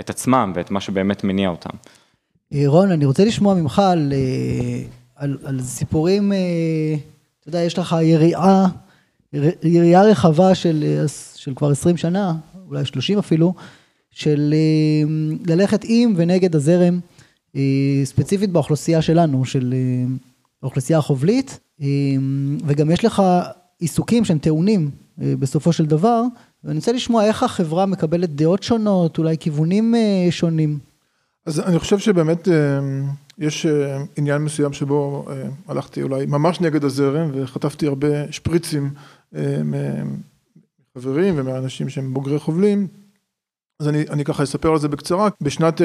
את 0.00 0.10
עצמם 0.10 0.52
ואת 0.54 0.70
מה 0.70 0.80
שבאמת 0.80 1.24
מניע 1.24 1.48
אותם. 1.48 1.70
רון, 2.66 2.90
אני 2.90 3.04
רוצה 3.04 3.24
לשמוע 3.24 3.54
ממך 3.54 3.78
על, 3.78 4.12
על, 5.16 5.38
על 5.44 5.60
סיפורים, 5.62 6.32
אתה 7.40 7.48
יודע, 7.48 7.62
יש 7.62 7.78
לך 7.78 7.96
יריעה, 8.02 8.66
יריעה 9.62 10.02
רחבה 10.02 10.54
של, 10.54 11.04
של 11.34 11.54
כבר 11.54 11.70
20 11.70 11.96
שנה, 11.96 12.34
אולי 12.68 12.84
30 12.84 13.18
אפילו, 13.18 13.54
של 14.10 14.54
ללכת 15.46 15.84
עם 15.84 16.14
ונגד 16.16 16.56
הזרם, 16.56 17.00
ספציפית 18.04 18.50
באוכלוסייה 18.50 19.02
שלנו, 19.02 19.44
של... 19.44 19.74
האוכלוסייה 20.62 20.98
החובלית, 20.98 21.60
וגם 22.66 22.90
יש 22.90 23.04
לך 23.04 23.22
עיסוקים 23.78 24.24
שהם 24.24 24.38
טעונים 24.38 24.90
בסופו 25.18 25.72
של 25.72 25.86
דבר, 25.86 26.22
ואני 26.64 26.78
רוצה 26.78 26.92
לשמוע 26.92 27.24
איך 27.24 27.42
החברה 27.42 27.86
מקבלת 27.86 28.30
דעות 28.30 28.62
שונות, 28.62 29.18
אולי 29.18 29.38
כיוונים 29.38 29.94
שונים. 30.30 30.78
אז 31.46 31.60
אני 31.60 31.78
חושב 31.78 31.98
שבאמת 31.98 32.48
יש 33.38 33.66
עניין 34.16 34.42
מסוים 34.42 34.72
שבו 34.72 35.28
הלכתי 35.68 36.02
אולי 36.02 36.26
ממש 36.26 36.60
נגד 36.60 36.84
הזרם, 36.84 37.30
וחטפתי 37.34 37.86
הרבה 37.86 38.32
שפריצים 38.32 38.90
מחברים 40.96 41.34
ומאנשים 41.36 41.88
שהם 41.88 42.14
בוגרי 42.14 42.38
חובלים. 42.38 42.86
אז 43.80 43.88
אני, 43.88 44.04
אני 44.10 44.24
ככה 44.24 44.42
אספר 44.42 44.72
על 44.72 44.78
זה 44.78 44.88
בקצרה, 44.88 45.28
בשנת 45.40 45.80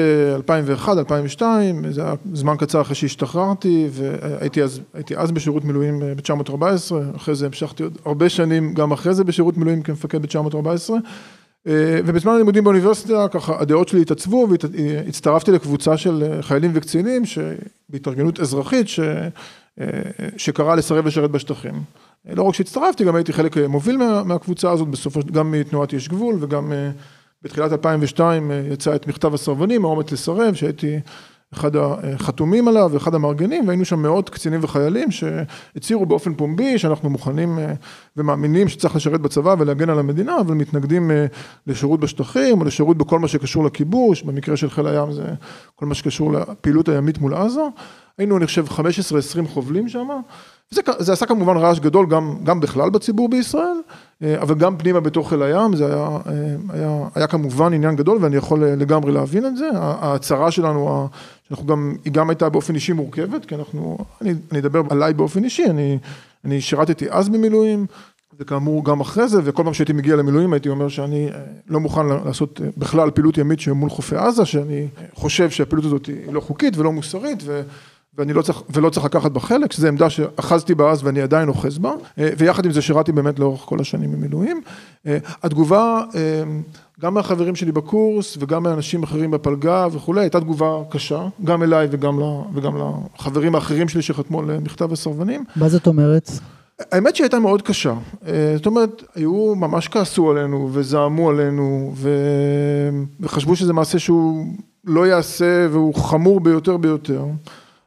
2001-2002, 0.86 1.42
זה 1.90 2.02
היה 2.02 2.14
זמן 2.32 2.56
קצר 2.58 2.80
אחרי 2.80 2.94
שהשתחררתי 2.94 3.88
והייתי 3.90 4.62
אז, 4.62 4.80
אז 5.16 5.30
בשירות 5.30 5.64
מילואים 5.64 6.00
ב-914, 6.16 7.16
אחרי 7.16 7.34
זה 7.34 7.46
המשכתי 7.46 7.82
עוד 7.82 7.98
הרבה 8.04 8.28
שנים 8.28 8.74
גם 8.74 8.92
אחרי 8.92 9.14
זה 9.14 9.24
בשירות 9.24 9.56
מילואים 9.56 9.82
כמפקד 9.82 10.22
ב-914, 10.22 10.92
ובזמן 12.06 12.32
הלימודים 12.32 12.64
באוניברסיטה 12.64 13.26
ככה 13.28 13.60
הדעות 13.60 13.88
שלי 13.88 14.02
התעצבו 14.02 14.48
והצטרפתי 14.48 15.52
לקבוצה 15.52 15.96
של 15.96 16.38
חיילים 16.40 16.70
וקצינים 16.74 17.22
בהתארגנות 17.88 18.40
אזרחית 18.40 18.88
ש, 18.88 19.00
שקראה 20.36 20.76
לסרב 20.76 21.06
לשרת 21.06 21.30
בשטחים. 21.30 21.74
לא 22.32 22.42
רק 22.42 22.54
שהצטרפתי, 22.54 23.04
גם 23.04 23.14
הייתי 23.16 23.32
חלק 23.32 23.56
מוביל 23.56 23.96
מה, 23.96 24.22
מהקבוצה 24.24 24.70
הזאת, 24.70 24.88
בסופו 24.88 25.20
גם 25.32 25.50
מתנועת 25.50 25.92
יש 25.92 26.08
גבול 26.08 26.36
וגם 26.40 26.72
בתחילת 27.44 27.72
2002 27.72 28.50
יצא 28.72 28.94
את 28.94 29.06
מכתב 29.06 29.34
הסרבנים, 29.34 29.84
האומץ 29.84 30.12
לסרב, 30.12 30.54
שהייתי 30.54 31.00
אחד 31.54 31.76
החתומים 31.76 32.68
עליו 32.68 32.90
ואחד 32.92 33.14
המארגנים, 33.14 33.66
והיינו 33.66 33.84
שם 33.84 34.02
מאות 34.02 34.30
קצינים 34.30 34.60
וחיילים 34.62 35.10
שהצהירו 35.10 36.06
באופן 36.06 36.34
פומבי 36.34 36.78
שאנחנו 36.78 37.10
מוכנים 37.10 37.58
ומאמינים 38.16 38.68
שצריך 38.68 38.96
לשרת 38.96 39.20
בצבא 39.20 39.54
ולהגן 39.58 39.90
על 39.90 39.98
המדינה, 39.98 40.40
אבל 40.40 40.54
מתנגדים 40.54 41.10
לשירות 41.66 42.00
בשטחים 42.00 42.60
או 42.60 42.64
לשירות 42.64 42.96
בכל 42.96 43.18
מה 43.18 43.28
שקשור 43.28 43.64
לכיבוש, 43.64 44.22
במקרה 44.22 44.56
של 44.56 44.70
חיל 44.70 44.86
הים 44.86 45.12
זה 45.12 45.24
כל 45.74 45.86
מה 45.86 45.94
שקשור 45.94 46.32
לפעילות 46.32 46.88
הימית 46.88 47.18
מול 47.18 47.34
עזה. 47.34 47.62
היינו 48.18 48.36
אני 48.36 48.46
חושב 48.46 48.66
15-20 48.68 48.72
חובלים 49.48 49.88
שם, 49.88 50.08
זה 50.98 51.12
עשה 51.12 51.26
כמובן 51.26 51.56
רעש 51.56 51.78
גדול 51.78 52.06
גם, 52.06 52.36
גם 52.44 52.60
בכלל 52.60 52.90
בציבור 52.90 53.28
בישראל, 53.28 53.76
אבל 54.22 54.54
גם 54.54 54.78
פנימה 54.78 55.00
בתוך 55.00 55.28
חיל 55.28 55.42
הים, 55.42 55.76
זה 55.76 55.86
היה, 55.86 56.08
היה, 56.68 57.08
היה 57.14 57.26
כמובן 57.26 57.72
עניין 57.72 57.96
גדול 57.96 58.18
ואני 58.20 58.36
יכול 58.36 58.64
לגמרי 58.64 59.12
להבין 59.12 59.46
את 59.46 59.56
זה, 59.56 59.68
ההצהרה 59.74 60.50
שלנו, 60.50 61.08
היא 62.04 62.12
גם 62.12 62.30
הייתה 62.30 62.48
באופן 62.48 62.74
אישי 62.74 62.92
מורכבת, 62.92 63.44
כי 63.44 63.54
אנחנו, 63.54 63.98
אני, 64.20 64.34
אני 64.52 64.60
אדבר 64.60 64.82
עליי 64.90 65.14
באופן 65.14 65.44
אישי, 65.44 65.64
אני, 65.64 65.98
אני 66.44 66.60
שירתתי 66.60 67.06
אז 67.10 67.28
במילואים, 67.28 67.86
וכאמור 68.38 68.84
גם 68.84 69.00
אחרי 69.00 69.28
זה, 69.28 69.40
וכל 69.44 69.62
פעם 69.64 69.74
שהייתי 69.74 69.92
מגיע 69.92 70.16
למילואים 70.16 70.52
הייתי 70.52 70.68
אומר 70.68 70.88
שאני 70.88 71.30
לא 71.68 71.80
מוכן 71.80 72.06
לעשות 72.06 72.60
בכלל 72.76 73.10
פעילות 73.10 73.38
ימית 73.38 73.60
שמול 73.60 73.90
חופי 73.90 74.16
עזה, 74.16 74.44
שאני 74.44 74.88
חושב 75.14 75.50
שהפעילות 75.50 75.84
הזאת 75.84 76.06
היא 76.06 76.32
לא 76.32 76.40
חוקית 76.40 76.76
ולא 76.76 76.92
מוסרית, 76.92 77.42
ו... 77.44 77.62
ואני 78.18 78.32
לא 78.32 78.42
צריך, 78.42 78.62
ולא 78.70 78.90
צריך 78.90 79.06
לקחת 79.06 79.30
בה 79.30 79.40
חלק, 79.40 79.72
שזו 79.72 79.88
עמדה 79.88 80.10
שאחזתי 80.10 80.74
בה 80.74 80.90
אז 80.90 81.04
ואני 81.04 81.20
עדיין 81.22 81.48
אוחז 81.48 81.78
בה, 81.78 81.92
ויחד 82.18 82.64
עם 82.64 82.72
זה 82.72 82.82
שירתי 82.82 83.12
באמת 83.12 83.38
לאורך 83.38 83.60
כל 83.60 83.80
השנים 83.80 84.12
במילואים. 84.12 84.60
התגובה, 85.42 86.02
גם 87.00 87.14
מהחברים 87.14 87.54
שלי 87.54 87.72
בקורס 87.72 88.36
וגם 88.40 88.62
מאנשים 88.62 89.02
אחרים 89.02 89.30
בפלגה 89.30 89.86
וכולי, 89.92 90.20
הייתה 90.20 90.40
תגובה 90.40 90.82
קשה, 90.90 91.28
גם 91.44 91.62
אליי 91.62 91.88
וגם, 91.90 92.18
וגם 92.54 92.76
לחברים 93.18 93.54
האחרים 93.54 93.88
שלי 93.88 94.02
שחתמו 94.02 94.40
על 94.40 94.58
מכתב 94.58 94.92
הסרבנים. 94.92 95.44
מה 95.56 95.68
זאת 95.68 95.86
אומרת? 95.86 96.30
האמת 96.92 97.16
שהיא 97.16 97.24
הייתה 97.24 97.38
מאוד 97.38 97.62
קשה, 97.62 97.94
זאת 98.56 98.66
אומרת, 98.66 99.02
היו, 99.14 99.54
ממש 99.54 99.88
כעסו 99.88 100.30
עלינו 100.30 100.68
וזעמו 100.72 101.30
עלינו 101.30 101.94
וחשבו 103.20 103.56
שזה 103.56 103.72
מעשה 103.72 103.98
שהוא 103.98 104.46
לא 104.84 105.06
יעשה 105.06 105.66
והוא 105.70 105.94
חמור 105.94 106.40
ביותר 106.40 106.76
ביותר. 106.76 107.24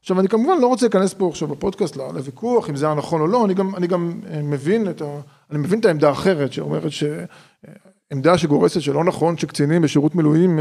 עכשיו 0.05 0.19
אני 0.19 0.27
כמובן 0.27 0.61
לא 0.61 0.67
רוצה 0.67 0.85
להיכנס 0.85 1.13
פה 1.13 1.27
עכשיו 1.27 1.47
בפודקאסט 1.47 1.95
לוויכוח 1.95 2.69
אם 2.69 2.75
זה 2.75 2.85
היה 2.85 2.95
נכון 2.95 3.21
או 3.21 3.27
לא, 3.27 3.45
אני 3.45 3.53
גם, 3.53 3.75
אני 3.75 3.87
גם 3.87 4.21
מבין 4.43 4.89
את 4.89 5.01
ה... 5.01 5.05
אני 5.51 5.59
מבין 5.59 5.79
את 5.79 5.85
העמדה 5.85 6.09
האחרת 6.09 6.53
שאומרת 6.53 6.91
שעמדה 6.91 8.37
שגורסת 8.37 8.81
שלא 8.81 9.03
נכון 9.03 9.37
שקצינים 9.37 9.81
בשירות 9.81 10.15
מילואים 10.15 10.59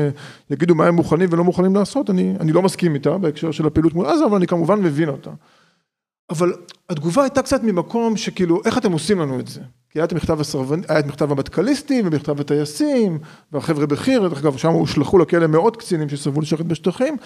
יגידו 0.51 0.75
מה 0.75 0.87
הם 0.87 0.95
מוכנים 0.95 1.29
ולא 1.33 1.45
מוכנים 1.45 1.75
לעשות, 1.75 2.11
אני, 2.11 2.35
אני 2.41 2.53
לא 2.53 2.63
מסכים 2.63 2.95
איתה 2.95 3.19
בהקשר 3.19 3.51
של 3.51 3.67
הפעילות 3.67 3.95
מול 3.95 4.07
עזה, 4.07 4.25
אבל 4.25 4.37
אני 4.37 4.47
כמובן 4.47 4.81
מבין 4.81 5.09
אותה. 5.09 5.31
אבל 6.31 6.53
התגובה 6.91 7.23
הייתה 7.23 7.43
קצת 7.43 7.63
ממקום 7.63 8.17
שכאילו 8.17 8.61
איך 8.65 8.79
אתם 8.79 8.93
עושים 8.93 9.21
לנו 9.21 9.41
את 9.41 9.49
זה? 9.49 9.61
כי 9.91 9.99
היה 9.99 10.05
את 10.05 10.13
מכתב 10.13 10.39
את 10.99 11.07
מכתב 11.07 11.33
המטכ"ליסטים 11.33 12.07
ומכתב 12.07 12.41
הטייסים 12.41 13.19
והחבר'ה 13.53 13.87
בחי"ר, 13.87 14.29
דרך 14.29 14.39
אגב 14.39 14.57
שם 14.57 14.73
הושלכו 14.73 15.19
לכלא 15.19 15.47
מאות 15.47 15.77
קצינים 15.77 16.09
שסרבו 16.09 16.41
לשרת 16.41 16.67
בשטחים 16.67 17.17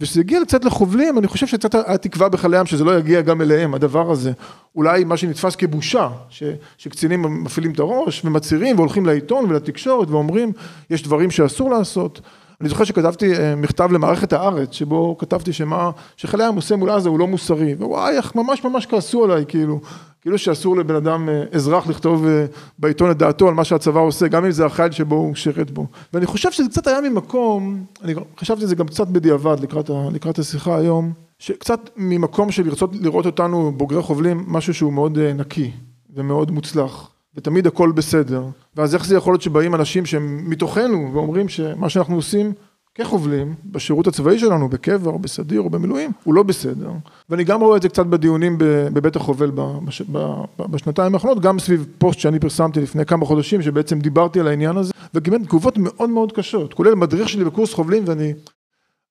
וכשזה 0.00 0.20
הגיע 0.20 0.40
קצת 0.44 0.64
לחובלים, 0.64 1.18
אני 1.18 1.26
חושב 1.26 1.46
שקצת 1.46 1.74
היה 1.74 1.98
תקווה 1.98 2.28
בחיל 2.28 2.54
הים 2.54 2.66
שזה 2.66 2.84
לא 2.84 2.98
יגיע 2.98 3.20
גם 3.20 3.40
אליהם, 3.40 3.74
הדבר 3.74 4.10
הזה. 4.10 4.32
אולי 4.76 5.04
מה 5.04 5.16
שנתפס 5.16 5.56
כבושה, 5.56 6.08
ש, 6.28 6.42
שקצינים 6.78 7.44
מפעילים 7.44 7.72
את 7.72 7.78
הראש 7.78 8.24
ומצהירים 8.24 8.76
והולכים 8.76 9.06
לעיתון 9.06 9.44
ולתקשורת 9.50 10.10
ואומרים, 10.10 10.52
יש 10.90 11.02
דברים 11.02 11.30
שאסור 11.30 11.70
לעשות. 11.70 12.20
אני 12.60 12.68
זוכר 12.68 12.84
שכתבתי 12.84 13.32
מכתב 13.56 13.92
למערכת 13.92 14.32
הארץ, 14.32 14.72
שבו 14.72 15.18
כתבתי 15.18 15.52
שמה, 15.52 15.90
שחיל 16.16 16.40
הים 16.40 16.54
עושה 16.54 16.76
מול 16.76 16.90
עזה 16.90 17.08
הוא 17.08 17.18
לא 17.18 17.26
מוסרי, 17.26 17.74
ווואי, 17.74 18.16
איך 18.16 18.34
ממש 18.34 18.64
ממש 18.64 18.86
כעסו 18.86 19.24
עליי, 19.24 19.44
כאילו, 19.48 19.80
כאילו 20.20 20.38
שאסור 20.38 20.76
לבן 20.76 20.94
אדם, 20.94 21.28
אזרח, 21.52 21.86
לכתוב 21.86 22.26
בעיתון 22.78 23.10
את 23.10 23.18
דעתו 23.18 23.48
על 23.48 23.54
מה 23.54 23.64
שהצבא 23.64 24.00
עושה, 24.00 24.28
גם 24.28 24.44
אם 24.44 24.50
זה 24.50 24.66
החייל 24.66 24.92
שבו 24.92 25.16
הוא 25.16 25.34
שירת 25.34 25.70
בו. 25.70 25.86
ואני 26.12 26.26
חושב 26.26 26.52
שזה 26.52 26.68
קצת 26.68 26.86
היה 26.86 27.00
ממקום, 27.00 27.84
אני 28.02 28.14
חשבתי 28.40 28.62
על 28.62 28.68
זה 28.68 28.74
גם 28.74 28.86
קצת 28.86 29.08
בדיעבד 29.08 29.60
לקראת, 29.60 29.90
לקראת 30.12 30.38
השיחה 30.38 30.76
היום, 30.76 31.12
שקצת 31.38 31.90
ממקום 31.96 32.50
של 32.50 32.66
לרצות 32.66 32.90
לראות 33.00 33.26
אותנו 33.26 33.72
בוגרי 33.76 34.02
חובלים, 34.02 34.44
משהו 34.48 34.74
שהוא 34.74 34.92
מאוד 34.92 35.18
נקי 35.18 35.70
ומאוד 36.14 36.50
מוצלח. 36.50 37.11
ותמיד 37.36 37.66
הכל 37.66 37.92
בסדר, 37.92 38.44
ואז 38.76 38.94
איך 38.94 39.06
זה 39.06 39.16
יכול 39.16 39.32
להיות 39.32 39.42
שבאים 39.42 39.74
אנשים 39.74 40.06
שהם 40.06 40.50
מתוכנו 40.50 41.10
ואומרים 41.12 41.48
שמה 41.48 41.88
שאנחנו 41.88 42.14
עושים 42.14 42.52
כחובלים 42.94 43.54
בשירות 43.64 44.06
הצבאי 44.06 44.38
שלנו, 44.38 44.68
בקבע 44.68 45.10
או 45.10 45.18
בסדיר 45.18 45.60
או 45.60 45.70
במילואים, 45.70 46.10
הוא 46.24 46.34
לא 46.34 46.42
בסדר. 46.42 46.90
ואני 47.30 47.44
גם 47.44 47.60
רואה 47.60 47.76
את 47.76 47.82
זה 47.82 47.88
קצת 47.88 48.06
בדיונים 48.06 48.56
בבית 48.58 49.16
החובל 49.16 49.50
בש... 49.54 50.02
בשנתיים 50.58 51.14
האחרונות, 51.14 51.40
גם 51.40 51.58
סביב 51.58 51.86
פוסט 51.98 52.18
שאני 52.18 52.38
פרסמתי 52.38 52.80
לפני 52.80 53.06
כמה 53.06 53.26
חודשים, 53.26 53.62
שבעצם 53.62 53.98
דיברתי 53.98 54.40
על 54.40 54.48
העניין 54.48 54.76
הזה, 54.76 54.92
וקיבל 55.14 55.38
תגובות 55.38 55.78
מאוד 55.78 56.10
מאוד 56.10 56.32
קשות, 56.32 56.74
כולל 56.74 56.94
מדריך 56.94 57.28
שלי 57.28 57.44
בקורס 57.44 57.74
חובלים 57.74 58.02
ואני 58.06 58.32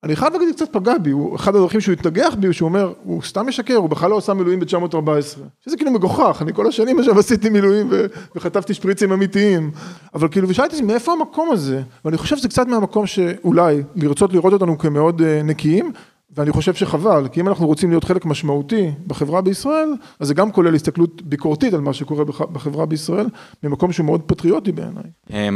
אני 0.03 0.15
חייב 0.15 0.33
להגיד, 0.33 0.55
קצת 0.55 0.69
פגע 0.73 0.97
בי, 0.97 1.11
הוא 1.11 1.35
אחד 1.35 1.55
הדרכים 1.55 1.81
שהוא 1.81 1.93
התנגח 1.93 2.33
בי, 2.39 2.53
שהוא 2.53 2.69
אומר, 2.69 2.93
הוא 3.03 3.21
סתם 3.21 3.47
משקר, 3.47 3.75
הוא 3.75 3.89
בכלל 3.89 4.09
לא 4.09 4.17
עשה 4.17 4.33
מילואים 4.33 4.59
ב-914, 4.59 5.39
שזה 5.65 5.77
כאילו 5.77 5.91
מגוחך, 5.91 6.41
אני 6.41 6.53
כל 6.53 6.67
השנים 6.67 6.99
עכשיו 6.99 7.19
עשיתי 7.19 7.49
מילואים 7.49 7.89
וחטפתי 8.35 8.73
שפריצים 8.73 9.11
אמיתיים, 9.11 9.71
אבל 10.13 10.27
כאילו, 10.27 10.49
ושאלתי, 10.49 10.81
מאיפה 10.81 11.11
המקום 11.11 11.51
הזה? 11.51 11.81
ואני 12.05 12.17
חושב 12.17 12.37
שזה 12.37 12.47
קצת 12.47 12.67
מהמקום 12.67 13.07
שאולי, 13.07 13.83
לרצות 13.95 14.33
לראות 14.33 14.53
אותנו 14.53 14.77
כמאוד 14.77 15.21
נקיים, 15.43 15.91
ואני 16.35 16.51
חושב 16.51 16.73
שחבל, 16.73 17.27
כי 17.31 17.41
אם 17.41 17.47
אנחנו 17.47 17.67
רוצים 17.67 17.89
להיות 17.89 18.03
חלק 18.03 18.25
משמעותי 18.25 18.91
בחברה 19.07 19.41
בישראל, 19.41 19.93
אז 20.19 20.27
זה 20.27 20.33
גם 20.33 20.51
כולל 20.51 20.75
הסתכלות 20.75 21.21
ביקורתית 21.21 21.73
על 21.73 21.81
מה 21.81 21.93
שקורה 21.93 22.25
בחברה 22.25 22.85
בישראל, 22.85 23.27
ממקום 23.63 23.91
שהוא 23.91 24.05
מאוד 24.05 24.21
פטריוטי 24.25 24.71
בעיניי. 24.71 25.03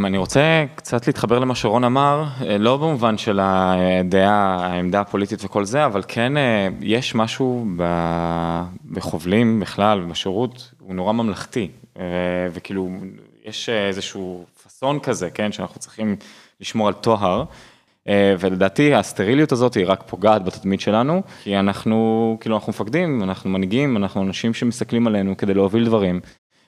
אני 0.07 0.17
רוצה 0.17 0.65
קצת 0.75 1.07
להתחבר 1.07 1.39
למה 1.39 1.55
שרון 1.55 1.83
אמר, 1.83 2.23
לא 2.59 2.77
במובן 2.77 3.17
של 3.17 3.39
הדעה, 3.41 4.65
העמדה 4.65 5.01
הפוליטית 5.01 5.45
וכל 5.45 5.65
זה, 5.65 5.85
אבל 5.85 6.03
כן 6.07 6.33
יש 6.81 7.15
משהו 7.15 7.65
בחובלים 8.91 9.59
בכלל, 9.59 10.05
בשירות, 10.09 10.71
הוא 10.79 10.95
נורא 10.95 11.13
ממלכתי, 11.13 11.69
וכאילו 12.53 12.89
יש 13.45 13.69
איזשהו 13.69 14.45
פאסון 14.63 14.99
כזה, 14.99 15.29
כן, 15.29 15.51
שאנחנו 15.51 15.79
צריכים 15.79 16.15
לשמור 16.61 16.87
על 16.87 16.93
טוהר. 16.93 17.43
ולדעתי 18.39 18.93
הסטריליות 18.93 19.51
הזאת 19.51 19.73
היא 19.73 19.85
רק 19.87 20.03
פוגעת 20.07 20.43
בתדמית 20.43 20.81
שלנו, 20.81 21.21
כי 21.43 21.57
אנחנו, 21.57 22.37
כאילו 22.39 22.55
אנחנו 22.55 22.69
מפקדים, 22.69 23.23
אנחנו 23.23 23.49
מנהיגים, 23.49 23.97
אנחנו 23.97 24.23
אנשים 24.23 24.53
שמסתכלים 24.53 25.07
עלינו 25.07 25.37
כדי 25.37 25.53
להוביל 25.53 25.85
דברים. 25.85 26.19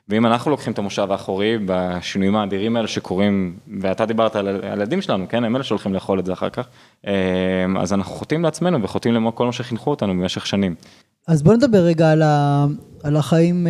ואם 0.09 0.25
אנחנו 0.25 0.51
לוקחים 0.51 0.73
את 0.73 0.79
המושב 0.79 1.07
האחורי 1.11 1.57
בשינויים 1.65 2.35
האדירים 2.35 2.75
האלה 2.75 2.87
שקורים, 2.87 3.55
ואתה 3.81 4.05
דיברת 4.05 4.35
על 4.35 4.59
הילדים 4.63 5.01
שלנו, 5.01 5.25
כן, 5.29 5.43
הם 5.43 5.55
אלה 5.55 5.63
שהולכים 5.63 5.93
לאכול 5.93 6.19
את 6.19 6.25
זה 6.25 6.33
אחר 6.33 6.49
כך, 6.49 6.67
אז 7.79 7.93
אנחנו 7.93 8.15
חוטאים 8.15 8.43
לעצמנו 8.43 8.83
וחוטאים 8.83 9.27
לכל 9.27 9.45
מה 9.45 9.51
שחינכו 9.51 9.89
אותנו 9.89 10.13
במשך 10.13 10.45
שנים. 10.45 10.75
אז 11.27 11.43
בוא 11.43 11.53
נדבר 11.53 11.77
רגע 11.77 12.11
על, 12.11 12.21
ה, 12.21 12.65
על 13.03 13.15
החיים 13.15 13.67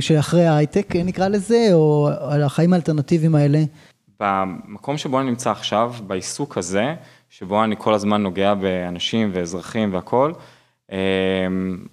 שאחרי 0.00 0.46
ההייטק 0.46 0.96
נקרא 0.96 1.28
לזה, 1.28 1.68
או 1.72 2.08
על 2.20 2.42
החיים 2.42 2.72
האלטרנטיביים 2.72 3.34
האלה. 3.34 3.58
במקום 4.20 4.98
שבו 4.98 5.20
אני 5.20 5.30
נמצא 5.30 5.50
עכשיו, 5.50 5.94
בעיסוק 6.06 6.58
הזה, 6.58 6.94
שבו 7.30 7.64
אני 7.64 7.74
כל 7.78 7.94
הזמן 7.94 8.22
נוגע 8.22 8.54
באנשים 8.54 9.30
ואזרחים 9.32 9.94
והכול, 9.94 10.34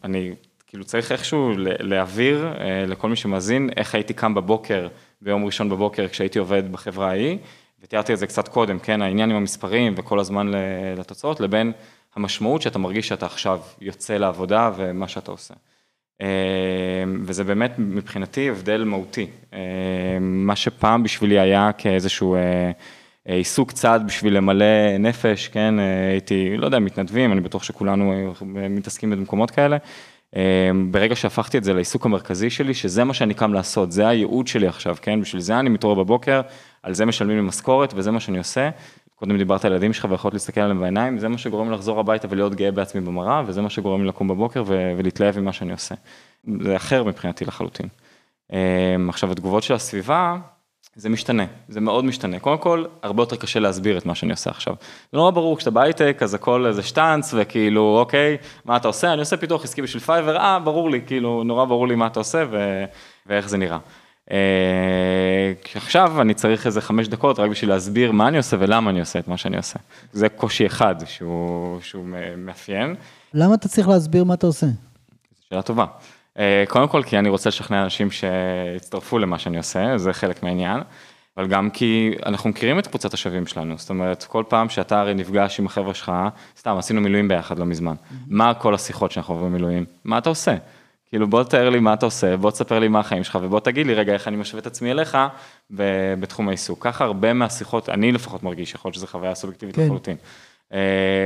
אני 0.03 0.35
כאילו 0.67 0.85
צריך 0.85 1.11
איכשהו 1.11 1.51
להעביר 1.57 2.53
לכל 2.87 3.09
מי 3.09 3.15
שמאזין, 3.15 3.69
איך 3.77 3.95
הייתי 3.95 4.13
קם 4.13 4.33
בבוקר, 4.33 4.87
ביום 5.21 5.45
ראשון 5.45 5.69
בבוקר 5.69 6.07
כשהייתי 6.07 6.39
עובד 6.39 6.71
בחברה 6.71 7.09
ההיא, 7.09 7.37
ותיארתי 7.83 8.13
את 8.13 8.17
זה 8.17 8.27
קצת 8.27 8.47
קודם, 8.47 8.79
כן, 8.79 9.01
העניין 9.01 9.29
עם 9.29 9.35
המספרים 9.35 9.93
וכל 9.97 10.19
הזמן 10.19 10.51
לתוצאות, 10.97 11.39
לבין 11.39 11.71
המשמעות 12.15 12.61
שאתה 12.61 12.79
מרגיש 12.79 13.07
שאתה 13.07 13.25
עכשיו 13.25 13.59
יוצא 13.81 14.17
לעבודה 14.17 14.71
ומה 14.75 15.07
שאתה 15.07 15.31
עושה. 15.31 15.53
וזה 17.23 17.43
באמת 17.43 17.71
מבחינתי 17.77 18.49
הבדל 18.49 18.83
מהותי, 18.83 19.27
מה 20.21 20.55
שפעם 20.55 21.03
בשבילי 21.03 21.39
היה 21.39 21.71
כאיזשהו 21.77 22.35
עיסוק 23.25 23.71
צד 23.71 23.99
בשביל 24.05 24.37
למלא 24.37 24.97
נפש, 24.99 25.47
כן, 25.47 25.75
הייתי, 26.11 26.57
לא 26.57 26.65
יודע, 26.65 26.79
מתנדבים, 26.79 27.31
אני 27.31 27.41
בטוח 27.41 27.63
שכולנו 27.63 28.33
מתעסקים 28.69 29.09
במקומות 29.09 29.51
כאלה, 29.51 29.77
ברגע 30.91 31.15
שהפכתי 31.15 31.57
את 31.57 31.63
זה 31.63 31.73
לעיסוק 31.73 32.05
המרכזי 32.05 32.49
שלי, 32.49 32.73
שזה 32.73 33.03
מה 33.03 33.13
שאני 33.13 33.33
קם 33.33 33.53
לעשות, 33.53 33.91
זה 33.91 34.07
הייעוד 34.07 34.47
שלי 34.47 34.67
עכשיו, 34.67 34.95
כן, 35.01 35.21
בשביל 35.21 35.41
זה 35.41 35.59
אני 35.59 35.69
מתעורר 35.69 36.03
בבוקר, 36.03 36.41
על 36.83 36.93
זה 36.93 37.05
משלמים 37.05 37.35
לי 37.35 37.41
משכורת 37.41 37.93
וזה 37.95 38.11
מה 38.11 38.19
שאני 38.19 38.37
עושה, 38.37 38.69
קודם 39.15 39.37
דיברת 39.37 39.65
על 39.65 39.71
ילדים 39.71 39.93
שלך 39.93 40.07
ויכולת 40.09 40.33
להסתכל 40.33 40.61
עליהם 40.61 40.79
בעיניים, 40.79 41.19
זה 41.19 41.27
מה 41.27 41.37
שגורם 41.37 41.71
לחזור 41.71 41.99
הביתה 41.99 42.27
ולהיות 42.29 42.55
גאה 42.55 42.71
בעצמי 42.71 43.01
במראה, 43.01 43.43
וזה 43.45 43.61
מה 43.61 43.69
שגורם 43.69 44.01
לי 44.01 44.07
לקום 44.07 44.27
בבוקר 44.27 44.63
ולהתלהב 44.67 45.39
ממה 45.39 45.53
שאני 45.53 45.71
עושה. 45.71 45.95
זה 46.61 46.75
אחר 46.75 47.03
מבחינתי 47.03 47.45
לחלוטין. 47.45 47.87
עכשיו, 49.09 49.31
התגובות 49.31 49.63
של 49.63 49.73
הסביבה, 49.73 50.37
זה 50.95 51.09
משתנה, 51.09 51.45
זה 51.67 51.81
מאוד 51.81 52.05
משתנה. 52.05 52.39
קודם 52.39 52.57
כל, 52.57 52.85
הרבה 53.03 53.21
יותר 53.21 53.35
קשה 53.35 53.59
להסביר 53.59 53.97
את 53.97 54.05
מה 54.05 54.15
שאני 54.15 54.31
עושה 54.31 54.49
עכשיו. 54.49 54.75
זה 55.11 55.17
נורא 55.17 55.31
ברור, 55.31 55.57
כשאתה 55.57 55.71
בהייטק, 55.71 56.17
אז 56.21 56.33
הכל 56.33 56.65
איזה 56.65 56.83
שטאנץ, 56.83 57.33
וכאילו, 57.37 57.97
אוקיי, 57.99 58.37
מה 58.65 58.77
אתה 58.77 58.87
עושה? 58.87 59.13
אני 59.13 59.19
עושה 59.19 59.37
פיתוח 59.37 59.63
עסקי 59.63 59.81
בשביל 59.81 60.03
פייבר, 60.03 60.37
אה, 60.37 60.59
ברור 60.59 60.89
לי, 60.89 61.01
כאילו, 61.07 61.43
נורא 61.43 61.65
ברור 61.65 61.87
לי 61.87 61.95
מה 61.95 62.07
אתה 62.07 62.19
עושה 62.19 62.43
ו... 62.51 62.83
ואיך 63.25 63.49
זה 63.49 63.57
נראה. 63.57 63.77
עכשיו 65.75 66.21
אני 66.21 66.33
צריך 66.33 66.65
איזה 66.65 66.81
חמש 66.81 67.07
דקות 67.07 67.39
רק 67.39 67.49
בשביל 67.49 67.69
להסביר 67.69 68.11
מה 68.11 68.27
אני 68.27 68.37
עושה 68.37 68.57
ולמה 68.59 68.89
אני 68.89 68.99
עושה 68.99 69.19
את 69.19 69.27
מה 69.27 69.37
שאני 69.37 69.57
עושה. 69.57 69.79
זה 70.13 70.29
קושי 70.29 70.65
אחד 70.65 70.95
שהוא, 71.05 71.81
שהוא 71.81 72.05
מאפיין. 72.37 72.95
למה 73.33 73.55
אתה 73.55 73.67
צריך 73.67 73.87
להסביר 73.87 74.23
מה 74.23 74.33
אתה 74.33 74.47
עושה? 74.47 74.67
שאלה 75.49 75.61
טובה. 75.61 75.85
קודם 76.67 76.87
כל 76.87 77.03
כי 77.03 77.19
אני 77.19 77.29
רוצה 77.29 77.49
לשכנע 77.49 77.83
אנשים 77.83 78.07
שיצטרפו 78.11 79.19
למה 79.19 79.39
שאני 79.39 79.57
עושה, 79.57 79.97
זה 79.97 80.13
חלק 80.13 80.43
מהעניין. 80.43 80.81
אבל 81.37 81.47
גם 81.47 81.69
כי 81.69 82.11
אנחנו 82.25 82.49
מכירים 82.49 82.79
את 82.79 82.87
קבוצת 82.87 83.13
השווים 83.13 83.47
שלנו, 83.47 83.77
זאת 83.77 83.89
אומרת, 83.89 84.23
כל 84.23 84.43
פעם 84.47 84.69
שאתה 84.69 84.99
הרי 84.99 85.13
נפגש 85.13 85.59
עם 85.59 85.65
החבר'ה 85.65 85.93
שלך, 85.93 86.11
סתם, 86.57 86.77
עשינו 86.77 87.01
מילואים 87.01 87.27
ביחד 87.27 87.59
לא 87.59 87.65
מזמן. 87.65 87.95
מה 88.27 88.53
כל 88.53 88.75
השיחות 88.75 89.11
שאנחנו 89.11 89.33
עוברים 89.33 89.51
במילואים? 89.51 89.85
מה 90.05 90.17
אתה 90.17 90.29
עושה? 90.29 90.55
כאילו 91.13 91.27
בוא 91.27 91.43
תאר 91.43 91.69
לי 91.69 91.79
מה 91.79 91.93
אתה 91.93 92.05
עושה, 92.05 92.37
בוא 92.37 92.51
תספר 92.51 92.79
לי 92.79 92.87
מה 92.87 92.99
החיים 92.99 93.23
שלך 93.23 93.37
ובוא 93.41 93.59
תגיד 93.59 93.87
לי 93.87 93.93
רגע 93.93 94.13
איך 94.13 94.27
אני 94.27 94.37
משווה 94.37 94.61
את 94.61 94.67
עצמי 94.67 94.91
אליך 94.91 95.17
בתחום 96.19 96.47
העיסוק. 96.47 96.83
ככה 96.83 97.03
הרבה 97.03 97.33
מהשיחות, 97.33 97.89
אני 97.89 98.11
לפחות 98.11 98.43
מרגיש, 98.43 98.73
יכול 98.73 98.89
להיות 98.89 98.95
שזו 98.95 99.07
חוויה 99.07 99.35
סובייקטיבית 99.35 99.75
כן. 99.75 99.85
לחלוטין. 99.85 100.15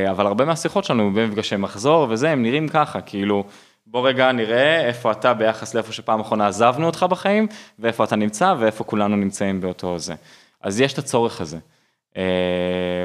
אבל 0.10 0.26
הרבה 0.26 0.46
מהשיחות 0.46 0.84
שלנו 0.84 1.12
במפגשי 1.14 1.56
מחזור 1.56 2.08
וזה, 2.10 2.30
הם 2.30 2.44
נראים 2.44 2.68
ככה, 2.68 3.02
כאילו, 3.02 3.44
בוא 3.86 4.08
רגע 4.08 4.32
נראה 4.32 4.86
איפה 4.86 5.12
אתה 5.12 5.34
ביחס 5.34 5.74
לאיפה 5.74 5.92
שפעם 5.92 6.20
אחרונה 6.20 6.48
עזבנו 6.48 6.86
אותך 6.86 7.06
בחיים, 7.10 7.48
ואיפה 7.80 8.04
אתה 8.04 8.16
נמצא 8.16 8.54
ואיפה 8.60 8.84
כולנו 8.84 9.16
נמצאים 9.16 9.62
באותו 9.62 10.00
זה. 10.00 10.14
אז 10.62 10.82
יש 10.82 10.94
את 10.94 10.98
הצורך 10.98 11.42
הזה. 11.42 11.58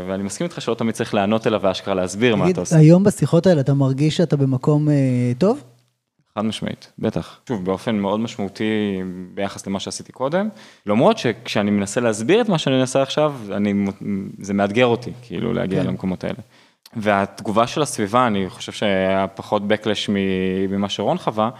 ואני 0.09 0.23
מסכים 0.23 0.45
איתך 0.47 0.61
שלא 0.61 0.75
תמיד 0.75 0.95
צריך 0.95 1.15
לענות 1.15 1.47
אליו 1.47 1.61
ואשכרה 1.63 1.95
להסביר 1.95 2.37
מה 2.37 2.51
אתה 2.51 2.61
עושה. 2.61 2.77
היום 2.77 3.05
בשיחות 3.05 3.47
האלה 3.47 3.61
אתה 3.61 3.75
מרגיש 3.75 4.17
שאתה 4.17 4.37
במקום 4.37 4.89
טוב? 5.39 5.63
חד 6.39 6.45
משמעית, 6.45 6.93
בטח. 6.99 7.41
שוב, 7.49 7.65
באופן 7.65 7.97
מאוד 7.97 8.21
משמעותי 8.21 9.01
ביחס 9.35 9.67
למה 9.67 9.81
שעשיתי 9.81 10.13
קודם, 10.13 10.49
למרות 10.87 11.19
שכשאני 11.19 11.71
מנסה 11.71 12.01
להסביר 12.01 12.41
את 12.41 12.49
מה 12.49 12.59
שאני 12.59 12.77
מנסה 12.77 13.03
עכשיו, 13.03 13.35
אני, 13.51 13.75
זה 14.39 14.55
מאתגר 14.55 14.87
אותי, 14.87 15.13
כאילו, 15.23 15.53
להגיע 15.53 15.83
כן. 15.83 15.87
למקומות 15.87 16.25
האלה. 16.25 16.39
והתגובה 16.97 17.67
של 17.67 17.83
הסביבה, 17.83 18.27
אני 18.27 18.51
חושב 18.51 18.73
שהיה 18.73 19.27
פחות 19.27 19.63
backlash 19.63 20.11
ממה 20.69 20.89
שרון 20.89 21.19
חווה, 21.19 21.51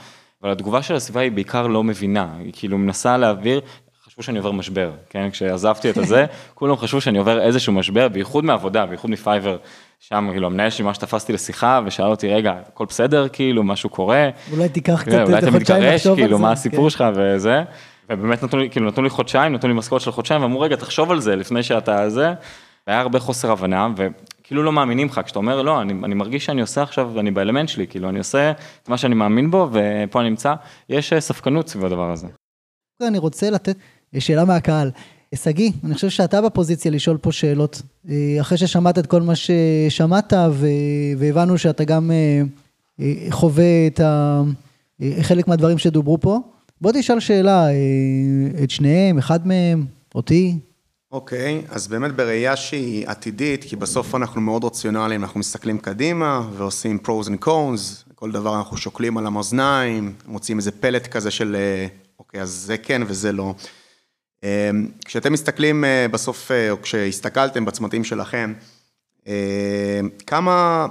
אבל 0.43 0.53
התגובה 0.53 0.83
של 0.83 0.95
הסביבה 0.95 1.21
היא 1.21 1.33
בעיקר 1.33 1.67
לא 1.67 1.85
מבינה, 1.85 2.29
היא 2.39 2.53
כאילו 2.57 2.79
מנסה 2.79 3.17
להעביר, 3.17 3.61
חשבו 4.05 4.23
שאני 4.23 4.39
עובר 4.39 4.53
משבר, 4.53 4.93
כן? 5.11 5.31
כשעזבתי 5.31 5.91
את 5.91 5.97
הזה, 5.97 6.27
כולם 6.55 6.77
חשבו 6.77 7.01
שאני 7.01 7.19
עובר 7.19 7.43
איזשהו 7.43 7.73
משבר, 7.73 8.09
בייחוד 8.09 8.45
מעבודה, 8.45 8.87
בייחוד 8.87 9.11
מפייבר. 9.11 9.57
שם, 10.05 10.29
כאילו, 10.31 10.47
המנהל 10.47 10.71
שלי 10.71 10.85
ממש 10.85 10.99
תפסתי 10.99 11.33
לשיחה 11.33 11.81
ושאל 11.87 12.07
אותי, 12.07 12.29
רגע, 12.29 12.53
הכל 12.69 12.85
בסדר, 12.89 13.29
כאילו, 13.29 13.63
משהו 13.63 13.89
קורה? 13.89 14.29
אולי 14.53 14.69
תיקח 14.69 15.03
קצת 15.03 15.13
איזה 15.13 15.51
חודשיים 15.51 15.53
לחשוב 15.53 15.53
על 15.53 15.59
זה. 15.59 15.83
אולי 15.83 15.89
אתה 15.89 15.91
מתגרש, 15.91 16.07
כאילו, 16.07 16.39
מה 16.39 16.53
הסיפור 16.53 16.85
כן. 16.85 16.91
שלך 16.91 17.05
וזה. 17.17 17.63
ובאמת 18.11 18.43
נתנו 18.43 18.59
לי, 18.59 18.71
כאילו, 18.71 18.87
נתנו 18.87 19.03
לי 19.03 19.11
חודשיים, 19.11 19.53
נתנו 19.53 19.69
לי 19.69 19.75
משכורת 19.75 20.01
של 20.01 20.13
חודשיים, 20.13 20.43
ואמרו, 20.43 20.61
רגע, 20.61 20.77
תחשוב 20.77 21.11
על 21.11 21.21
זה 21.21 21.37
לפני 21.37 21.63
שאתה 21.63 22.11
זה. 22.11 22.33
והיה 22.87 23.01
הרבה 23.01 23.19
חוסר 23.19 23.51
הבנה, 23.51 23.89
וכאילו 23.97 24.63
לא 24.63 24.73
מאמינים 24.73 25.07
לך, 25.07 25.21
כשאתה 25.25 25.39
אומר, 25.39 25.63
לא, 25.63 25.83
אני, 25.83 25.93
אני 26.05 26.15
מרגיש 26.15 26.45
שאני 26.45 26.61
עושה 26.61 26.83
עכשיו, 26.83 27.21
אני 27.21 27.31
באלמנט 27.31 27.69
שלי, 27.69 27.87
כאילו, 27.87 28.09
אני 28.09 28.19
עושה 28.19 28.53
את 28.83 28.89
מה 28.89 28.97
שאני 28.97 29.15
מאמין 29.15 29.51
בו, 29.51 29.69
ופה 29.73 30.21
אני 30.21 30.31
נמצא, 30.31 30.55
יש 30.89 31.15
ספקנות 31.15 31.69
סביב 31.69 31.85
הדבר 31.85 32.11
הזה. 32.11 32.27
אני 33.09 33.19
רוצה 33.19 33.51
לתת 33.51 33.77
שאלה 34.19 34.45
מהקהל. 34.45 34.91
שגיא, 35.35 35.71
אני 35.85 35.95
חושב 35.95 36.09
שאתה 36.09 36.41
בפוזיציה 36.41 36.91
לשאול 36.91 37.17
פה 37.17 37.33
שאלות. 37.33 37.83
אחרי 38.41 38.59
ששמעת 38.59 38.99
את 38.99 39.07
כל 39.07 39.23
מה 39.23 39.33
ששמעת, 39.37 40.33
והבנו 41.19 41.59
שאתה 41.59 41.85
גם 41.85 42.11
חווה 43.31 43.87
את 43.87 44.01
ה... 44.01 44.43
חלק 45.23 45.49
מהדברים 45.49 45.79
שדוברו 45.79 46.21
פה, 46.21 46.39
בוא 46.81 46.93
תשאל 46.95 47.21
שאלה, 47.21 47.67
את 48.65 48.71
שניהם, 48.71 49.19
אחד 49.19 49.47
מהם, 49.47 49.87
אותי. 50.15 50.59
אוקיי, 51.13 51.63
okay, 51.69 51.75
אז 51.75 51.89
באמת 51.89 52.17
בראייה 52.17 52.57
שהיא 52.57 53.09
עתידית, 53.09 53.65
כי 53.65 53.77
בסוף 53.77 54.15
אנחנו 54.15 54.41
מאוד 54.41 54.65
רציונליים, 54.65 55.23
אנחנו 55.23 55.41
מסתכלים 55.41 55.79
קדימה 55.79 56.49
ועושים 56.57 56.99
pros 57.07 57.27
and 57.29 57.47
cons, 57.47 58.13
כל 58.15 58.33
דבר 58.33 58.57
אנחנו 58.57 58.77
שוקלים 58.77 59.19
על 59.19 59.27
המאזניים, 59.27 60.13
מוצאים 60.27 60.59
איזה 60.59 60.71
פלט 60.71 61.07
כזה 61.07 61.31
של, 61.31 61.57
אוקיי, 62.19 62.43
אז 62.43 62.51
זה 62.51 62.77
כן 62.77 63.03
וזה 63.07 63.33
לא. 63.33 63.55
כשאתם 65.05 65.33
מסתכלים 65.33 65.85
בסוף, 66.11 66.51
או 66.71 66.83
כשהסתכלתם 66.83 67.65
בצמתים 67.65 68.05
שלכם, 68.05 68.53
כמה, 70.27 70.87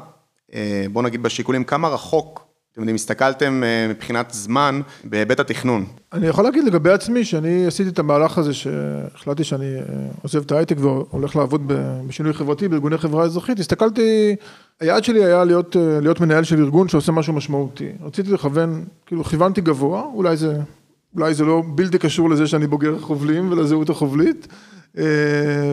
בוא 0.92 1.04
נגיד 1.04 1.24
בשיקולים, 1.24 1.64
כמה 1.64 1.88
רחוק, 1.88 2.48
אתם 2.72 2.82
יודעים, 2.82 2.96
הסתכלתם 2.96 3.64
מבחינת 3.90 4.32
זמן 4.32 4.82
בהיבט 5.04 5.40
התכנון? 5.40 5.86
אני 6.14 6.28
יכול 6.28 6.44
להגיד 6.44 6.64
לגבי 6.64 6.92
עצמי, 6.92 7.26
שאני 7.26 7.66
עשיתי 7.66 7.90
את 7.90 8.00
המהלך 8.00 8.38
הזה, 8.38 8.54
שהחלטתי 8.54 9.44
שאני 9.44 9.76
עוזב 10.22 10.42
את 10.46 10.52
ההייטק 10.52 10.76
והולך 10.80 11.36
לעבוד 11.36 11.72
בשינוי 12.08 12.34
חברתי, 12.34 12.68
בארגוני 12.68 12.98
חברה 12.98 13.24
אזרחית, 13.24 13.60
הסתכלתי, 13.60 14.36
היעד 14.80 15.04
שלי 15.04 15.24
היה 15.26 15.44
להיות, 15.44 15.76
להיות 16.02 16.20
מנהל 16.20 16.44
של 16.44 16.60
ארגון 16.60 16.88
שעושה 16.88 17.12
משהו 17.12 17.34
משמעותי. 17.34 17.90
רציתי 18.04 18.32
לכוון, 18.32 18.86
כאילו 19.06 19.24
כיוונתי 19.24 19.62
גבוה, 19.62 20.04
אולי 20.14 20.38
זה... 20.38 20.58
אולי 21.16 21.34
זה 21.34 21.46
לא 21.46 21.64
בלתי 21.76 21.98
קשור 21.98 22.30
לזה 22.30 22.48
שאני 22.48 22.68
בוגר 22.68 23.00
חובלים 23.00 23.52
ולזהות 23.52 23.90
החובלית, 23.90 24.48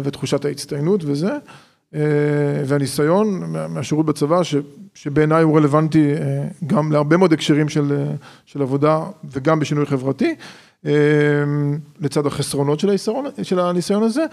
ותחושת 0.05 0.45
ההצטיינות 0.45 1.05
וזה, 1.05 1.33
והניסיון 2.67 3.43
מהשירות 3.69 4.07
בצבא, 4.07 4.41
שבעיניי 4.95 5.43
הוא 5.43 5.57
רלוונטי 5.57 6.13
גם 6.67 6.93
להרבה 6.93 7.17
מאוד 7.17 7.33
הקשרים 7.33 7.69
של, 7.69 8.07
של 8.45 8.63
עבודה 8.63 9.01
וגם 9.25 9.59
בשינוי 9.59 9.87
חברתי, 9.87 10.35
לצד 12.01 12.27
החסרונות 12.27 12.81
של, 12.81 12.91
היסרון, 12.91 13.25
של 13.43 13.59
הניסיון 13.59 14.03
הזה, 14.03 14.25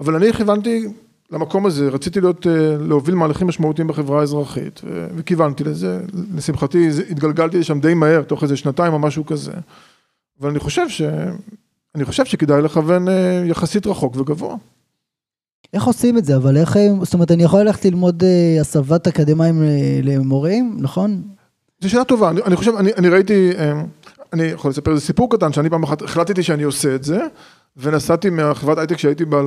אבל 0.00 0.14
אני 0.14 0.32
כיוונתי 0.32 0.86
למקום 1.30 1.66
הזה, 1.66 1.88
רציתי 1.88 2.20
להיות, 2.20 2.46
להוביל 2.80 3.14
מהלכים 3.14 3.46
משמעותיים 3.46 3.88
בחברה 3.88 4.20
האזרחית, 4.20 4.80
וכיוונתי 5.16 5.64
לזה, 5.64 6.00
לשמחתי 6.36 6.88
התגלגלתי 7.10 7.58
לשם 7.58 7.80
די 7.80 7.94
מהר, 7.94 8.22
תוך 8.22 8.42
איזה 8.42 8.56
שנתיים 8.56 8.92
או 8.92 8.98
משהו 8.98 9.26
כזה. 9.26 9.52
אבל 10.40 10.50
אני 10.50 10.58
חושב 10.58 10.88
ש... 10.88 11.02
אני 11.94 12.04
חושב 12.04 12.24
שכדאי 12.24 12.62
לכוון 12.62 13.06
יחסית 13.44 13.86
רחוק 13.86 14.16
וגבוה. 14.16 14.56
איך 15.72 15.84
עושים 15.84 16.18
את 16.18 16.24
זה? 16.24 16.36
אבל 16.36 16.56
איך... 16.56 16.76
זאת 17.02 17.14
אומרת, 17.14 17.30
אני 17.30 17.42
יכול 17.42 17.60
ללכת 17.60 17.84
ללמוד 17.84 18.22
הסבת 18.60 19.06
אקדמאים 19.06 19.62
למורים, 20.02 20.76
נכון? 20.80 21.22
זו 21.80 21.90
שאלה 21.90 22.04
טובה. 22.04 22.30
אני, 22.30 22.40
אני 22.42 22.56
חושב, 22.56 22.74
אני, 22.74 22.90
אני 22.96 23.08
ראיתי... 23.08 23.52
אני 24.32 24.42
יכול 24.42 24.70
לספר 24.70 24.90
איזה 24.90 25.00
סיפור 25.00 25.30
קטן, 25.30 25.52
שאני 25.52 25.70
פעם 25.70 25.82
אחת 25.82 26.02
החלטתי 26.02 26.42
שאני 26.42 26.62
עושה 26.62 26.94
את 26.94 27.04
זה, 27.04 27.18
ונסעתי 27.76 28.30
מהחברת 28.30 28.78
הייטק 28.78 28.98
שהייתי 28.98 29.24
בה 29.24 29.42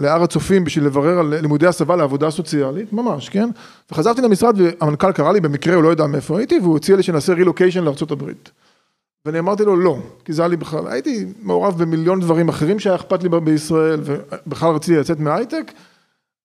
להר 0.00 0.22
הצופים 0.22 0.64
בשביל 0.64 0.84
לברר 0.84 1.18
על 1.18 1.34
לימודי 1.40 1.66
הסבה 1.66 1.96
לעבודה 1.96 2.30
סוציאלית, 2.30 2.92
ממש, 2.92 3.28
כן? 3.28 3.50
וחזרתי 3.92 4.20
למשרד 4.22 4.60
והמנכ"ל 4.60 5.12
קרא 5.12 5.32
לי, 5.32 5.40
במקרה 5.40 5.74
הוא 5.74 5.82
לא 5.82 5.88
יודע 5.88 6.06
מאיפה 6.06 6.38
הייתי, 6.38 6.58
והוא 6.58 6.76
הציע 6.76 6.96
לי 6.96 7.02
שנעשה 7.02 7.32
רילוקיישן 7.32 7.84
לארצות 7.84 8.10
הברית. 8.10 8.50
ואני 9.26 9.38
אמרתי 9.38 9.64
לו 9.64 9.76
לא, 9.76 9.98
כי 10.24 10.32
זה 10.32 10.42
היה 10.42 10.48
לי 10.48 10.56
בכלל, 10.56 10.88
הייתי 10.88 11.26
מעורב 11.42 11.82
במיליון 11.82 12.20
דברים 12.20 12.48
אחרים 12.48 12.78
שהיה 12.78 12.96
אכפת 12.96 13.22
לי 13.22 13.28
בישראל, 13.28 14.00
ובכלל 14.04 14.74
רציתי 14.74 14.98
לצאת 14.98 15.20
מההייטק. 15.20 15.72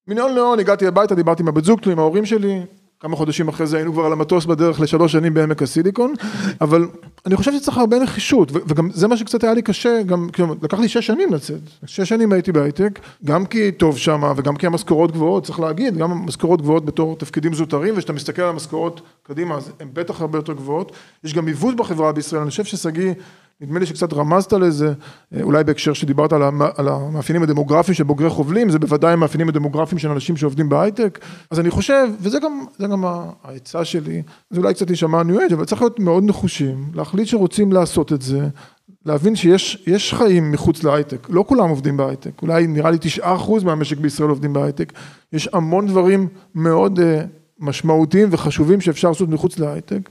מיליון 0.08 0.34
ליון, 0.34 0.60
הגעתי 0.60 0.88
הביתה, 0.88 1.16
דיברתי 1.16 1.44
עם 1.44 1.48
הבת 1.48 1.64
זוג 1.64 1.84
שלי, 1.84 1.92
עם 1.92 2.00
ההורים 2.00 2.26
שלי, 2.26 2.62
כמה 3.02 3.16
חודשים 3.16 3.48
אחרי 3.48 3.68
זה 3.68 3.78
היינו 3.78 3.94
כבר 3.94 4.06
על 4.06 4.14
המטוס 4.14 4.46
בדרך 4.46 4.80
לשלוש 4.80 5.12
שנים 5.12 5.34
בעמק 5.34 5.64
הסיליקון, 5.64 6.14
אבל 6.62 6.88
אני 7.26 7.36
חושב 7.36 7.52
שצריך 7.54 7.78
הרבה 7.78 8.00
נחישות, 8.00 8.52
וגם 8.52 8.90
זה 8.94 9.08
מה 9.08 9.18
שקצת 9.18 9.44
היה 9.44 9.54
לי 9.54 9.62
קשה, 9.62 10.04
גם, 10.06 10.30
כאילו, 10.34 10.56
לקח 10.62 10.80
לי 10.80 10.88
שש 10.88 11.08
שנים 11.08 11.34
לצאת, 11.34 11.60
שש 11.86 12.10
שנים 12.10 12.32
הייתי 12.32 12.52
בהייטק, 12.52 13.00
גם 13.26 13.46
כי 13.46 13.72
טוב 13.72 13.98
שמה, 13.98 14.34
וגם 14.36 14.56
כי 14.56 14.68
המשכורות 14.68 15.12
גבוהות, 15.12 15.46
צריך 15.46 15.60
להגיד, 15.60 15.98
גם 15.98 16.12
המשכורות 16.12 16.62
גבוהות 16.62 16.86
בתור 16.86 17.18
תפקידים 17.18 17.54
זוטרים, 17.54 17.94
וכשאתה 17.98 18.14
מסתכל 18.14 18.42
על 18.42 18.50
המשכורות 18.50 19.02
קדימה, 19.24 19.56
אז 19.56 19.72
הן 19.80 19.88
בטח 19.94 20.22
הרבה 20.22 20.38
יותר 20.38 20.54
גבוהות, 20.54 20.92
יש 21.24 21.34
גם 21.34 21.48
עיוות 21.48 21.76
בחברה 21.76 22.12
בישראל, 22.12 22.42
אני 22.42 22.50
חושב 22.50 22.64
ששגיא, 22.64 23.14
נדמה 23.62 23.80
לי 23.80 23.86
שקצת 23.86 24.14
רמזת 24.14 24.54
לזה, 24.54 24.94
אולי 25.42 25.64
בהקשר 25.64 25.94
שדיברת 25.94 26.34
על 26.78 26.88
המאפיינים 26.88 27.44
הדמוגרפיים 27.44 27.96
של 27.96 28.04
בוגרי 28.04 28.30
חובלים, 28.30 28.70
זה 28.70 28.80
בוודאי 28.80 29.14
המאפיינים 29.14 29.50
הדמוגרפיים 29.50 30.00
של 30.00 30.10
אנשים 30.10 30.38
שעובדים 30.38 30.70
בהייטק, 30.70 31.20
אז 31.52 31.60
אני 31.60 31.70
חושב, 31.70 32.08
וזה 32.20 32.40
גם, 32.40 32.66
גם 32.92 33.04
העצה 33.44 33.86
שלי, 33.86 34.22
זה 34.50 34.60
אולי 34.60 34.74
קצת 34.74 34.90
יישמע 34.90 35.24
ניו 35.24 35.40
אייג', 35.40 35.54
אבל 35.54 35.66
צריך 35.66 35.82
להיות 35.82 36.00
מאוד 36.00 36.24
נחושים, 36.24 36.92
להחליט 36.94 37.28
שרוצים 37.28 37.72
לעשות 37.72 38.14
את 38.14 38.22
זה, 38.22 38.48
להבין 39.06 39.36
שיש 39.36 40.14
חיים 40.14 40.52
מחוץ 40.52 40.84
להייטק, 40.84 41.28
לא 41.30 41.44
כולם 41.48 41.70
עובדים 41.70 41.98
בהייטק, 41.98 42.42
אולי 42.42 42.68
נראה 42.68 42.92
לי 42.92 42.98
תשעה 43.02 43.36
אחוז 43.36 43.64
מהמשק 43.64 43.98
בישראל 43.98 44.30
עובדים 44.30 44.54
בהייטק, 44.54 44.94
יש 45.34 45.50
המון 45.54 45.88
דברים 45.88 46.28
מאוד 46.56 47.00
אה, 47.00 47.22
משמעותיים 47.60 48.28
וחשובים 48.32 48.82
שאפשר 48.82 49.08
לעשות 49.08 49.30
מחוץ 49.30 49.60
להייטק. 49.60 50.10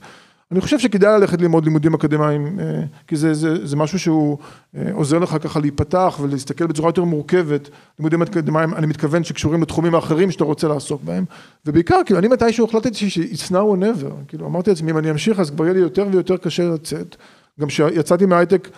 אני 0.53 0.61
חושב 0.61 0.79
שכדאי 0.79 1.21
ללכת 1.21 1.41
ללמוד 1.41 1.65
לימודים 1.65 1.95
אקדמיים, 1.95 2.61
אה, 2.61 2.83
כי 3.07 3.17
זה, 3.17 3.35
זה, 3.35 3.67
זה 3.67 3.77
משהו 3.77 3.99
שהוא 3.99 4.39
אה, 4.77 4.83
עוזר 4.93 5.19
לך 5.19 5.37
ככה 5.43 5.61
להיפתח 5.61 6.19
ולהסתכל 6.23 6.67
בצורה 6.67 6.89
יותר 6.89 7.05
מורכבת, 7.05 7.69
לימודים 7.99 8.23
אקדמיים, 8.23 8.75
אני 8.75 8.87
מתכוון 8.87 9.25
שקשורים 9.25 9.63
לתחומים 9.63 9.95
האחרים 9.95 10.31
שאתה 10.31 10.45
רוצה 10.45 10.69
לעסוק 10.69 11.03
בהם, 11.05 11.25
ובעיקר, 11.67 12.01
כאילו, 12.07 12.19
אני 12.19 12.29
מתישהו 12.29 12.67
החלטתי 12.67 13.11
ש-it's 13.11 13.51
now 13.51 13.53
or 13.53 13.83
never, 13.83 14.29
כאילו, 14.29 14.47
אמרתי 14.47 14.71
לעצמי, 14.71 14.91
אם 14.91 14.99
אני 14.99 15.11
אמשיך, 15.11 15.41
אז 15.41 15.51
כבר 15.51 15.65
יהיה 15.65 15.75
לי 15.75 15.81
יותר 15.81 16.07
ויותר 16.11 16.37
קשה 16.37 16.69
לצאת, 16.69 17.17
גם 17.61 17.69
כשיצאתי 17.69 18.27
מההייטק, 18.27 18.69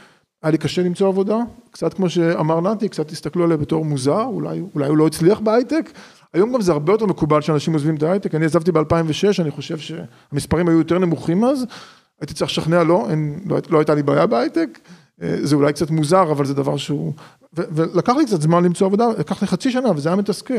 היה 0.43 0.51
לי 0.51 0.59
קשה 0.59 0.83
למצוא 0.83 1.09
עבודה, 1.09 1.37
קצת 1.71 1.95
כמו 1.95 2.11
שאמר 2.11 2.61
נתי, 2.61 2.89
קצת 2.89 3.11
הסתכלו 3.11 3.45
עליי 3.45 3.57
בתור 3.57 3.85
מוזר, 3.85 4.23
אולי, 4.23 4.63
אולי 4.75 4.89
הוא 4.89 4.97
לא 4.97 5.07
הצליח 5.07 5.41
בהייטק, 5.41 5.91
היום 6.35 6.53
גם 6.53 6.61
זה 6.61 6.73
הרבה 6.73 6.93
יותר 6.93 7.07
מקובל 7.07 7.41
שאנשים 7.41 7.73
עוזבים 7.73 7.95
את 7.95 8.03
ההייטק, 8.03 8.35
אני 8.35 8.45
עזבתי 8.45 8.73
ב-2006, 8.73 9.43
אני 9.43 9.51
חושב 9.51 9.79
שהמספרים 9.79 10.69
היו 10.69 10.79
יותר 10.79 10.99
נמוכים 10.99 11.45
אז, 11.45 11.67
הייתי 12.21 12.35
צריך 12.35 12.51
לשכנע 12.51 12.83
לא, 12.83 13.11
אין, 13.11 13.41
לא, 13.47 13.59
לא 13.71 13.79
הייתה 13.79 13.95
לי 13.95 14.03
בעיה 14.03 14.27
בהייטק, 14.27 14.79
אה, 15.23 15.37
זה 15.43 15.57
אולי 15.57 15.73
קצת 15.73 15.91
מוזר, 15.91 16.33
אבל 16.33 16.47
זה 16.47 16.55
דבר 16.55 16.77
שהוא... 16.77 17.13
ו, 17.57 17.63
ולקח 17.73 18.13
לי 18.17 18.27
קצת 18.27 18.43
זמן 18.43 18.65
למצוא 18.65 18.87
עבודה, 18.87 19.07
לקח 19.19 19.43
לי 19.43 19.49
חצי 19.49 19.71
שנה, 19.71 19.91
וזה 19.97 20.09
היה 20.09 20.17
מתסכל. 20.17 20.55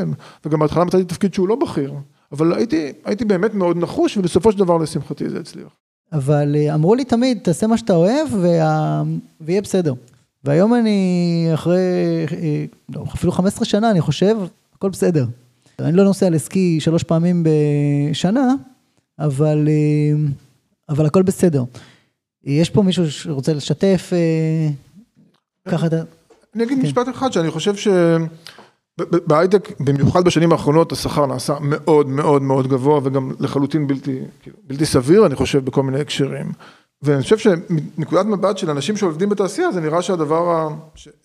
וגם 0.46 0.58
בהתחלה 0.58 0.84
מצאתי 0.84 1.04
תפקיד 1.04 1.34
שהוא 1.34 1.48
לא 1.48 1.54
בכיר, 1.54 1.94
אבל 2.32 2.52
הייתי, 2.52 2.92
הייתי 3.04 3.24
באמת 3.24 3.54
מאוד 3.54 3.76
נחוש, 3.76 4.16
ובסופו 4.16 4.52
של 4.52 4.58
דבר, 4.58 4.76
לשמחתי, 4.76 5.30
זה 5.30 5.40
הצליח. 5.40 5.68
אבל 6.12 6.56
אה, 6.56 6.74
אמרו 6.74 6.94
לי 6.94 7.04
תמיד, 7.04 7.38
תעשה 7.42 7.66
מה 7.66 7.78
שאתה 7.78 7.92
אוהב, 7.92 8.28
וה... 8.40 9.02
ויהיה 9.40 9.62
בסדר. 9.62 9.94
והיום 10.44 10.74
אני, 10.74 11.50
אחרי, 11.54 11.76
אה, 12.32 12.64
לא, 12.94 13.04
אפילו 13.14 13.32
15 13.32 13.64
שנה, 13.64 13.90
אני 13.90 14.00
חושב, 14.00 14.36
הכל 14.74 14.88
בסדר. 14.88 15.24
אני 15.78 15.96
לא 15.96 16.04
נוסע 16.04 16.30
לסקי 16.30 16.80
שלוש 16.80 17.02
פעמים 17.02 17.44
בשנה, 17.44 18.54
אבל, 19.18 19.68
אה, 19.68 20.28
אבל 20.88 21.06
הכל 21.06 21.22
בסדר. 21.22 21.64
יש 22.44 22.70
פה 22.70 22.82
מישהו 22.82 23.10
שרוצה 23.10 23.52
לשתף, 23.52 24.10
אה, 24.12 24.68
ככה 25.68 25.86
אתה... 25.86 25.96
אני 26.54 26.64
אגיד 26.64 26.78
כן. 26.78 26.86
משפט 26.86 27.08
אחד, 27.08 27.32
שאני 27.32 27.50
חושב 27.50 27.74
שבהייטק, 28.96 29.80
במיוחד 29.80 30.24
בשנים 30.24 30.52
האחרונות, 30.52 30.92
השכר 30.92 31.26
נעשה 31.26 31.54
מאוד 31.60 32.08
מאוד 32.08 32.42
מאוד 32.42 32.66
גבוה, 32.66 33.00
וגם 33.04 33.32
לחלוטין 33.40 33.86
בלתי, 33.86 34.20
כאילו, 34.42 34.56
בלתי 34.64 34.86
סביר, 34.86 35.26
אני 35.26 35.34
חושב, 35.34 35.64
בכל 35.64 35.82
מיני 35.82 36.00
הקשרים. 36.00 36.52
ואני 37.02 37.22
חושב 37.22 37.38
שמנקודת 37.38 38.26
מבט 38.26 38.58
של 38.58 38.70
אנשים 38.70 38.96
שעובדים 38.96 39.28
בתעשייה, 39.28 39.72
זה 39.72 39.80
נראה 39.80 40.02
שהדבר, 40.02 40.50
ה... 40.50 40.68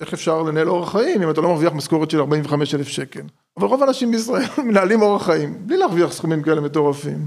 איך 0.02 0.14
אפשר 0.14 0.42
לנהל 0.42 0.70
אורח 0.70 0.92
חיים 0.92 1.22
אם 1.22 1.30
אתה 1.30 1.42
לא 1.42 1.50
מרוויח 1.50 1.74
משכורת 1.74 2.12
של 2.12 2.20
45 2.20 2.76
אלף 2.76 2.88
שקל. 2.88 3.22
אבל 3.60 3.68
רוב 3.68 3.84
האנשים 3.84 4.12
בישראל 4.12 4.46
מנהלים 4.68 5.02
אורח 5.02 5.26
חיים, 5.26 5.54
בלי 5.66 5.78
להרוויח 5.78 6.12
סכומים 6.12 6.42
כאלה 6.42 6.62
מטורפים. 6.62 7.26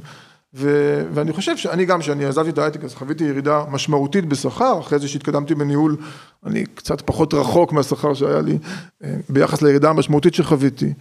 ו... 0.55 1.03
ואני 1.15 1.33
חושב 1.33 1.57
שאני 1.57 1.85
גם, 1.85 2.01
כשאני 2.01 2.25
עזבתי 2.25 2.51
את 2.51 2.59
ההייטק, 2.59 2.85
אז 2.85 2.95
חוויתי 2.95 3.25
ירידה 3.25 3.65
משמעותית 3.71 4.27
בשכר, 4.27 4.81
אחרי 4.81 4.99
זה 4.99 5.09
שהתקדמתי 5.09 5.55
בניהול, 5.55 5.97
אני 6.47 6.65
קצת 6.75 7.01
פחות 7.01 7.35
רחוק 7.35 7.73
מהשכר 7.73 8.15
שהיה 8.15 8.41
לי, 8.41 8.59
אה, 9.05 9.15
ביחס 9.29 9.63
לירידה 9.63 9.91
המשמעותית 9.91 10.35
שחוויתי. 10.35 10.93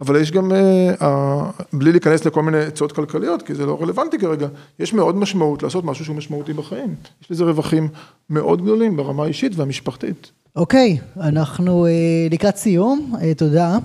אבל 0.00 0.20
יש 0.20 0.32
גם, 0.32 0.52
אה, 0.52 1.50
בלי 1.72 1.92
להיכנס 1.92 2.24
לכל 2.24 2.42
מיני 2.42 2.58
עצות 2.58 2.92
כלכליות, 2.92 3.42
כי 3.42 3.54
זה 3.54 3.66
לא 3.66 3.78
רלוונטי 3.80 4.18
כרגע, 4.18 4.48
יש 4.78 4.94
מאוד 4.94 5.16
משמעות 5.16 5.62
לעשות 5.62 5.84
משהו 5.84 6.04
שהוא 6.04 6.16
משמעותי 6.16 6.52
בחיים. 6.52 6.94
יש 7.22 7.30
לזה 7.30 7.44
רווחים 7.44 7.88
מאוד 8.30 8.62
גדולים 8.62 8.96
ברמה 8.96 9.24
האישית 9.24 9.52
והמשפחתית. 9.56 10.30
אוקיי, 10.56 10.98
אנחנו 11.20 11.86
אה, 11.86 11.90
לקראת 12.30 12.56
סיום, 12.56 13.12
תודה. 13.36 13.78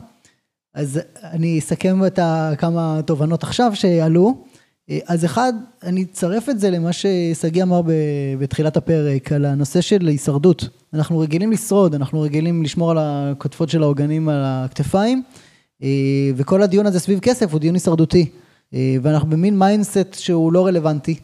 אז 0.76 1.00
אני 1.24 1.60
אסכם 1.60 2.06
את 2.06 2.20
כמה 2.58 3.00
תובנות 3.06 3.44
עכשיו 3.44 3.72
שעלו. 3.76 4.44
אז 5.08 5.26
אחד, 5.26 5.54
אני 5.84 6.04
אצרף 6.04 6.50
את 6.50 6.60
זה 6.60 6.70
למה 6.70 6.94
ששגיא 6.94 7.64
אמר 7.64 7.82
בתחילת 8.40 8.78
הפרק, 8.78 9.32
על 9.32 9.46
הנושא 9.46 9.82
של 9.82 10.08
הישרדות. 10.08 10.70
אנחנו 10.94 11.20
רגילים 11.20 11.52
לשרוד, 11.52 11.96
אנחנו 11.96 12.22
רגילים 12.22 12.64
לשמור 12.64 12.92
על 12.92 12.98
הכותפות 13.02 13.70
של 13.70 13.84
העוגנים 13.84 14.30
על 14.30 14.42
הכתפיים, 14.46 15.24
וכל 16.36 16.62
הדיון 16.62 16.86
הזה 16.86 17.00
סביב 17.00 17.20
כסף 17.20 17.52
הוא 17.52 17.60
דיון 17.60 17.76
הישרדותי. 17.76 18.30
ואנחנו 18.74 19.30
במין 19.30 19.60
mindset 19.60 20.14
שהוא 20.14 20.54
לא 20.54 20.66
רלוונטי, 20.66 21.16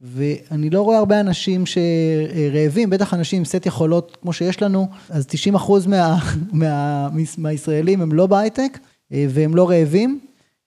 ואני 0.00 0.70
לא 0.70 0.82
רואה 0.82 0.98
הרבה 0.98 1.20
אנשים 1.20 1.64
שרעבים, 1.66 2.90
בטח 2.90 3.14
אנשים 3.14 3.38
עם 3.38 3.44
סט 3.44 3.66
יכולות 3.66 4.16
כמו 4.22 4.32
שיש 4.32 4.62
לנו, 4.62 4.88
אז 5.08 5.26
90 5.26 5.54
אחוז 5.54 5.86
מה, 5.92 6.18
מה, 6.52 7.08
מהישראלים 7.38 8.00
הם 8.00 8.12
לא 8.12 8.26
בהייטק, 8.26 8.78
והם 9.10 9.54
לא 9.54 9.68
רעבים. 9.70 10.20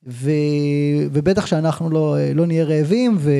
ו, 0.08 0.30
ובטח 1.12 1.46
שאנחנו 1.46 1.90
לא, 1.90 2.18
לא 2.36 2.46
נהיה 2.46 2.64
רעבים 2.64 3.18
ו, 3.20 3.32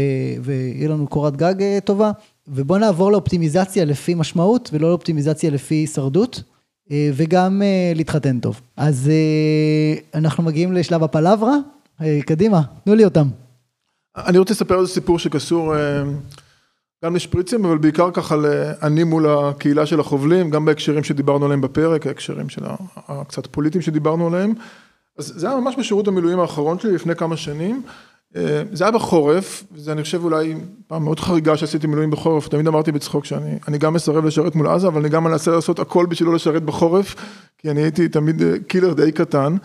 ויהיה 0.42 0.90
לנו 0.90 1.08
קורת 1.08 1.36
גג 1.36 1.62
אה, 1.62 1.80
טובה. 1.84 2.12
ובואו 2.48 2.80
נעבור 2.80 3.12
לאופטימיזציה 3.12 3.86
לפי 3.86 4.14
משמעות 4.14 4.70
ולא 4.74 4.90
לאופטימיזציה 4.90 5.50
לפי 5.50 5.76
הישרדות, 5.76 6.44
אה, 6.92 7.10
וגם 7.14 7.62
אה, 7.62 7.92
להתחתן 7.96 8.40
טוב. 8.40 8.62
אז 8.78 9.12
אנחנו 10.14 10.44
מגיעים 10.44 10.74
לשלב 10.74 11.04
הפלברה, 11.04 11.58
קדימה, 12.26 12.62
תנו 12.86 12.96
לי 12.96 13.06
אותם. 13.06 13.28
אני 14.18 14.38
רוצה 14.38 14.54
לספר 14.54 14.80
איזה 14.80 14.94
סיפור 14.94 15.20
שקשור 15.20 15.74
גם 17.06 17.16
לשפריצים, 17.16 17.66
אבל 17.66 17.78
בעיקר 17.78 18.12
ככה 18.12 18.36
אני 18.82 19.04
מול 19.04 19.30
הקהילה 19.30 19.86
של 19.86 20.00
החובלים, 20.00 20.50
גם 20.50 20.66
בהקשרים 20.66 21.04
שדיברנו 21.04 21.46
עליהם 21.46 21.62
בפרק, 21.62 22.08
ההקשרים 22.08 22.50
של 22.50 22.62
הקצת 23.08 23.48
פוליטיים 23.48 23.82
שדיברנו 23.82 24.28
עליהם. 24.28 24.54
אז 25.18 25.34
זה 25.36 25.48
היה 25.50 25.60
ממש 25.60 25.76
בשירות 25.80 26.08
המילואים 26.08 26.40
האחרון 26.40 26.80
שלי 26.80 26.92
לפני 26.92 27.16
כמה 27.16 27.38
שנים. 27.38 27.82
אה, 28.36 28.64
זה 28.74 28.84
היה 28.84 28.92
בחורף, 28.92 29.64
וזה 29.72 29.92
אני 29.92 30.04
חושב 30.04 30.24
אולי 30.24 30.56
פעם 30.88 31.04
מאוד 31.04 31.20
חריגה 31.20 31.58
שעשיתי 31.58 31.88
מילואים 31.88 32.12
בחורף, 32.12 32.48
תמיד 32.48 32.68
אמרתי 32.68 32.92
בצחוק 32.92 33.26
שאני 33.26 33.78
גם 33.78 33.94
מסרב 33.94 34.26
לשרת 34.26 34.56
מול 34.56 34.68
עזה, 34.68 34.88
אבל 34.88 35.02
אני 35.02 35.10
גם 35.10 35.24
מנסה 35.24 35.52
לעשות 35.52 35.80
הכל 35.80 36.06
בשביל 36.06 36.30
לא 36.30 36.36
לשרת 36.36 36.64
בחורף, 36.64 37.16
כי 37.58 37.72
אני 37.72 37.82
הייתי 37.82 38.10
תמיד 38.10 38.42
אה, 38.42 38.54
קילר 38.68 38.94
די 38.94 39.12
קטן. 39.12 39.56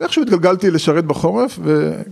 ואיכשהו 0.00 0.22
התגלגלתי 0.22 0.70
לשרת 0.70 1.04
בחורף, 1.04 1.58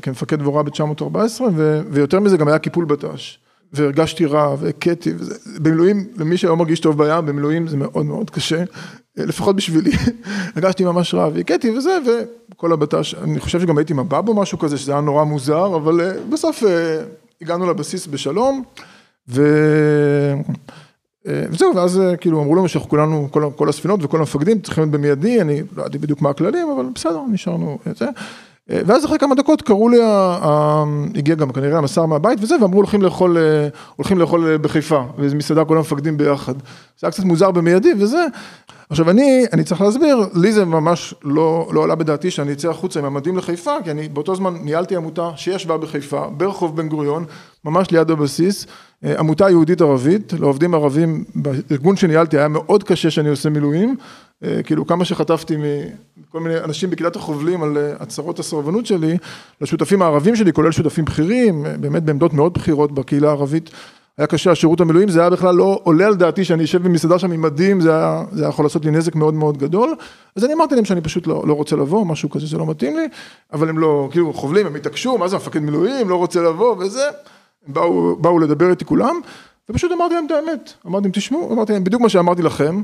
כמפקד 0.02 0.38
דבורה 0.38 0.62
ב-914, 0.62 1.42
ויותר 1.90 2.20
מזה 2.20 2.36
גם 2.36 2.48
היה 2.48 2.58
קיפול 2.58 2.84
בט"ש. 2.84 3.38
והרגשתי 3.72 4.26
רע 4.26 4.56
והכיתי, 4.58 5.12
במילואים, 5.58 6.06
למי 6.16 6.36
שהיום 6.36 6.58
מרגיש 6.58 6.80
טוב 6.80 7.02
בים, 7.04 7.26
במילואים 7.26 7.68
זה 7.68 7.76
מאוד 7.76 8.06
מאוד 8.06 8.30
קשה, 8.30 8.64
לפחות 9.16 9.56
בשבילי, 9.56 9.90
הרגשתי 10.56 10.84
ממש 10.84 11.14
רע 11.14 11.28
והכיתי 11.34 11.70
וזה, 11.70 11.98
וכל 12.52 12.72
הבט"ש, 12.72 13.14
אני 13.14 13.40
חושב 13.40 13.60
שגם 13.60 13.78
הייתי 13.78 13.92
מב"ב 13.92 14.28
או 14.28 14.34
משהו 14.34 14.58
כזה, 14.58 14.78
שזה 14.78 14.92
היה 14.92 15.00
נורא 15.00 15.24
מוזר, 15.24 15.76
אבל 15.76 16.00
אה, 16.00 16.12
בסוף 16.30 16.62
אה, 16.64 17.02
הגענו 17.42 17.70
לבסיס 17.70 18.06
בשלום, 18.06 18.62
ו... 19.28 19.42
אה, 21.28 21.44
וזהו, 21.50 21.76
ואז 21.76 22.00
כאילו 22.20 22.42
אמרו 22.42 22.56
לנו 22.56 22.68
שאנחנו 22.68 22.90
כולנו, 22.90 23.28
כל, 23.30 23.50
כל 23.56 23.68
הספינות 23.68 24.04
וכל 24.04 24.18
המפקדים 24.18 24.60
צריכים 24.60 24.82
להיות 24.84 24.92
במיידי, 24.92 25.40
אני 25.40 25.62
לא 25.76 25.82
ידעתי 25.82 25.98
בדיוק 25.98 26.22
מה 26.22 26.30
הכללים, 26.30 26.68
אבל 26.76 26.86
בסדר, 26.94 27.20
נשארנו 27.30 27.78
את 27.90 27.96
זה. 27.96 28.06
ואז 28.68 29.04
אחרי 29.04 29.18
כמה 29.18 29.34
דקות 29.34 29.62
קראו 29.62 29.88
לי, 29.88 29.98
הגיע 31.14 31.34
גם 31.34 31.52
כנראה 31.52 31.78
המסר 31.78 32.06
מהבית 32.06 32.38
וזה, 32.42 32.54
ואמרו 32.60 32.78
הולכים 32.78 33.02
לאכול, 33.02 33.36
הולכים 33.96 34.18
לאכול 34.18 34.56
בחיפה, 34.56 35.02
ואיזה 35.18 35.36
מסעדה 35.36 35.64
כל 35.64 35.76
המפקדים 35.76 36.16
ביחד. 36.16 36.54
זה 36.98 37.06
היה 37.06 37.10
קצת 37.10 37.24
מוזר 37.24 37.50
במיידי 37.50 37.92
וזה. 37.98 38.26
עכשיו 38.90 39.10
אני, 39.10 39.44
אני 39.52 39.64
צריך 39.64 39.80
להסביר, 39.80 40.28
לי 40.34 40.52
זה 40.52 40.64
ממש 40.64 41.14
לא, 41.24 41.70
לא 41.72 41.84
עלה 41.84 41.94
בדעתי 41.94 42.30
שאני 42.30 42.52
אצא 42.52 42.70
החוצה 42.70 43.00
עם 43.00 43.06
המדים 43.06 43.36
לחיפה, 43.36 43.72
כי 43.84 43.90
אני 43.90 44.08
באותו 44.08 44.34
זמן 44.34 44.54
ניהלתי 44.62 44.96
עמותה 44.96 45.30
שישבה 45.36 45.76
בחיפה, 45.76 46.26
ברחוב 46.36 46.76
בן 46.76 46.88
גוריון, 46.88 47.24
ממש 47.64 47.90
ליד 47.90 48.10
הבסיס, 48.10 48.66
עמותה 49.04 49.50
יהודית 49.50 49.80
ערבית, 49.80 50.32
לעובדים 50.32 50.74
ערבים, 50.74 51.24
בארגון 51.34 51.96
שניהלתי 51.96 52.38
היה 52.38 52.48
מאוד 52.48 52.82
קשה 52.82 53.10
שאני 53.10 53.28
עושה 53.28 53.50
מילואים, 53.50 53.96
כאילו 54.64 54.86
כמה 54.86 55.04
שחטפתי 55.04 55.56
מכל 55.56 56.40
מיני 56.40 56.58
אנשים 56.58 56.90
בקהילת 56.90 57.16
החובלים 57.16 57.62
על 57.62 57.78
הצהרות 58.00 58.38
הסרבנות 58.38 58.86
שלי, 58.86 59.16
לשותפים 59.60 60.02
הערבים 60.02 60.36
שלי, 60.36 60.52
כולל 60.52 60.72
שותפים 60.72 61.04
בכירים, 61.04 61.66
באמת 61.80 62.02
בעמדות 62.02 62.32
מאוד 62.32 62.54
בכירות 62.54 62.92
בקהילה 62.92 63.28
הערבית, 63.28 63.70
היה 64.18 64.26
קשה, 64.26 64.50
השירות 64.50 64.80
המילואים, 64.80 65.08
זה 65.08 65.20
היה 65.20 65.30
בכלל 65.30 65.54
לא 65.54 65.80
עולה 65.82 66.06
על 66.06 66.14
דעתי 66.14 66.44
שאני 66.44 66.64
אשב 66.64 66.82
במסעדה 66.82 67.18
שם 67.18 67.32
עם 67.32 67.42
מדים, 67.42 67.80
זה 67.80 67.90
זה 68.32 68.42
היה 68.42 68.48
יכול 68.48 68.64
לעשות 68.64 68.84
לי 68.84 68.90
נזק 68.90 69.14
מאוד 69.14 69.34
מאוד 69.34 69.58
גדול, 69.58 69.94
אז 70.36 70.44
אני 70.44 70.54
אמרתי 70.54 70.74
להם 70.74 70.84
שאני 70.84 71.00
פשוט 71.00 71.26
לא, 71.26 71.44
לא 71.46 71.52
רוצה 71.52 71.76
לבוא, 71.76 72.06
משהו 72.06 72.30
כזה 72.30 72.46
שלא 72.46 72.66
מתאים 72.66 72.96
לי, 72.96 73.08
אבל 73.52 73.68
הם 73.68 73.78
לא, 73.78 74.08
כאילו 74.10 74.32
חובלים, 74.32 74.66
הם 74.66 74.74
התעקשו, 74.74 75.18
מה 75.18 75.28
זה 75.28 75.36
מפקד 75.36 75.60
מילואים, 75.60 76.08
לא 76.08 76.16
רוצה 76.16 76.42
לבוא 76.42 76.76
וזה, 76.78 77.04
באו, 77.66 78.16
באו 78.16 78.38
לדבר 78.38 78.70
איתי 78.70 78.84
כולם, 78.84 79.20
ופשוט 79.68 79.92
אמרתי 79.92 80.14
להם 80.14 80.26
את 80.26 80.30
האמת, 80.30 80.72
אמרתי 80.86 81.04
להם 81.04 81.12
תשמעו, 81.12 81.52
אמרתי 81.52 81.72
להם 81.72 81.84
בדיוק 81.84 82.02
מה 82.02 82.08
שאמרתי 82.08 82.42
לכם, 82.42 82.82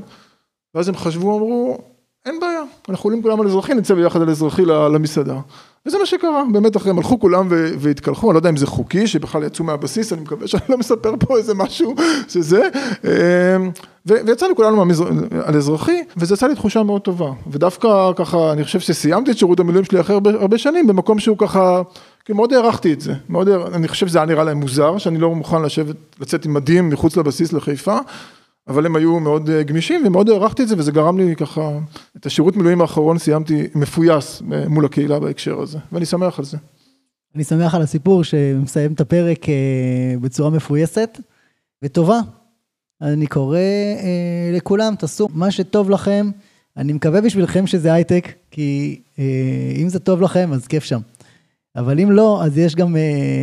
ואז 0.75 0.89
הם 0.89 0.95
חשבו, 0.95 1.37
אמרו, 1.37 1.77
אין 2.25 2.39
בעיה, 2.39 2.61
אנחנו 2.89 3.07
עולים 3.07 3.21
כולם 3.21 3.41
על 3.41 3.47
אזרחי, 3.47 3.73
נצא 3.73 3.93
ביחד 3.93 4.21
על 4.21 4.29
אזרחי 4.29 4.65
למסעדה. 4.65 5.39
וזה 5.85 5.97
מה 5.97 6.05
שקרה, 6.05 6.43
באמת 6.51 6.77
אחרי 6.77 6.89
הם 6.89 6.97
הלכו 6.97 7.19
כולם 7.19 7.47
והתקלחו, 7.79 8.27
אני 8.27 8.33
לא 8.33 8.39
יודע 8.39 8.49
אם 8.49 8.57
זה 8.57 8.67
חוקי, 8.67 9.07
שבכלל 9.07 9.43
יצאו 9.43 9.65
מהבסיס, 9.65 10.13
אני 10.13 10.21
מקווה 10.21 10.47
שאני 10.47 10.61
לא 10.69 10.77
מספר 10.77 11.13
פה 11.19 11.37
איזה 11.37 11.53
משהו 11.53 11.95
שזה, 12.27 12.69
אמ, 13.03 13.71
ויצאנו 14.05 14.55
כולנו 14.55 14.85
על 15.43 15.55
אזרחי, 15.55 16.03
וזה 16.17 16.33
יצא 16.33 16.47
לי 16.47 16.55
תחושה 16.55 16.83
מאוד 16.83 17.01
טובה, 17.01 17.31
ודווקא 17.47 18.11
ככה, 18.15 18.51
אני 18.51 18.63
חושב 18.63 18.79
שסיימתי 18.79 19.31
את 19.31 19.37
שירות 19.37 19.59
המילואים 19.59 19.85
שלי 19.85 19.99
אחרי 19.99 20.13
הרבה, 20.13 20.29
הרבה 20.29 20.57
שנים, 20.57 20.87
במקום 20.87 21.19
שהוא 21.19 21.37
ככה, 21.37 21.81
כי 22.25 22.33
מאוד 22.33 22.53
הערכתי 22.53 22.93
את 22.93 23.01
זה, 23.01 23.13
מאוד, 23.29 23.49
אני 23.49 23.87
חושב 23.87 24.07
שזה 24.07 24.17
היה 24.17 24.25
נראה 24.25 24.43
להם 24.43 24.57
מוזר, 24.57 24.97
שאני 24.97 25.17
לא 25.17 25.35
מוכן 25.35 25.61
לשבת, 25.61 25.95
לצאת 26.19 26.45
עם 26.45 26.53
מדים 26.53 26.89
מחוץ 26.89 27.17
לבסיס 27.17 27.53
לחיפה, 27.53 27.97
אבל 28.69 28.85
הם 28.85 28.95
היו 28.95 29.19
מאוד 29.19 29.49
אה, 29.49 29.63
גמישים 29.63 30.03
ומאוד 30.05 30.29
הערכתי 30.29 30.63
את 30.63 30.67
זה 30.67 30.75
וזה 30.77 30.91
גרם 30.91 31.17
לי 31.17 31.35
ככה, 31.35 31.79
את 32.17 32.25
השירות 32.25 32.55
מילואים 32.55 32.81
האחרון 32.81 33.17
סיימתי 33.17 33.67
מפויס 33.75 34.41
אה, 34.51 34.69
מול 34.69 34.85
הקהילה 34.85 35.19
בהקשר 35.19 35.61
הזה, 35.61 35.77
ואני 35.91 36.05
שמח 36.05 36.39
על 36.39 36.45
זה. 36.45 36.57
אני 37.35 37.43
שמח 37.43 37.75
על 37.75 37.81
הסיפור 37.81 38.23
שמסיים 38.23 38.93
את 38.93 39.01
הפרק 39.01 39.49
אה, 39.49 39.55
בצורה 40.21 40.49
מפויסת 40.49 41.19
וטובה. 41.83 42.19
אני 43.01 43.27
קורא 43.27 43.59
לכולם, 44.53 44.95
תעשו 44.95 45.27
מה 45.33 45.51
שטוב 45.51 45.89
לכם. 45.89 46.29
אני 46.77 46.93
מקווה 46.93 47.21
בשבילכם 47.21 47.67
שזה 47.67 47.93
הייטק, 47.93 48.33
כי 48.51 49.01
אם 49.81 49.89
זה 49.89 49.99
טוב 49.99 50.21
לכם 50.21 50.53
אז 50.53 50.67
כיף 50.67 50.83
שם. 50.83 50.99
אבל 51.75 51.99
אם 51.99 52.11
לא, 52.11 52.43
אז 52.43 52.57
יש 52.57 52.75
גם 52.75 52.95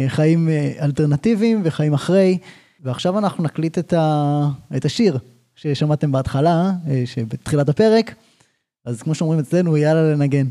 חיים 0.08 0.48
אלטרנטיביים 0.80 1.60
וחיים 1.64 1.94
אחרי. 1.94 2.38
ועכשיו 2.80 3.18
אנחנו 3.18 3.44
נקליט 3.44 3.78
את, 3.78 3.92
ה... 3.92 4.48
את 4.76 4.84
השיר 4.84 5.18
ששמעתם 5.54 6.12
בהתחלה, 6.12 6.72
אה, 6.88 7.02
שבתחילת 7.06 7.68
הפרק, 7.68 8.14
אז 8.84 9.02
כמו 9.02 9.14
שאומרים 9.14 9.40
אצלנו, 9.40 9.76
יאללה 9.76 10.12
לנגן. 10.12 10.46